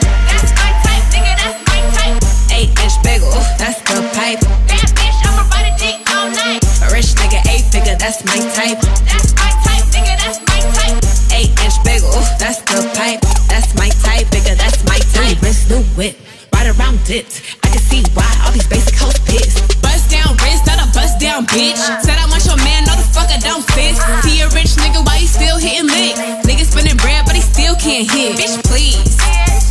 that's 8.14 8.30
my 8.30 8.38
type. 8.54 8.78
That's 9.10 9.34
my 9.34 9.50
type, 9.66 9.86
nigga, 9.90 10.14
that's 10.22 10.38
my 10.46 10.60
type. 10.78 11.02
Eight 11.34 11.50
inch 11.58 11.74
bagel, 11.82 12.14
that's 12.38 12.62
the 12.62 12.86
pipe. 12.94 13.20
That's 13.50 13.74
my 13.74 13.88
type, 14.06 14.26
nigga, 14.30 14.54
that's 14.54 14.84
my 14.86 14.98
type. 15.10 15.42
Wrist, 15.42 15.70
new 15.70 15.82
whip, 15.98 16.14
right 16.54 16.70
around 16.78 17.02
dipped. 17.04 17.42
I 17.64 17.74
can 17.74 17.82
see 17.82 18.02
why 18.14 18.28
all 18.44 18.52
these 18.52 18.68
basic 18.68 18.94
hoes 18.94 19.18
pissed. 19.26 19.82
Bust 19.82 20.10
down 20.10 20.36
wrist, 20.46 20.66
not 20.66 20.78
a 20.78 20.86
bust 20.94 21.18
down 21.18 21.46
bitch. 21.46 21.80
Uh-uh. 21.80 22.02
Said 22.02 22.18
I 22.18 22.26
want 22.30 22.44
your 22.46 22.58
man, 22.62 22.84
no 22.86 22.94
the 22.94 23.06
fuck 23.10 23.30
I 23.30 23.38
don't 23.42 23.64
fit. 23.74 23.98
See 24.22 24.42
uh-uh. 24.42 24.46
a 24.46 24.54
rich 24.54 24.78
nigga, 24.78 25.02
why 25.02 25.18
he 25.18 25.26
still 25.26 25.58
hitting 25.58 25.90
licks? 25.90 26.20
Nigga 26.46 26.64
spinning 26.70 26.98
bread, 26.98 27.26
but 27.26 27.34
he 27.34 27.42
still 27.42 27.74
can't 27.74 28.06
hit. 28.06 28.38
Bitch, 28.38 28.62
please. 28.62 29.18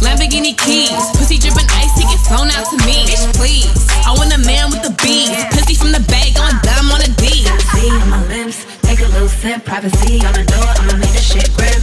Lamborghini 0.03 0.51
keys, 0.59 1.12
take 9.43 9.51
a 9.51 9.59
little 9.59 9.67
privacy 9.67 10.23
on 10.23 10.33
the 10.33 10.45
door, 10.47 10.63
I'ma 10.63 10.95
make 11.03 11.11
the 11.11 11.19
shit 11.19 11.51
grip. 11.59 11.75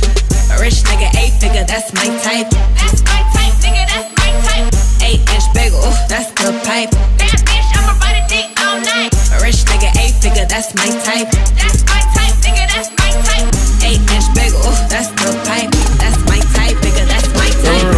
A 0.49 0.57
rich 0.61 0.81
nigga, 0.89 1.13
eight 1.21 1.37
figure, 1.37 1.65
that's 1.65 1.93
my 1.93 2.09
type. 2.25 2.49
That's 2.81 3.05
my 3.05 3.21
type, 3.37 3.55
nigga, 3.61 3.85
that's 3.85 4.09
my 4.17 4.31
type. 4.49 4.69
Eight 5.05 5.21
inch 5.29 5.47
bagel, 5.53 5.85
that's 6.09 6.33
the 6.41 6.57
pipe. 6.65 6.91
Bad 7.21 7.37
bitch, 7.45 7.69
I'ma 7.77 8.01
ride 8.01 8.17
a 8.17 8.25
dick 8.29 8.49
all 8.65 8.81
night. 8.81 9.13
A 9.37 9.45
rich 9.45 9.61
nigga, 9.69 9.93
eight 10.01 10.17
figure, 10.25 10.49
that's 10.49 10.73
my 10.75 10.89
type. 11.05 11.29
That's 11.61 11.85
my 11.85 12.01
type, 12.17 12.37
nigga, 12.41 12.65
that's 12.73 12.89
my 12.97 13.13
type. 13.29 13.49
Eight 13.85 14.01
inch 14.09 14.29
bagel, 14.33 14.73
that's 14.89 15.13
the 15.21 15.29
pipe. 15.45 15.71
That's 16.01 16.17
my 16.25 16.41
type, 16.57 16.77
nigga, 16.81 17.05
that's 17.13 17.29
my 17.37 17.51
type. 17.61 17.93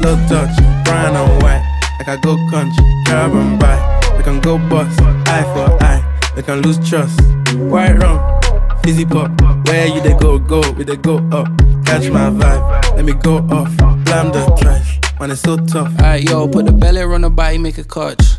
Slow 0.00 0.16
touch, 0.32 0.54
brown 0.88 1.12
and 1.12 1.42
white. 1.42 1.60
Like 2.00 2.08
I 2.08 2.16
go 2.24 2.40
country, 2.48 2.84
grab 3.04 3.36
and 3.36 3.60
buy. 3.60 3.76
We 4.16 4.24
can 4.24 4.40
go 4.40 4.56
bust, 4.56 4.96
eye 5.28 5.44
for 5.52 5.68
eye. 5.84 6.00
We 6.36 6.42
can 6.42 6.62
lose 6.62 6.78
trust. 6.88 7.20
White 7.56 7.98
rum, 7.98 8.37
fizzy 8.82 9.04
pop. 9.04 9.30
Where 9.66 9.86
you 9.86 10.00
they 10.00 10.14
go, 10.14 10.38
go, 10.38 10.60
we 10.72 10.84
they 10.84 10.96
go 10.96 11.18
up. 11.30 11.46
Catch 11.84 12.10
my 12.10 12.30
vibe, 12.30 12.96
let 12.96 13.04
me 13.04 13.12
go 13.12 13.38
off. 13.50 13.76
Blam 14.04 14.32
the 14.32 14.56
trash, 14.60 14.98
man, 15.20 15.30
it's 15.30 15.40
so 15.40 15.56
tough. 15.56 15.92
Alright, 15.98 16.24
yo, 16.24 16.48
put 16.48 16.66
the 16.66 16.72
belly 16.72 17.02
on 17.02 17.22
the 17.22 17.30
body, 17.30 17.58
make 17.58 17.78
a 17.78 17.84
catch. 17.84 18.38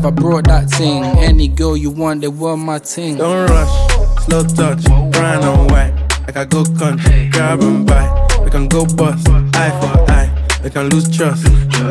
I 0.03 0.09
brought 0.09 0.45
that 0.45 0.69
thing. 0.69 1.03
Any 1.19 1.47
girl 1.47 1.77
you 1.77 1.91
want, 1.91 2.21
they 2.21 2.27
were 2.27 2.57
my 2.57 2.79
thing. 2.79 3.17
Don't 3.17 3.47
rush, 3.49 4.25
slow 4.25 4.43
touch, 4.43 4.83
brown 5.11 5.43
and 5.43 5.71
white. 5.71 5.93
Like 6.27 6.37
I 6.37 6.45
go 6.45 6.63
country, 6.63 7.29
grab 7.31 7.61
and 7.61 7.85
buy. 7.85 8.27
We 8.43 8.49
can 8.49 8.67
go 8.67 8.85
bust, 8.85 9.27
eye 9.29 9.71
for 9.79 10.11
eye. 10.11 10.29
We 10.63 10.69
can 10.69 10.89
lose 10.89 11.15
trust. 11.15 11.47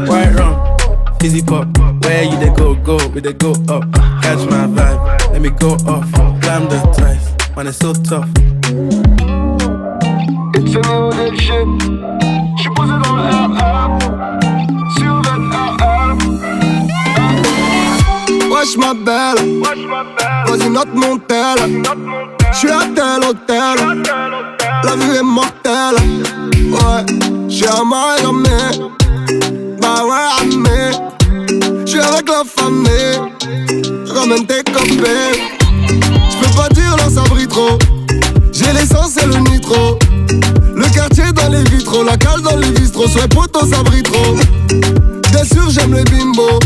White 0.09 0.33
rum, 0.35 0.77
fizzy 1.21 1.43
pop. 1.43 1.69
Where 2.03 2.25
you 2.25 2.37
they 2.39 2.53
go, 2.55 2.75
go, 2.75 2.99
we 3.09 3.21
they 3.21 3.33
go 3.33 3.53
up. 3.69 3.85
Catch 4.23 4.49
my 4.51 4.67
vibe, 4.67 5.33
let 5.33 5.41
me 5.41 5.51
go 5.51 5.75
off. 5.87 6.11
Blam 6.41 6.69
the 6.69 6.81
twice, 6.97 7.57
man, 7.57 7.67
it's 7.67 7.79
so 7.79 7.93
tough. 7.93 8.29
C'est 10.55 10.63
Léo 10.63 11.11
des 11.11 11.37
shit. 11.39 11.69
J'suis 12.57 12.71
posé 12.75 12.93
dans 13.03 13.17
le 13.17 13.23
RR. 13.23 13.99
Sur 13.99 14.20
Wesh 18.71 18.77
ma 18.77 18.95
belle. 18.95 19.63
Vas-y, 20.47 20.71
note 20.71 20.95
mon 20.95 21.19
tel. 21.19 21.83
J'suis 22.53 22.71
à 22.71 22.83
tel 22.95 23.29
hôtel. 23.29 24.05
La 24.85 24.95
vue 24.95 25.17
est 25.17 25.23
mortelle. 25.23 25.97
Ouais, 26.55 27.05
j'suis 27.49 27.67
à 27.67 27.83
Miami. 27.85 28.49
Bah 29.81 30.05
ouais, 30.05 30.29
amé. 30.41 30.93
J'suis 31.85 31.99
avec 31.99 32.29
la 32.29 32.45
famille. 32.47 33.19
Ramène 34.15 34.47
tes 34.47 34.63
copines. 34.71 35.05
J'peux 36.31 36.57
pas 36.57 36.69
dire 36.69 36.97
là, 36.97 37.11
ça 37.13 37.23
brille 37.23 37.49
trop. 37.49 37.77
J'ai 38.53 38.73
l'essence 38.73 39.17
et 39.17 39.27
le 39.27 39.39
nitro. 39.51 39.99
Le 40.77 40.95
quartier 40.95 41.33
dans 41.33 41.49
les 41.49 41.65
vitraux, 41.65 42.05
la 42.05 42.17
cale 42.17 42.43
dans 42.43 42.57
les 42.57 42.71
bistros. 42.71 43.09
Sois 43.09 43.27
poteau, 43.27 43.67
ça 43.67 43.83
brille 43.83 44.05
trop. 44.05 44.37
Bien 45.33 45.45
sûr, 45.45 45.71
j'aime 45.71 45.95
les 45.95 46.05
bimbo. 46.05 46.61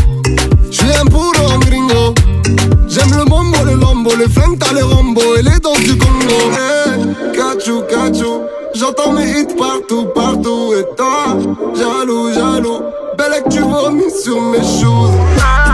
Les 4.13 4.29
flingues, 4.29 4.59
t'as 4.59 4.73
les 4.73 4.81
rambo 4.81 5.21
et 5.37 5.41
les 5.41 5.59
dents 5.59 5.73
du 5.73 5.97
Congo. 5.97 6.51
Hey, 6.51 7.33
cachou, 7.33 7.81
cachou. 7.89 8.41
J'entends 8.75 9.13
mes 9.13 9.29
hits 9.29 9.55
partout, 9.57 10.07
partout. 10.13 10.73
Et 10.77 10.85
toi, 10.95 11.37
jaloux, 11.75 12.31
jaloux. 12.33 12.81
Belle 13.17 13.43
que 13.43 13.49
tu 13.49 13.61
vomis 13.61 14.11
sur 14.23 14.41
mes 14.41 14.59
choses. 14.59 15.64